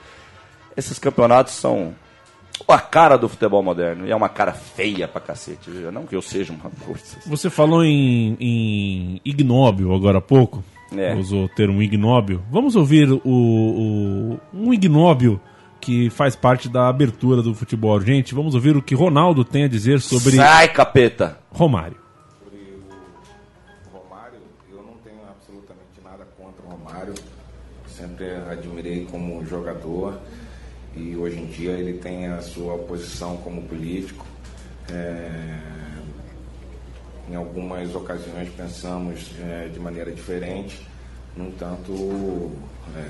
esses 0.76 0.96
campeonatos 1.00 1.54
são 1.54 1.92
a 2.68 2.78
cara 2.78 3.16
do 3.16 3.28
futebol 3.28 3.64
moderno. 3.64 4.06
E 4.06 4.12
é 4.12 4.16
uma 4.16 4.28
cara 4.28 4.52
feia 4.52 5.08
pra 5.08 5.20
cacete. 5.20 5.70
Não 5.70 6.06
que 6.06 6.14
eu 6.14 6.22
seja 6.22 6.52
uma 6.52 6.70
coisa. 6.86 7.18
Você 7.26 7.50
falou 7.50 7.84
em, 7.84 8.36
em 8.38 9.20
ignóbil 9.24 9.92
agora 9.92 10.18
há 10.18 10.22
pouco. 10.22 10.62
É. 10.96 11.14
Usou 11.14 11.44
o 11.44 11.48
termo 11.48 11.81
ignóbil. 11.83 12.40
Vamos 12.50 12.74
ouvir 12.76 13.11
o, 13.12 13.20
o- 13.24 14.40
um 14.53 14.74
ignóbil 14.74 15.40
que 15.81 16.11
faz 16.11 16.35
parte 16.37 16.68
da 16.68 16.88
abertura 16.88 17.40
do 17.42 17.55
futebol. 17.55 18.00
Gente, 18.00 18.35
vamos 18.35 18.55
ouvir 18.55 18.76
o 18.76 18.83
que 18.83 18.94
Ronaldo 18.94 19.44
tem 19.44 19.64
a 19.64 19.68
dizer 19.68 20.00
sobre 20.00 20.33
Sai, 20.37 20.68
capeta! 20.72 21.38
Romário. 21.50 21.96
O 23.92 23.98
Romário, 23.98 24.38
eu 24.70 24.76
não 24.79 24.94
tenho 25.05 25.20
absolutamente 25.29 26.00
nada 26.05 26.26
contra 26.37 26.66
o 26.66 26.70
Romário. 26.70 27.14
Sempre 27.87 28.26
admirei 28.50 29.07
como 29.11 29.44
jogador 29.46 30.18
e 30.96 31.14
hoje 31.16 31.38
em 31.38 31.46
dia 31.46 31.70
ele 31.72 31.94
tem 31.98 32.26
a 32.26 32.40
sua 32.42 32.76
posição 32.79 33.37
como 33.38 33.62
político. 33.62 34.26
É, 34.90 35.59
em 37.30 37.36
algumas 37.36 37.94
ocasiões 37.94 38.48
pensamos 38.56 39.30
é, 39.40 39.68
de 39.72 39.78
maneira 39.78 40.10
diferente, 40.10 40.86
no 41.36 41.46
entanto, 41.46 42.50
é, 42.96 43.06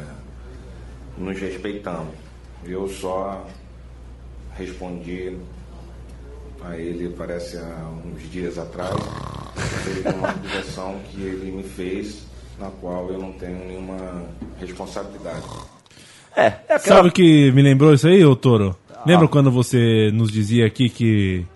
nos 1.17 1.41
respeitamos. 1.41 2.15
Eu 2.65 2.87
só 2.89 3.47
respondi 4.57 5.37
a 6.63 6.77
ele, 6.77 7.09
parece 7.17 7.57
há 7.57 7.91
uns 8.05 8.31
dias 8.31 8.59
atrás, 8.59 8.95
uma 10.15 10.29
acusação 10.31 11.01
que 11.11 11.23
ele 11.23 11.51
me 11.51 11.63
fez 11.63 12.23
na 12.59 12.71
qual 12.71 13.11
eu 13.11 13.19
não 13.19 13.33
tenho 13.33 13.65
nenhuma 13.65 14.27
responsabilidade. 14.61 15.47
É, 16.37 16.43
é 16.43 16.75
aquela... 16.75 16.97
Sabe 16.97 17.09
o 17.09 17.13
que 17.13 17.51
me 17.53 17.63
lembrou 17.63 17.95
isso 17.95 18.07
aí, 18.07 18.23
ô 18.23 18.37
Toro? 18.37 18.77
Lembra 19.07 19.27
quando 19.27 19.51
você 19.51 20.11
nos 20.13 20.31
dizia 20.31 20.67
aqui 20.67 20.91
que 20.91 21.47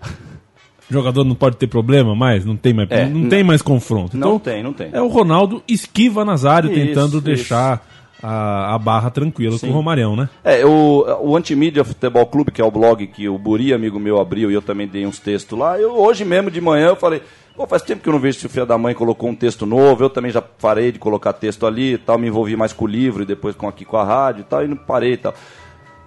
jogador 0.89 1.23
não 1.23 1.35
pode 1.35 1.57
ter 1.57 1.67
problema 1.67 2.15
mais? 2.15 2.45
Não 2.45 2.55
tem 2.55 2.73
mais, 2.73 2.89
É, 2.91 3.05
não 3.07 3.21
não- 3.21 3.29
tem 3.29 3.43
mais 3.43 3.61
confronto. 3.61 4.15
Não 4.17 4.27
Então, 4.35 4.39
tem, 4.39 4.63
não 4.63 4.73
tem. 4.73 4.89
É 4.93 5.01
o 5.01 5.07
Ronaldo 5.07 5.63
esquiva 5.67 6.23
Nazário 6.25 6.71
Isso, 6.71 6.79
tentando 6.79 7.13
isso. 7.17 7.21
deixar 7.21 7.85
a, 8.23 8.73
a 8.75 8.77
barra 8.79 9.09
tranquila 9.09 9.57
Sim. 9.57 9.67
com 9.67 9.73
o 9.73 9.75
Romarião, 9.75 10.15
né? 10.15 10.29
É, 10.43 10.65
o, 10.65 11.05
o 11.21 11.35
Antimídia 11.35 11.83
Futebol 11.83 12.25
Clube, 12.27 12.51
que 12.51 12.61
é 12.61 12.65
o 12.65 12.71
blog 12.71 13.05
que 13.07 13.27
o 13.29 13.37
Buri, 13.37 13.73
amigo 13.73 13.99
meu, 13.99 14.19
abriu 14.19 14.49
e 14.49 14.53
eu 14.53 14.61
também 14.61 14.87
dei 14.87 15.05
uns 15.05 15.19
textos 15.19 15.57
lá. 15.57 15.79
Eu, 15.79 15.91
hoje 15.95 16.23
mesmo 16.25 16.49
de 16.49 16.59
manhã 16.61 16.87
eu 16.87 16.95
falei, 16.95 17.21
pô, 17.55 17.67
faz 17.67 17.81
tempo 17.81 18.01
que 18.01 18.09
eu 18.09 18.13
não 18.13 18.19
vejo 18.19 18.39
se 18.39 18.45
o 18.45 18.49
filho 18.49 18.65
da 18.65 18.77
mãe 18.77 18.93
colocou 18.95 19.29
um 19.29 19.35
texto 19.35 19.65
novo, 19.65 20.03
eu 20.03 20.09
também 20.09 20.31
já 20.31 20.41
parei 20.41 20.91
de 20.91 20.97
colocar 20.99 21.33
texto 21.33 21.65
ali 21.67 21.93
e 21.93 21.97
tal, 21.97 22.17
me 22.17 22.27
envolvi 22.27 22.55
mais 22.55 22.73
com 22.73 22.85
o 22.85 22.87
livro 22.87 23.23
e 23.23 23.25
depois 23.25 23.55
com 23.55 23.67
aqui 23.67 23.85
com 23.85 23.97
a 23.97 24.03
rádio 24.03 24.41
e 24.41 24.45
tal, 24.45 24.63
e 24.63 24.67
não 24.67 24.77
parei 24.77 25.13
e 25.13 25.17
tal. 25.17 25.33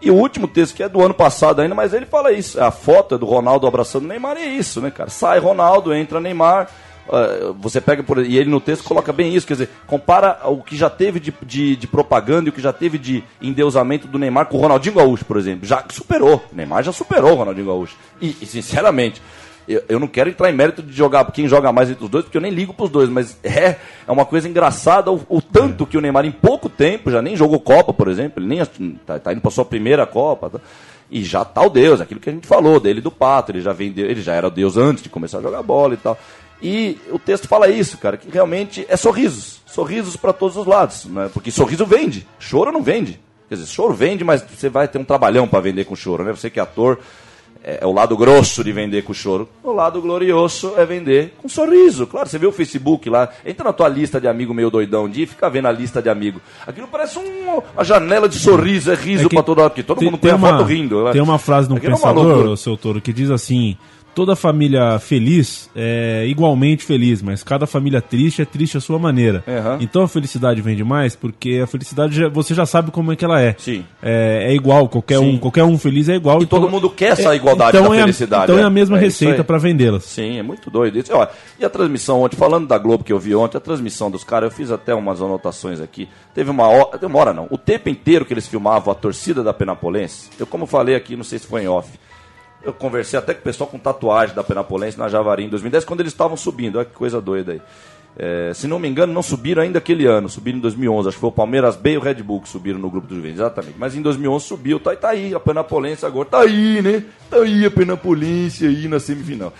E 0.00 0.10
o 0.10 0.14
último 0.14 0.46
texto, 0.46 0.76
que 0.76 0.82
é 0.82 0.88
do 0.88 1.02
ano 1.02 1.14
passado 1.14 1.60
ainda, 1.60 1.74
mas 1.74 1.92
ele 1.92 2.06
fala 2.06 2.32
isso. 2.32 2.60
A 2.62 2.70
foto 2.70 3.16
é 3.16 3.18
do 3.18 3.26
Ronaldo 3.26 3.66
abraçando 3.66 4.04
o 4.04 4.08
Neymar 4.08 4.36
e 4.36 4.42
é 4.42 4.46
isso, 4.46 4.80
né, 4.80 4.90
cara? 4.90 5.10
Sai 5.10 5.38
Ronaldo, 5.40 5.92
entra 5.92 6.20
Neymar. 6.20 6.68
ah, 7.10 7.52
você 7.58 7.80
pega 7.80 8.02
por. 8.02 8.24
E 8.24 8.36
ele 8.36 8.48
no 8.48 8.60
texto 8.60 8.84
coloca 8.84 9.12
bem 9.12 9.34
isso, 9.34 9.46
quer 9.46 9.54
dizer, 9.54 9.70
compara 9.86 10.38
o 10.44 10.62
que 10.62 10.76
já 10.76 10.88
teve 10.88 11.18
de, 11.18 11.34
de, 11.42 11.74
de 11.74 11.86
propaganda 11.88 12.48
e 12.48 12.50
o 12.50 12.52
que 12.52 12.60
já 12.60 12.72
teve 12.72 12.96
de 12.96 13.24
endeusamento 13.42 14.06
do 14.06 14.18
Neymar 14.18 14.46
com 14.46 14.56
o 14.56 14.60
Ronaldinho 14.60 14.94
Gaúcho, 14.94 15.24
por 15.24 15.36
exemplo. 15.36 15.66
Já 15.66 15.84
superou. 15.90 16.44
O 16.52 16.56
Neymar 16.56 16.84
já 16.84 16.92
superou 16.92 17.32
o 17.32 17.36
Ronaldinho 17.36 17.66
Gaúcho. 17.66 17.96
E, 18.20 18.36
e, 18.40 18.46
sinceramente. 18.46 19.20
Eu, 19.68 19.82
eu 19.88 20.00
não 20.00 20.06
quero 20.08 20.30
entrar 20.30 20.50
em 20.50 20.54
mérito 20.54 20.82
de 20.82 20.92
jogar 20.92 21.30
quem 21.30 21.46
joga 21.46 21.70
mais 21.70 21.90
entre 21.90 22.02
os 22.02 22.10
dois, 22.10 22.24
porque 22.24 22.38
eu 22.38 22.42
nem 22.42 22.50
ligo 22.50 22.72
pros 22.72 22.88
dois, 22.88 23.10
mas 23.10 23.36
é, 23.44 23.76
é 24.06 24.10
uma 24.10 24.24
coisa 24.24 24.48
engraçada 24.48 25.12
o, 25.12 25.20
o 25.28 25.42
tanto 25.42 25.84
que 25.84 25.98
o 25.98 26.00
Neymar, 26.00 26.24
em 26.24 26.32
pouco 26.32 26.68
tempo, 26.68 27.10
já 27.10 27.20
nem 27.20 27.36
jogou 27.36 27.60
Copa, 27.60 27.92
por 27.92 28.08
exemplo, 28.08 28.42
ele 28.42 28.48
nem 28.48 28.64
tá, 29.04 29.18
tá 29.18 29.32
indo 29.32 29.42
pra 29.42 29.50
sua 29.50 29.64
primeira 29.64 30.06
Copa. 30.06 30.48
tá? 30.48 30.60
E 31.10 31.22
já 31.22 31.44
tá 31.44 31.62
o 31.62 31.70
Deus, 31.70 32.00
aquilo 32.00 32.20
que 32.20 32.28
a 32.28 32.32
gente 32.32 32.46
falou 32.46 32.80
dele 32.80 33.00
do 33.00 33.10
Pato, 33.10 33.52
ele 33.52 33.60
já 33.60 33.72
vendeu, 33.72 34.06
ele 34.06 34.20
já 34.20 34.34
era 34.34 34.50
Deus 34.50 34.76
antes 34.76 35.02
de 35.02 35.08
começar 35.08 35.38
a 35.38 35.42
jogar 35.42 35.62
bola 35.62 35.94
e 35.94 35.96
tal. 35.98 36.18
E 36.60 36.98
o 37.10 37.18
texto 37.18 37.46
fala 37.46 37.68
isso, 37.68 37.98
cara, 37.98 38.16
que 38.16 38.30
realmente 38.30 38.84
é 38.88 38.96
sorrisos, 38.96 39.62
sorrisos 39.66 40.16
para 40.16 40.32
todos 40.32 40.56
os 40.56 40.66
lados, 40.66 41.04
né? 41.06 41.30
Porque 41.32 41.50
sorriso 41.50 41.86
vende, 41.86 42.26
choro 42.38 42.72
não 42.72 42.82
vende. 42.82 43.20
Quer 43.48 43.54
dizer, 43.54 43.68
choro 43.68 43.94
vende, 43.94 44.24
mas 44.24 44.42
você 44.42 44.68
vai 44.68 44.86
ter 44.88 44.98
um 44.98 45.04
trabalhão 45.04 45.48
para 45.48 45.60
vender 45.60 45.84
com 45.84 45.96
choro, 45.96 46.24
né? 46.24 46.32
Você 46.32 46.50
que 46.50 46.58
é 46.58 46.62
ator, 46.62 46.98
é, 47.62 47.78
é 47.82 47.86
o 47.86 47.92
lado 47.92 48.16
grosso 48.16 48.62
de 48.64 48.72
vender 48.72 49.02
com 49.02 49.12
choro. 49.12 49.48
O 49.62 49.72
lado 49.72 50.00
glorioso 50.00 50.74
é 50.76 50.84
vender 50.86 51.34
com 51.42 51.48
sorriso. 51.48 52.06
Claro, 52.06 52.28
você 52.28 52.38
vê 52.38 52.46
o 52.46 52.52
Facebook 52.52 53.08
lá, 53.10 53.28
entra 53.44 53.64
na 53.64 53.72
tua 53.72 53.88
lista 53.88 54.20
de 54.20 54.28
amigo 54.28 54.54
meio 54.54 54.70
doidão 54.70 55.08
de 55.08 55.22
e 55.22 55.26
fica 55.26 55.48
vendo 55.50 55.66
a 55.66 55.72
lista 55.72 56.00
de 56.00 56.08
amigo. 56.08 56.40
Aquilo 56.66 56.86
parece 56.88 57.18
um- 57.18 57.60
uma 57.74 57.84
janela 57.84 58.28
de 58.28 58.38
sorriso, 58.38 58.90
é 58.90 58.94
riso 58.94 59.26
É 59.26 59.28
pra 59.28 59.42
todo 59.42 59.58
lado, 59.60 59.70
porque 59.70 59.82
todo 59.82 60.02
mundo 60.02 60.18
põe 60.18 60.30
a 60.30 60.38
foto 60.38 60.62
rindo. 60.64 61.04
né? 61.04 61.12
Tem 61.12 61.20
uma 61.22 61.38
frase 61.38 61.68
no 61.68 61.76
Aquilo 61.76 61.92
é 61.92 61.96
uma 61.96 62.00
Pensador, 62.08 62.24
loucura. 62.34 62.56
seu 62.56 62.76
Toro, 62.76 63.00
que 63.00 63.12
diz 63.12 63.30
assim: 63.30 63.76
toda 64.18 64.34
família 64.34 64.98
feliz 64.98 65.70
é 65.76 66.26
igualmente 66.26 66.82
feliz, 66.84 67.22
mas 67.22 67.44
cada 67.44 67.68
família 67.68 68.02
triste 68.02 68.42
é 68.42 68.44
triste 68.44 68.76
à 68.76 68.80
sua 68.80 68.98
maneira. 68.98 69.44
Aham. 69.46 69.78
Então 69.80 70.02
a 70.02 70.08
felicidade 70.08 70.60
vem 70.60 70.74
demais 70.74 71.14
porque 71.14 71.60
a 71.62 71.68
felicidade 71.68 72.16
já- 72.16 72.28
você 72.28 72.52
já 72.52 72.66
sabe 72.66 72.90
como 72.90 73.12
é 73.12 73.16
que 73.16 73.24
ela 73.24 73.40
é. 73.40 73.54
Sim. 73.56 73.84
É, 74.02 74.48
é 74.50 74.54
igual, 74.56 74.88
qualquer 74.88 75.20
Sim. 75.20 75.34
um, 75.34 75.38
qualquer 75.38 75.62
um 75.62 75.78
feliz 75.78 76.08
é 76.08 76.16
igual. 76.16 76.42
E 76.42 76.46
todo 76.46 76.68
mundo 76.68 76.90
quer 76.90 77.12
essa 77.12 77.32
igualdade 77.36 77.76
então 77.76 77.90
da 77.90 77.94
é 77.96 77.98
a- 78.00 78.02
felicidade, 78.02 78.42
então 78.44 78.58
é 78.58 78.62
é. 78.62 78.64
a 78.64 78.70
mesma 78.70 78.96
É 78.98 79.00
receita 79.00 79.44
para 79.44 79.56
vendê-las. 79.56 80.02
Sim, 80.02 80.36
é 80.38 80.42
muito 80.42 80.68
doido 80.68 80.98
isso. 80.98 81.12
E, 81.12 81.62
e 81.62 81.64
a 81.64 81.70
transmissão 81.70 82.20
ontem, 82.22 82.36
falando 82.36 82.66
da 82.66 82.76
Globo 82.76 83.04
que 83.04 83.12
eu 83.12 83.20
vi 83.20 83.36
ontem, 83.36 83.56
a 83.56 83.60
transmissão 83.60 84.10
dos 84.10 84.24
caras, 84.24 84.50
eu 84.50 84.56
fiz 84.56 84.72
até 84.72 84.92
umas 84.96 85.22
anotações 85.22 85.80
aqui. 85.80 86.08
Teve 86.34 86.50
uma 86.50 86.66
hora, 86.66 86.98
hora 87.14 87.32
não, 87.32 87.46
o 87.52 87.56
tempo 87.56 87.88
inteiro 87.88 88.24
que 88.24 88.34
eles 88.34 88.48
filmavam 88.48 88.90
a 88.90 88.96
torcida 88.96 89.44
da 89.44 89.54
Penapolense, 89.54 90.28
eu 90.40 90.46
como 90.46 90.66
falei 90.66 90.96
aqui, 90.96 91.14
não 91.14 91.22
sei 91.22 91.38
se 91.38 91.46
foi 91.46 91.62
em 91.62 91.68
off, 91.68 91.88
eu 92.62 92.72
conversei 92.72 93.18
até 93.18 93.32
com 93.34 93.40
o 93.40 93.44
pessoal 93.44 93.68
com 93.70 93.78
tatuagem 93.78 94.34
da 94.34 94.42
Penapolense 94.44 94.98
na 94.98 95.08
Javari 95.08 95.44
em 95.44 95.48
2010, 95.48 95.84
quando 95.84 96.00
eles 96.00 96.12
estavam 96.12 96.36
subindo, 96.36 96.76
olha 96.76 96.84
que 96.84 96.94
coisa 96.94 97.20
doida 97.20 97.52
aí. 97.52 97.62
É, 98.20 98.52
se 98.52 98.66
não 98.66 98.80
me 98.80 98.88
engano, 98.88 99.12
não 99.12 99.22
subiram 99.22 99.62
ainda 99.62 99.78
aquele 99.78 100.04
ano, 100.04 100.28
subiram 100.28 100.58
em 100.58 100.60
2011. 100.60 101.08
Acho 101.08 101.16
que 101.16 101.20
foi 101.20 101.28
o 101.28 101.32
Palmeiras 101.32 101.76
B 101.76 101.92
e 101.92 101.98
o 101.98 102.00
Red 102.00 102.14
Bull 102.16 102.40
que 102.40 102.48
subiram 102.48 102.78
no 102.78 102.90
grupo 102.90 103.06
dos 103.06 103.16
Juventus, 103.16 103.38
exatamente. 103.38 103.76
Mas 103.78 103.94
em 103.94 104.02
2011 104.02 104.44
subiu, 104.44 104.80
tá, 104.80 104.94
tá 104.96 105.10
aí, 105.10 105.32
a 105.34 105.38
Penapolense 105.38 106.04
agora, 106.04 106.28
tá 106.28 106.40
aí, 106.40 106.82
né? 106.82 107.04
Tá 107.30 107.36
aí 107.36 107.64
a 107.64 107.70
Penapolense 107.70 108.66
aí 108.66 108.88
na 108.88 108.98
semifinal. 108.98 109.52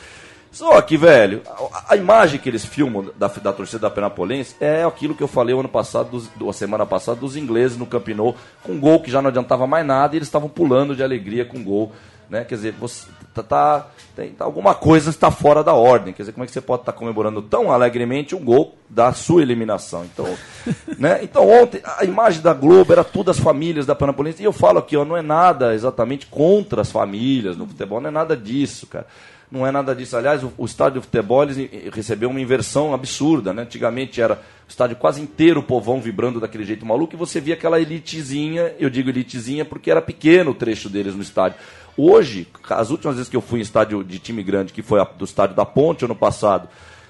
Só 0.50 0.80
que, 0.80 0.96
velho, 0.96 1.42
a, 1.46 1.92
a 1.92 1.96
imagem 1.96 2.40
que 2.40 2.48
eles 2.48 2.64
filmam 2.64 3.12
da, 3.16 3.28
da 3.28 3.52
torcida 3.52 3.80
da 3.80 3.90
Penapolense 3.90 4.56
é 4.60 4.82
aquilo 4.82 5.14
que 5.14 5.22
eu 5.22 5.28
falei 5.28 5.54
o 5.54 5.60
ano 5.60 5.68
passado, 5.68 6.10
dos, 6.10 6.26
do- 6.28 6.48
a 6.50 6.52
semana 6.52 6.84
passada, 6.84 7.20
dos 7.20 7.36
ingleses 7.36 7.76
no 7.76 7.86
Camp 7.86 8.08
Nou, 8.08 8.34
com 8.64 8.72
um 8.72 8.80
gol 8.80 9.00
que 9.00 9.10
já 9.10 9.22
não 9.22 9.28
adiantava 9.28 9.68
mais 9.68 9.86
nada 9.86 10.16
e 10.16 10.18
eles 10.18 10.26
estavam 10.26 10.48
pulando 10.48 10.96
de 10.96 11.02
alegria 11.04 11.44
com 11.44 11.58
o 11.58 11.62
gol. 11.62 11.92
Né? 12.28 12.44
Quer 12.44 12.54
dizer, 12.56 12.72
você 12.72 13.06
tá, 13.34 13.42
tá- 13.42 13.86
tem, 14.14 14.30
tá- 14.30 14.44
alguma 14.44 14.74
coisa 14.74 15.10
está 15.10 15.30
fora 15.30 15.64
da 15.64 15.72
ordem. 15.72 16.12
Quer 16.12 16.22
dizer, 16.22 16.32
como 16.32 16.44
é 16.44 16.46
que 16.46 16.52
você 16.52 16.60
pode 16.60 16.82
estar 16.82 16.92
comemorando 16.92 17.40
tão 17.42 17.72
alegremente 17.72 18.34
um 18.34 18.44
gol 18.44 18.76
da 18.88 19.12
sua 19.12 19.42
eliminação? 19.42 20.04
Então, 20.04 20.26
né? 20.98 21.20
então 21.22 21.48
ontem 21.48 21.80
a 21.84 22.04
imagem 22.04 22.40
da 22.40 22.54
Globo 22.54 22.92
era 22.92 23.04
tudo 23.04 23.30
as 23.30 23.38
famílias 23.38 23.86
da 23.86 23.94
Penapolense. 23.94 24.42
E 24.42 24.44
eu 24.44 24.52
falo 24.52 24.78
aqui, 24.78 24.96
ó, 24.96 25.04
não 25.04 25.16
é 25.16 25.22
nada 25.22 25.74
exatamente 25.74 26.26
contra 26.26 26.82
as 26.82 26.90
famílias 26.90 27.56
no 27.56 27.66
futebol, 27.66 28.00
não 28.00 28.08
é 28.08 28.12
nada 28.12 28.36
disso, 28.36 28.86
cara. 28.86 29.06
Não 29.50 29.66
é 29.66 29.72
nada 29.72 29.94
disso. 29.94 30.14
Aliás, 30.16 30.44
o, 30.44 30.52
o 30.58 30.66
estádio 30.66 31.00
de 31.00 31.06
futebol 31.06 31.42
eles, 31.42 31.58
eh, 31.58 31.88
recebeu 31.90 32.28
uma 32.28 32.40
inversão 32.40 32.92
absurda. 32.92 33.54
Né? 33.54 33.62
Antigamente 33.62 34.20
era 34.20 34.34
o 34.34 34.68
estádio 34.68 34.96
quase 34.96 35.22
inteiro, 35.22 35.60
o 35.60 35.62
povão 35.62 36.00
vibrando 36.02 36.38
daquele 36.38 36.64
jeito 36.64 36.84
maluco, 36.84 37.14
e 37.14 37.16
você 37.16 37.40
via 37.40 37.54
aquela 37.54 37.80
elitezinha, 37.80 38.74
eu 38.78 38.90
digo 38.90 39.08
elitezinha 39.08 39.64
porque 39.64 39.90
era 39.90 40.02
pequeno 40.02 40.50
o 40.50 40.54
trecho 40.54 40.90
deles 40.90 41.14
no 41.14 41.22
estádio. 41.22 41.58
Hoje, 41.96 42.46
as 42.68 42.90
últimas 42.90 43.16
vezes 43.16 43.30
que 43.30 43.36
eu 43.36 43.40
fui 43.40 43.58
em 43.58 43.62
estádio 43.62 44.04
de 44.04 44.18
time 44.18 44.42
grande, 44.42 44.72
que 44.72 44.82
foi 44.82 45.00
a, 45.00 45.04
do 45.04 45.24
estádio 45.24 45.56
da 45.56 45.64
Ponte 45.64 46.04
ano 46.04 46.14
passado, 46.14 46.68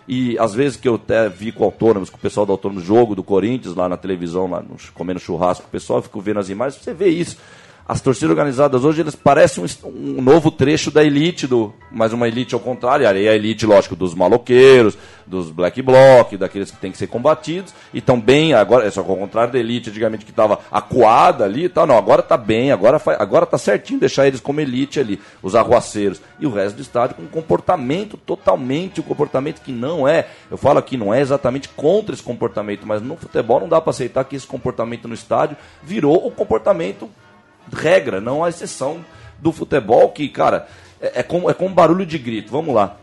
e 0.08 0.38
às 0.38 0.54
vezes 0.54 0.76
que 0.78 0.88
eu 0.88 0.94
até 0.94 1.28
vi 1.28 1.52
com 1.52 1.62
autônomos, 1.64 2.08
com 2.08 2.16
o 2.16 2.20
pessoal 2.20 2.46
do 2.46 2.52
autônomo 2.52 2.80
jogo 2.80 3.14
do 3.14 3.22
Corinthians, 3.22 3.74
lá 3.74 3.88
na 3.88 3.96
televisão, 3.98 4.48
lá 4.48 4.64
comendo 4.94 5.20
churrasco, 5.20 5.66
o 5.66 5.70
pessoal, 5.70 5.98
eu 5.98 6.02
fico 6.02 6.18
vendo 6.20 6.40
as 6.40 6.48
imagens, 6.48 6.82
você 6.82 6.94
vê 6.94 7.08
isso. 7.08 7.36
As 7.88 8.02
torcidas 8.02 8.28
organizadas 8.28 8.84
hoje, 8.84 9.00
eles 9.00 9.16
parecem 9.16 9.64
um, 9.64 10.18
um 10.18 10.20
novo 10.20 10.50
trecho 10.50 10.90
da 10.90 11.02
elite, 11.02 11.46
do, 11.46 11.72
mas 11.90 12.12
uma 12.12 12.28
elite 12.28 12.54
ao 12.54 12.60
contrário, 12.60 13.08
a 13.08 13.14
elite, 13.14 13.64
lógico, 13.64 13.96
dos 13.96 14.14
maloqueiros, 14.14 14.98
dos 15.26 15.50
black 15.50 15.80
bloc, 15.80 16.36
daqueles 16.36 16.70
que 16.70 16.76
têm 16.76 16.92
que 16.92 16.98
ser 16.98 17.06
combatidos, 17.06 17.72
e 17.94 17.98
estão 17.98 18.20
bem, 18.20 18.52
agora, 18.52 18.86
é 18.86 18.90
só 18.90 19.00
ao 19.00 19.16
contrário 19.16 19.54
da 19.54 19.58
elite, 19.58 19.88
antigamente 19.88 20.26
que 20.26 20.30
estava 20.30 20.58
acuada 20.70 21.44
ali 21.44 21.64
e 21.64 21.68
tal, 21.70 21.86
não, 21.86 21.96
agora 21.96 22.20
tá 22.20 22.36
bem, 22.36 22.70
agora, 22.70 23.00
agora 23.18 23.46
tá 23.46 23.56
certinho 23.56 23.98
deixar 23.98 24.26
eles 24.26 24.38
como 24.38 24.60
elite 24.60 25.00
ali, 25.00 25.18
os 25.42 25.54
arruaceiros, 25.54 26.20
e 26.38 26.46
o 26.46 26.52
resto 26.52 26.76
do 26.76 26.82
estádio 26.82 27.16
com 27.16 27.22
um 27.22 27.26
comportamento 27.28 28.18
totalmente, 28.18 29.00
um 29.00 29.04
comportamento 29.04 29.62
que 29.62 29.72
não 29.72 30.06
é, 30.06 30.26
eu 30.50 30.58
falo 30.58 30.78
aqui, 30.78 30.98
não 30.98 31.14
é 31.14 31.22
exatamente 31.22 31.70
contra 31.70 32.14
esse 32.14 32.22
comportamento, 32.22 32.86
mas 32.86 33.00
no 33.00 33.16
futebol 33.16 33.60
não 33.60 33.68
dá 33.68 33.80
para 33.80 33.88
aceitar 33.88 34.24
que 34.24 34.36
esse 34.36 34.46
comportamento 34.46 35.08
no 35.08 35.14
estádio 35.14 35.56
virou 35.82 36.26
o 36.26 36.30
comportamento 36.30 37.08
regra, 37.72 38.20
não 38.20 38.44
a 38.44 38.48
exceção 38.48 39.04
do 39.38 39.52
futebol, 39.52 40.10
que, 40.10 40.28
cara, 40.28 40.66
é, 41.00 41.20
é 41.20 41.22
como, 41.22 41.50
é 41.50 41.54
como 41.54 41.74
barulho 41.74 42.06
de 42.06 42.18
grito. 42.18 42.50
Vamos 42.50 42.74
lá. 42.74 42.96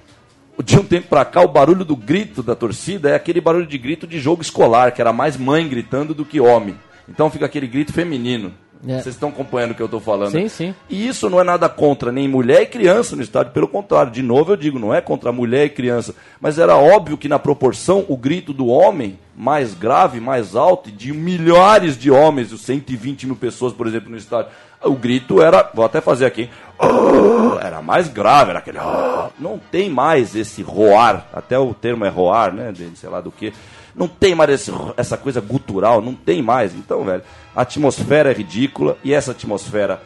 De 0.64 0.80
um 0.80 0.86
tempo 0.86 1.08
pra 1.08 1.26
cá, 1.26 1.42
o 1.42 1.50
barulho 1.50 1.84
do 1.84 1.96
grito 1.96 2.42
da 2.42 2.56
torcida 2.56 3.10
é 3.10 3.16
aquele 3.16 3.42
barulho 3.42 3.68
de 3.68 3.78
grito 3.78 4.08
de 4.08 4.20
jogo 4.20 4.42
escolar, 4.42 4.94
que 4.94 5.02
era 5.02 5.12
mais 5.12 5.36
mãe 5.36 5.68
gritando 5.68 6.14
do 6.14 6.24
que 6.24 6.40
homem. 6.40 6.76
Então 7.08 7.30
fica 7.30 7.46
aquele 7.46 7.68
grito 7.68 7.92
feminino. 7.92 8.54
É. 8.88 8.94
Vocês 9.00 9.16
estão 9.16 9.30
acompanhando 9.30 9.72
o 9.72 9.76
que 9.76 9.82
eu 9.82 9.86
estou 9.86 10.00
falando? 10.00 10.32
Sim, 10.32 10.48
sim. 10.48 10.76
E 10.90 11.08
isso 11.08 11.30
não 11.30 11.40
é 11.40 11.44
nada 11.44 11.68
contra 11.70 12.12
nem 12.12 12.28
mulher 12.28 12.62
e 12.64 12.66
criança 12.68 13.16
no 13.16 13.22
estádio, 13.22 13.52
pelo 13.52 13.68
contrário, 13.68 14.12
de 14.12 14.22
novo 14.22 14.52
eu 14.54 14.58
digo, 14.58 14.78
não 14.80 14.94
é 14.94 15.02
contra 15.02 15.32
mulher 15.32 15.66
e 15.66 15.70
criança, 15.70 16.14
mas 16.40 16.60
era 16.60 16.76
óbvio 16.78 17.18
que 17.18 17.28
na 17.30 17.40
proporção 17.40 18.06
o 18.08 18.16
grito 18.18 18.54
do 18.54 18.68
homem 18.68 19.20
mais 19.36 19.74
grave, 19.74 20.20
mais 20.20 20.56
alto, 20.56 20.92
de 20.92 21.12
milhares 21.14 21.98
de 21.98 22.10
homens, 22.12 22.52
os 22.52 22.62
120 22.62 23.26
mil 23.26 23.36
pessoas, 23.36 23.74
por 23.74 23.86
exemplo, 23.88 24.10
no 24.12 24.18
estádio, 24.18 24.52
o 24.84 24.94
grito 24.94 25.42
era, 25.42 25.70
vou 25.74 25.84
até 25.84 26.00
fazer 26.00 26.26
aqui? 26.26 26.50
"Oh", 26.80 27.58
era 27.60 27.82
mais 27.82 28.08
grave, 28.08 28.52
era 28.52 28.60
aquele, 28.60 28.78
"Oh". 28.80 29.30
não 29.40 29.60
tem 29.72 29.90
mais 29.90 30.36
esse 30.36 30.62
roar, 30.62 31.26
até 31.34 31.58
o 31.58 31.74
termo 31.74 32.06
é 32.06 32.10
roar, 32.10 32.54
né, 32.54 32.72
de 32.72 32.90
sei 32.96 33.10
lá 33.10 33.20
do 33.20 33.32
que, 33.32 33.52
não 33.96 34.08
tem 34.08 34.36
mais 34.36 34.50
esse- 34.52 34.72
essa 34.96 35.18
coisa 35.18 35.42
gutural, 35.42 36.02
não 36.02 36.14
tem 36.14 36.42
mais. 36.42 36.74
Então, 36.76 37.04
velho, 37.04 37.24
a 37.56 37.62
atmosfera 37.62 38.32
é 38.32 38.34
ridícula 38.34 38.98
e 39.04 39.14
essa 39.14 39.32
atmosfera 39.32 40.02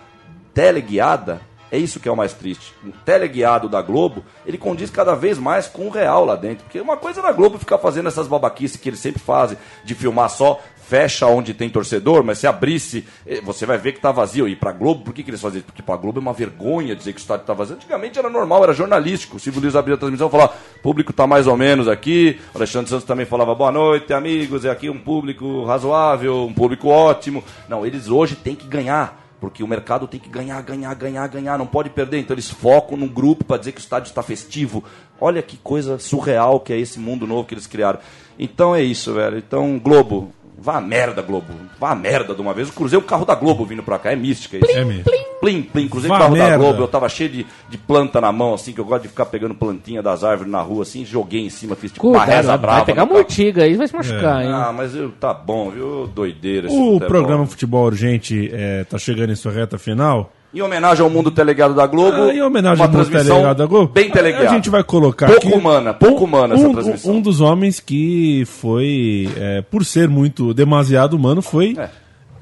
teleguiada 0.53 1.41
É 1.71 1.77
isso 1.77 1.99
que 1.99 2.09
é 2.09 2.11
o 2.11 2.17
mais 2.17 2.33
triste. 2.33 2.73
O 2.83 2.91
teleguiado 2.91 3.69
da 3.69 3.81
Globo, 3.81 4.23
ele 4.45 4.57
condiz 4.57 4.89
cada 4.89 5.13
vez 5.15 5.37
mais 5.37 5.67
com 5.67 5.87
o 5.87 5.89
real 5.89 6.25
lá 6.25 6.35
dentro. 6.35 6.63
Porque 6.63 6.81
uma 6.81 6.97
coisa 6.97 7.21
na 7.21 7.31
Globo 7.31 7.59
ficar 7.59 7.77
fazendo 7.77 8.07
essas 8.07 8.27
babaquices 8.27 8.77
que 8.77 8.89
eles 8.89 8.99
sempre 8.99 9.21
fazem, 9.21 9.57
de 9.83 9.93
filmar 9.93 10.29
só 10.29 10.59
fecha 10.89 11.27
onde 11.27 11.53
tem 11.53 11.69
torcedor, 11.69 12.23
mas 12.23 12.39
se 12.39 12.47
abrisse, 12.47 13.05
eh, 13.27 13.39
você 13.41 13.63
vai 13.63 13.77
ver 13.77 13.91
que 13.93 13.99
tá 13.99 14.11
vazio. 14.11 14.47
E 14.47 14.55
pra 14.55 14.71
Globo, 14.71 15.03
por 15.03 15.13
que, 15.13 15.21
que 15.21 15.29
eles 15.29 15.39
fazem 15.39 15.59
isso? 15.59 15.67
Porque 15.67 15.83
pra 15.83 15.95
Globo 15.95 16.17
é 16.17 16.21
uma 16.21 16.33
vergonha 16.33 16.95
dizer 16.95 17.13
que 17.13 17.19
o 17.19 17.21
estádio 17.21 17.45
tá 17.45 17.53
vazio. 17.53 17.75
Antigamente 17.75 18.17
era 18.17 18.27
normal, 18.27 18.63
era 18.63 18.73
jornalístico. 18.73 19.37
O 19.37 19.39
Silvio 19.39 19.61
Luiz 19.61 19.75
abria 19.75 19.93
a 19.93 19.99
transmissão 19.99 20.27
e 20.27 20.31
falava, 20.31 20.53
público 20.81 21.13
tá 21.13 21.27
mais 21.27 21.45
ou 21.45 21.55
menos 21.55 21.87
aqui. 21.87 22.39
O 22.55 22.57
Alexandre 22.57 22.89
Santos 22.89 23.05
também 23.05 23.27
falava, 23.27 23.53
boa 23.53 23.71
noite, 23.71 24.11
amigos, 24.13 24.65
é 24.65 24.71
aqui 24.71 24.89
um 24.89 24.97
público 24.97 25.63
razoável, 25.63 26.43
um 26.43 26.53
público 26.53 26.87
ótimo. 26.87 27.43
Não, 27.67 27.85
eles 27.85 28.09
hoje 28.09 28.35
têm 28.35 28.55
que 28.55 28.65
ganhar. 28.65 29.28
Porque 29.39 29.63
o 29.63 29.67
mercado 29.67 30.07
tem 30.07 30.19
que 30.19 30.29
ganhar, 30.29 30.61
ganhar, 30.61 30.93
ganhar, 30.93 31.27
ganhar, 31.27 31.57
não 31.57 31.65
pode 31.65 31.89
perder. 31.89 32.19
Então 32.19 32.33
eles 32.33 32.49
focam 32.49 32.97
num 32.97 33.07
grupo 33.07 33.45
para 33.45 33.57
dizer 33.57 33.71
que 33.71 33.79
o 33.79 33.81
estádio 33.81 34.09
está 34.09 34.21
festivo. 34.21 34.83
Olha 35.19 35.41
que 35.41 35.57
coisa 35.57 35.97
surreal 35.97 36.59
que 36.59 36.73
é 36.73 36.77
esse 36.77 36.99
mundo 36.99 37.25
novo 37.25 37.47
que 37.47 37.53
eles 37.53 37.67
criaram. 37.67 37.99
Então 38.37 38.75
é 38.75 38.81
isso, 38.81 39.13
velho. 39.13 39.37
Então, 39.37 39.77
Globo, 39.77 40.33
vá 40.61 40.77
a 40.77 40.81
merda, 40.81 41.21
Globo. 41.21 41.47
Vá 41.79 41.91
a 41.91 41.95
merda 41.95 42.33
de 42.35 42.41
uma 42.41 42.53
vez. 42.53 42.67
Eu 42.67 42.73
cruzei 42.73 42.97
o 42.99 43.01
carro 43.01 43.25
da 43.25 43.35
Globo 43.35 43.65
vindo 43.65 43.81
pra 43.83 43.97
cá. 43.97 44.11
É 44.11 44.15
mística 44.15 44.57
isso. 44.57 44.77
É 44.77 44.83
mesmo. 44.83 45.05
Plim, 45.39 45.61
plim, 45.61 45.87
cruzei 45.87 46.09
Vá 46.09 46.17
o 46.17 46.19
carro 46.19 46.35
da 46.35 46.43
merda. 46.43 46.57
Globo, 46.57 46.83
eu 46.83 46.87
tava 46.87 47.07
cheio 47.07 47.29
de, 47.29 47.45
de 47.69 47.77
planta 47.77 48.19
na 48.19 48.31
mão, 48.31 48.53
assim, 48.53 48.73
que 48.73 48.79
eu 48.79 48.85
gosto 48.85 49.03
de 49.03 49.07
ficar 49.09 49.25
pegando 49.27 49.55
plantinha 49.55 50.01
das 50.03 50.23
árvores 50.23 50.51
na 50.51 50.61
rua, 50.61 50.83
assim, 50.83 51.05
joguei 51.05 51.45
em 51.45 51.49
cima, 51.49 51.75
fiz 51.75 51.91
tipo 51.91 52.09
uma 52.09 52.25
reza 52.25 52.57
brava. 52.57 52.77
vai 52.79 52.85
pegar 52.85 53.05
mortiga 53.05 53.63
aí, 53.63 53.75
vai 53.75 53.87
se 53.87 53.95
machucar, 53.95 54.43
hein? 54.43 54.51
Ah, 54.51 54.73
mas 54.75 54.93
eu, 54.95 55.11
tá 55.11 55.33
bom, 55.33 55.69
viu? 55.71 56.07
Doideira 56.07 56.67
O 56.67 56.71
futebol. 56.71 56.99
programa 57.07 57.45
Futebol 57.45 57.85
Urgente 57.85 58.49
é, 58.53 58.83
tá 58.83 58.97
chegando 58.97 59.31
em 59.31 59.35
sua 59.35 59.51
reta 59.51 59.77
final. 59.77 60.31
Em 60.53 60.61
homenagem 60.61 61.03
ao 61.03 61.09
mundo 61.11 61.29
telegado 61.29 61.75
da 61.75 61.85
Globo. 61.85 62.23
Ah, 62.23 62.33
em 62.33 62.41
homenagem 62.41 62.79
uma 62.79 62.85
ao 62.85 62.91
mundo 62.91 63.05
transmissão 63.05 63.35
telegado 63.35 63.57
da 63.57 63.65
Globo, 63.67 63.93
Bem 63.93 64.09
teleguiada. 64.09 64.49
a 64.49 64.53
gente 64.53 64.69
vai 64.69 64.83
colocar 64.83 65.27
pouco 65.27 65.47
aqui 65.47 65.55
humana, 65.55 65.93
pouco 65.93 66.23
humana 66.23 66.55
essa 66.55 66.67
um, 66.67 66.73
transmissão. 66.73 67.11
um 67.13 67.21
dos 67.21 67.39
homens 67.39 67.79
que 67.79 68.43
foi, 68.47 69.29
é, 69.37 69.61
por 69.61 69.85
ser 69.85 70.07
muito 70.09 70.51
demasiado 70.53 71.13
humano, 71.13 71.41
foi 71.43 71.75
É. 71.77 71.89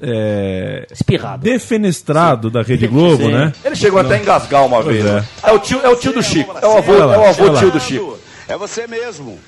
é, 0.00 0.86
Espirrado. 0.90 1.42
defenestrado 1.42 2.50
da 2.50 2.62
Rede 2.62 2.86
Globo, 2.86 3.24
Sim. 3.24 3.32
né? 3.32 3.52
Ele 3.62 3.76
chegou 3.76 4.00
até 4.00 4.14
a 4.14 4.18
engasgar 4.18 4.64
uma 4.64 4.82
Pois 4.82 4.96
vez. 4.96 5.04
é. 5.06 5.12
né? 5.16 5.24
É. 5.42 5.52
o 5.52 5.58
tio, 5.58 5.80
é 5.82 5.88
o 5.90 5.96
tio 5.96 6.12
do 6.14 6.22
Chico. 6.22 6.56
É 6.62 6.66
o 6.66 6.78
avô, 6.78 6.92
Olha 6.92 7.04
lá, 7.04 7.14
é 7.14 7.18
o 7.18 7.24
avô 7.28 7.50
tio 7.58 7.70
do 7.70 7.78
Chico. 7.80 8.18
É 8.48 8.56
você 8.56 8.86
mesmo. 8.86 9.38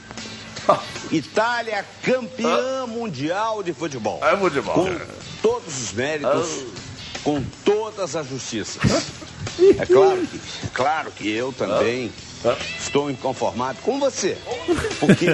Itália 1.10 1.82
campeã 2.02 2.86
mundial 2.86 3.62
de 3.62 3.72
futebol. 3.72 4.20
É 4.22 4.36
futebol. 4.36 4.74
Com 4.74 4.90
todos 5.42 5.82
os 5.82 5.92
méritos, 5.94 6.64
com 7.22 7.42
todas 7.64 8.16
as 8.16 8.28
justiças. 8.28 8.82
É 9.78 9.86
claro 9.86 10.26
que, 10.26 10.40
claro 10.72 11.12
que 11.12 11.30
eu 11.30 11.52
também 11.52 12.10
estou 12.78 13.10
inconformado 13.10 13.78
com 13.82 13.98
você. 13.98 14.36
Porque 14.98 15.26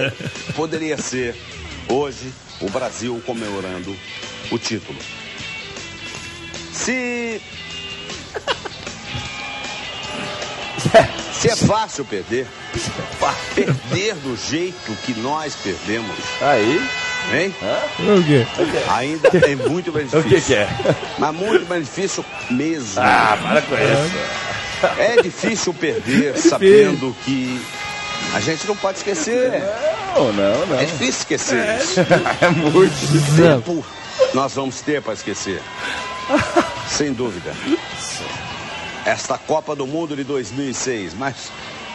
poderia 0.55 0.97
ser 0.99 1.37
hoje 1.89 2.33
o 2.61 2.69
Brasil 2.71 3.23
comemorando 3.25 3.97
o 4.51 4.59
título. 4.59 4.99
Se. 6.73 7.41
Se 11.33 11.49
é 11.49 11.57
fácil 11.57 12.05
perder, 12.05 12.47
perder 13.55 14.15
do 14.17 14.37
jeito 14.37 14.97
que 15.05 15.13
nós 15.15 15.55
perdemos, 15.57 16.17
Aí. 16.41 16.81
Hein? 17.33 17.55
O 18.01 18.25
quê? 18.25 18.47
Ainda 18.95 19.29
é 19.29 19.57
muito 19.69 19.93
mais 19.93 20.13
O 20.15 20.23
difícil. 20.23 20.41
que, 20.41 20.47
que 20.47 20.55
é? 20.55 20.69
Mas 21.19 21.35
muito 21.35 21.67
mais 21.69 21.85
difícil 21.85 22.25
mesmo. 22.51 23.01
Ah, 23.03 23.39
para 23.41 23.63
com 23.63 23.75
isso. 23.75 24.99
É 24.99 25.23
difícil 25.23 25.73
perder 25.75 26.37
sabendo 26.37 27.15
que 27.25 27.61
a 28.35 28.41
gente 28.41 28.67
não 28.67 28.77
pode 28.77 28.99
esquecer. 28.99 29.63
Não, 30.15 30.33
não, 30.33 30.67
não. 30.67 30.79
É 30.79 30.85
difícil 30.85 31.09
esquecer 31.21 31.79
isso. 31.81 32.01
É 32.41 32.49
muito. 32.51 33.37
Tempo 33.37 33.85
nós 34.35 34.55
vamos 34.55 34.81
ter 34.81 35.01
para 35.03 35.15
esquecer. 35.15 35.61
Sem 36.89 37.13
dúvida. 37.13 37.53
Esta 39.05 39.39
Copa 39.39 39.75
do 39.77 39.87
Mundo 39.87 40.17
de 40.17 40.25
2006, 40.25 41.15
mas 41.15 41.51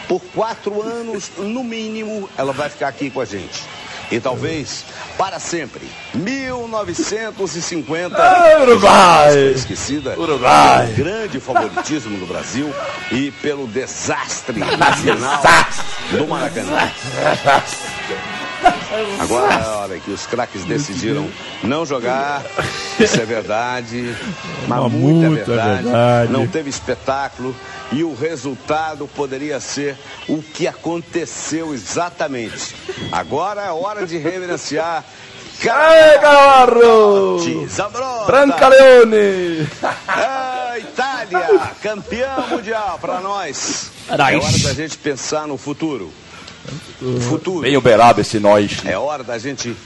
por 0.08 0.20
quatro 0.34 0.82
anos, 0.82 1.30
no 1.38 1.62
mínimo, 1.62 2.28
ela 2.36 2.52
vai 2.52 2.68
ficar 2.68 2.88
aqui 2.88 3.10
com 3.10 3.20
a 3.20 3.24
gente. 3.24 3.62
E 4.10 4.18
talvez 4.18 4.84
para 5.16 5.38
sempre. 5.38 5.82
1950. 6.14 8.16
Ah, 8.16 8.62
Uruguai! 8.62 9.52
Esquecida. 9.54 10.18
Uruguai! 10.18 10.92
Pelo 10.94 11.04
grande 11.04 11.40
favoritismo 11.40 12.18
do 12.18 12.26
Brasil 12.26 12.72
e 13.10 13.30
pelo 13.30 13.66
desastre 13.66 14.58
na 14.76 14.92
final 14.92 15.42
do 16.10 16.26
Maracanã. 16.26 16.90
Agora 19.18 19.54
é 19.54 19.62
a 19.62 19.76
hora 19.78 19.98
que 19.98 20.10
os 20.10 20.26
craques 20.26 20.64
decidiram 20.64 21.28
não 21.62 21.84
jogar. 21.86 22.42
Isso 22.98 23.20
é 23.20 23.24
verdade. 23.24 24.14
Mas 24.68 24.78
Uma 24.78 24.88
muita 24.88 25.28
muita 25.28 25.44
verdade. 25.44 25.82
verdade. 25.84 26.32
Não 26.32 26.46
teve 26.46 26.70
espetáculo. 26.70 27.54
E 27.90 28.02
o 28.02 28.14
resultado 28.14 29.06
poderia 29.14 29.60
ser 29.60 29.98
o 30.26 30.42
que 30.42 30.66
aconteceu 30.66 31.74
exatamente. 31.74 32.74
Agora 33.10 33.60
é 33.62 33.70
hora 33.70 34.06
de 34.06 34.16
reverenciar. 34.16 35.04
Aê, 35.62 36.18
Galarro! 36.18 37.68
Zambrotta. 37.68 38.24
Brancaleone! 38.26 39.68
Ah, 40.74 40.78
Itália, 40.78 41.60
campeã 41.82 42.46
mundial 42.48 42.98
para 42.98 43.20
nós. 43.20 43.90
É 44.08 44.14
hora 44.14 44.58
da 44.64 44.72
gente 44.72 44.96
pensar 44.96 45.46
no 45.46 45.58
futuro. 45.58 46.10
Futuro. 47.28 47.60
Bem 47.62 47.76
uberado 47.76 48.20
esse 48.20 48.38
nós. 48.38 48.82
É 48.84 48.96
hora 48.96 49.24
da 49.24 49.38
gente 49.38 49.76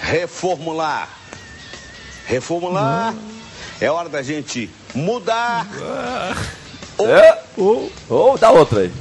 reformular. 0.00 1.08
Reformular. 2.26 3.14
É 3.80 3.90
hora 3.90 4.08
da 4.08 4.22
gente 4.22 4.70
mudar. 4.94 5.66
É? 6.98 7.38
Ou 8.08 8.38
dá 8.38 8.50
outra 8.50 8.80
aí. 8.80 8.92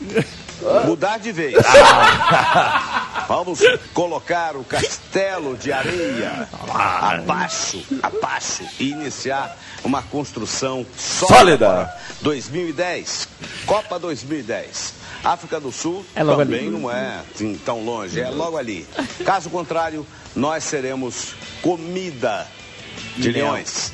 Mudar 0.86 1.18
de 1.18 1.32
vez. 1.32 1.54
Vamos 3.28 3.60
colocar 3.94 4.56
o 4.56 4.64
castelo 4.64 5.56
de 5.56 5.72
areia 5.72 6.48
abaixo, 6.68 7.84
abaixo 8.02 8.64
e 8.78 8.90
iniciar 8.90 9.56
uma 9.84 10.02
construção 10.02 10.84
sólida. 10.96 11.36
Sólida. 11.36 11.68
para 11.68 11.98
2010, 12.22 13.28
Copa 13.66 13.98
2010. 13.98 14.94
África 15.24 15.60
do 15.60 15.70
Sul 15.70 16.04
É 16.16 16.22
logo 16.24 16.42
também 16.42 16.60
ali. 16.66 16.70
não 16.70 16.90
é 16.90 17.20
assim, 17.32 17.54
tão 17.64 17.84
longe, 17.84 18.20
é 18.20 18.28
logo 18.28 18.56
ali. 18.56 18.86
Caso 19.24 19.50
contrário, 19.50 20.04
nós 20.34 20.64
seremos 20.64 21.34
comida 21.62 22.46
de 23.16 23.30
leões. 23.30 23.92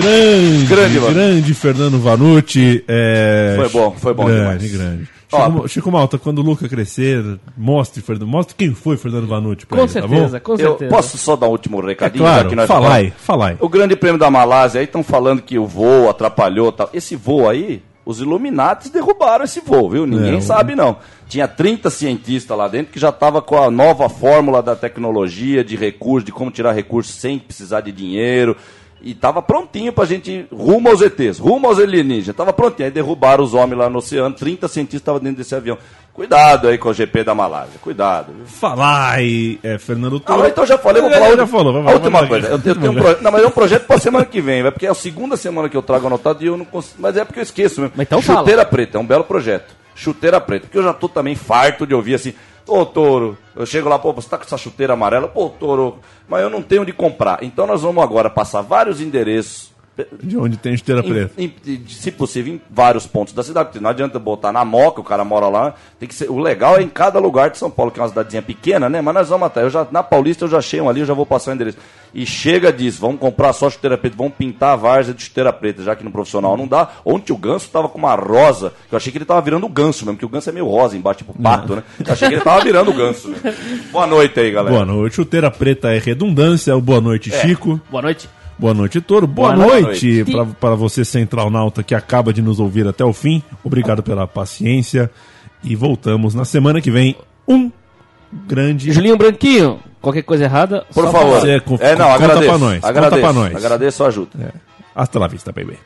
Grande, 0.00 0.66
Grande, 0.66 0.98
grande. 0.98 1.54
Fernando 1.54 1.98
Vanucci. 1.98 2.84
É... 2.88 3.54
Foi 3.58 3.68
bom, 3.68 3.90
foi 3.98 4.14
bom 4.14 4.24
Grande, 4.24 4.68
demais. 4.68 4.72
grande. 4.72 5.08
Ó, 5.34 5.46
Chico, 5.46 5.68
Chico 5.68 5.90
Malta, 5.92 6.18
quando 6.18 6.40
o 6.40 6.42
Luca 6.42 6.68
crescer, 6.68 7.24
mostre, 7.56 8.02
Fernando, 8.02 8.26
mostre 8.28 8.54
quem 8.54 8.74
foi 8.74 8.98
Fernando 8.98 9.26
Vanucci 9.26 9.64
pra 9.64 9.78
Com 9.78 9.84
ele, 9.84 9.92
tá 9.92 10.00
certeza, 10.00 10.38
bom? 10.38 10.44
com 10.44 10.52
Eu 10.52 10.58
certeza. 10.58 10.90
posso 10.94 11.16
só 11.18 11.36
dar 11.36 11.46
um 11.46 11.50
último 11.52 11.82
É 11.82 11.86
recadinho? 11.86 12.24
já 12.24 12.30
claro, 12.32 12.48
que 12.50 12.54
nós 12.56 12.66
fala 12.68 12.80
falamos? 12.82 12.98
aí, 13.06 13.12
fala 13.16 13.48
aí. 13.48 13.56
O 13.60 13.68
grande 13.68 13.96
prêmio 13.96 14.18
da 14.18 14.30
Malásia 14.30 14.80
aí 14.80 14.84
estão 14.84 15.02
falando 15.02 15.40
que 15.40 15.58
o 15.58 15.66
voo 15.66 16.10
atrapalhou 16.10 16.70
tal. 16.70 16.90
Esse 16.92 17.16
voo 17.16 17.48
aí, 17.48 17.82
os 18.04 18.20
Illuminates 18.20 18.90
derrubaram 18.90 19.44
esse 19.46 19.60
voo, 19.60 19.88
viu? 19.88 20.04
Ninguém 20.06 20.36
É, 20.36 20.40
sabe 20.42 20.74
não. 20.74 20.96
Tinha 21.28 21.48
30 21.48 21.88
cientistas 21.88 22.54
lá 22.58 22.68
dentro 22.68 22.92
que 22.92 23.00
já 23.00 23.08
estava 23.08 23.40
com 23.40 23.56
a 23.56 23.70
nova 23.70 24.10
fórmula 24.10 24.62
da 24.62 24.76
tecnologia, 24.76 25.64
de 25.64 25.76
recurso, 25.76 26.26
de 26.26 26.32
como 26.32 26.50
tirar 26.50 26.72
recursos 26.72 27.14
sem 27.14 27.38
precisar 27.38 27.80
de 27.80 27.90
dinheiro. 27.90 28.54
E 29.04 29.14
tava 29.14 29.42
prontinho 29.42 29.92
pra 29.92 30.04
gente 30.04 30.46
rumo 30.52 30.88
aos 30.88 31.00
ETs, 31.00 31.38
rumo 31.40 31.66
aos 31.66 31.78
alienígenas. 31.80 32.36
Tava 32.36 32.52
prontinho. 32.52 32.86
Aí 32.86 32.90
derrubaram 32.92 33.42
os 33.42 33.52
homens 33.52 33.76
lá 33.78 33.90
no 33.90 33.98
oceano. 33.98 34.32
30 34.34 34.68
cientistas 34.68 35.00
estavam 35.00 35.20
dentro 35.20 35.38
desse 35.38 35.54
avião. 35.54 35.76
Cuidado 36.12 36.68
aí 36.68 36.78
com 36.78 36.88
o 36.90 36.92
GP 36.94 37.24
da 37.24 37.34
Malásia. 37.34 37.80
Cuidado. 37.80 38.32
viu? 38.32 38.46
Falar 38.46 39.12
aí, 39.14 39.58
é, 39.62 39.76
Fernando 39.78 40.22
Ah, 40.26 40.36
mas 40.36 40.48
então 40.52 40.64
já 40.66 40.78
falei, 40.78 41.00
vou 41.02 41.10
Já- 41.10 41.16
falar 41.16 41.26
já 41.26 41.30
outra- 41.32 41.46
falou, 41.48 41.82
vai, 41.82 41.92
a 41.92 41.96
última 41.96 42.18
vai, 42.20 42.28
coisa. 42.28 42.48
Eu, 42.48 42.58
tenho- 42.60 42.76
eu 42.76 42.80
tenho 42.80 42.92
um 42.92 42.94
projeto. 42.96 43.22
Não, 43.24 43.32
mas 43.32 43.42
é 43.42 43.46
um 43.46 43.50
projeto 43.50 43.86
pra 43.86 43.98
semana 43.98 44.24
que 44.24 44.40
vem, 44.40 44.62
vai, 44.62 44.70
porque 44.70 44.86
é 44.86 44.90
a 44.90 44.94
segunda 44.94 45.36
semana 45.36 45.68
que 45.68 45.76
eu 45.76 45.82
trago 45.82 46.06
anotado 46.06 46.44
e 46.44 46.46
eu 46.46 46.56
não 46.56 46.64
consigo. 46.66 46.96
Mas 47.00 47.16
é 47.16 47.24
porque 47.24 47.40
eu 47.40 47.42
esqueço 47.42 47.80
mesmo. 47.80 47.94
Mas 47.96 48.06
então 48.06 48.20
fala. 48.22 48.40
Chuteira 48.40 48.64
preta, 48.64 48.98
é 48.98 49.00
um 49.00 49.06
belo 49.06 49.24
projeto. 49.24 49.74
Chuteira 49.94 50.40
preta, 50.40 50.66
porque 50.66 50.78
eu 50.78 50.82
já 50.82 50.92
tô 50.92 51.08
também 51.08 51.34
farto 51.34 51.86
de 51.86 51.94
ouvir 51.94 52.14
assim. 52.14 52.34
Ô, 52.66 52.86
Toro, 52.86 53.36
eu 53.56 53.66
chego 53.66 53.88
lá, 53.88 53.98
pô, 53.98 54.12
você 54.12 54.28
tá 54.28 54.38
com 54.38 54.44
essa 54.44 54.56
chuteira 54.56 54.92
amarela? 54.92 55.26
Pô, 55.26 55.48
Toro, 55.48 55.98
mas 56.28 56.42
eu 56.42 56.50
não 56.50 56.62
tenho 56.62 56.82
onde 56.82 56.92
comprar. 56.92 57.42
Então 57.42 57.66
nós 57.66 57.82
vamos 57.82 58.02
agora 58.02 58.30
passar 58.30 58.60
vários 58.62 59.00
endereços 59.00 59.71
De 60.22 60.38
onde 60.38 60.56
tem 60.56 60.74
chuteira 60.74 61.02
preta. 61.02 61.32
Em- 61.36 61.52
em- 61.66 61.84
se 61.86 62.10
possível, 62.10 62.54
em 62.54 62.60
vários 62.70 63.06
pontos 63.06 63.34
da 63.34 63.42
cidade. 63.42 63.66
Porque 63.68 63.78
não 63.80 63.90
adianta 63.90 64.18
botar 64.18 64.50
na 64.50 64.64
Moca, 64.64 65.02
o 65.02 65.04
cara 65.04 65.22
mora 65.22 65.48
lá. 65.48 65.74
Tem 66.00 66.08
que 66.08 66.14
ser, 66.14 66.30
o 66.30 66.38
legal 66.38 66.78
é 66.78 66.82
em 66.82 66.88
cada 66.88 67.18
lugar 67.18 67.50
de 67.50 67.58
São 67.58 67.70
Paulo, 67.70 67.90
que 67.92 68.00
é 68.00 68.02
uma 68.02 68.08
cidadezinha 68.08 68.40
pequena, 68.40 68.88
né? 68.88 69.02
Mas 69.02 69.14
nós 69.14 69.28
vamos 69.28 69.46
até. 69.46 69.62
Eu 69.62 69.68
já, 69.70 69.86
na 69.90 70.02
Paulista 70.02 70.44
eu 70.46 70.48
já 70.48 70.58
achei 70.58 70.80
um 70.80 70.88
ali, 70.88 71.00
eu 71.00 71.06
já 71.06 71.12
vou 71.12 71.26
passar 71.26 71.50
o 71.50 71.54
endereço. 71.54 71.76
E 72.14 72.24
chega 72.24 72.72
disso, 72.72 73.00
vamos 73.02 73.20
comprar 73.20 73.52
só 73.52 73.68
chuteira 73.68 73.98
preta, 73.98 74.16
vamos 74.16 74.32
pintar 74.34 74.72
a 74.72 74.76
várzea 74.76 75.12
de 75.14 75.22
chuteira 75.24 75.52
preta, 75.52 75.82
já 75.82 75.94
que 75.94 76.02
no 76.04 76.10
profissional 76.10 76.56
não 76.56 76.66
dá. 76.66 76.88
Ontem 77.04 77.32
o 77.34 77.36
ganso 77.36 77.68
tava 77.70 77.88
com 77.88 77.98
uma 77.98 78.14
rosa, 78.14 78.72
que 78.88 78.94
eu 78.94 78.96
achei 78.96 79.12
que 79.12 79.18
ele 79.18 79.24
tava 79.26 79.40
virando 79.42 79.66
o 79.66 79.68
ganso 79.68 80.06
mesmo, 80.06 80.18
que 80.18 80.24
o 80.24 80.28
ganso 80.28 80.48
é 80.48 80.52
meio 80.52 80.66
rosa 80.66 80.96
embaixo, 80.96 81.18
tipo 81.18 81.34
pato, 81.42 81.76
né? 81.76 81.82
Eu 82.04 82.12
achei 82.12 82.28
que 82.28 82.34
ele 82.36 82.42
tava 82.44 82.64
virando 82.64 82.90
o 82.90 82.94
ganso. 82.94 83.28
Né? 83.28 83.36
Boa 83.92 84.06
noite 84.06 84.40
aí, 84.40 84.50
galera. 84.50 84.74
Boa 84.74 84.86
noite. 84.86 85.16
Chuteira 85.16 85.50
preta 85.50 85.90
é 85.90 85.98
redundância. 85.98 86.74
Boa 86.78 87.00
noite, 87.00 87.30
Chico. 87.30 87.78
Boa 87.90 88.02
noite. 88.02 88.28
Boa 88.58 88.74
noite, 88.74 89.00
Toro. 89.00 89.26
Boa, 89.26 89.52
Boa 89.52 89.66
noite, 89.66 90.24
noite. 90.24 90.54
para 90.60 90.74
você, 90.74 91.04
Central 91.04 91.50
Nauta, 91.50 91.82
que 91.82 91.94
acaba 91.94 92.32
de 92.32 92.40
nos 92.42 92.60
ouvir 92.60 92.86
até 92.86 93.04
o 93.04 93.12
fim. 93.12 93.42
Obrigado 93.64 94.02
pela 94.02 94.26
paciência. 94.26 95.10
E 95.64 95.74
voltamos 95.76 96.34
na 96.34 96.44
semana 96.44 96.80
que 96.80 96.90
vem. 96.90 97.16
Um 97.46 97.70
grande. 98.46 98.92
Julinho 98.92 99.16
Branquinho, 99.16 99.80
qualquer 100.00 100.22
coisa 100.22 100.44
errada, 100.44 100.84
Por 100.94 101.10
favor. 101.10 101.40
Você 101.40 101.60
con- 101.60 101.76
é, 101.80 101.96
não, 101.96 102.06
conta 102.06 102.24
agradeço. 102.24 102.48
pra 102.48 102.58
nós, 102.58 102.74
conta 102.76 102.88
Agradeço, 102.88 103.20
pra 103.22 103.32
nós. 103.32 103.54
agradeço 103.56 104.04
a 104.04 104.06
ajuda. 104.08 104.30
É. 104.40 104.52
Hasta 104.94 105.18
la 105.18 105.26
vista, 105.28 105.52
baby. 105.52 105.78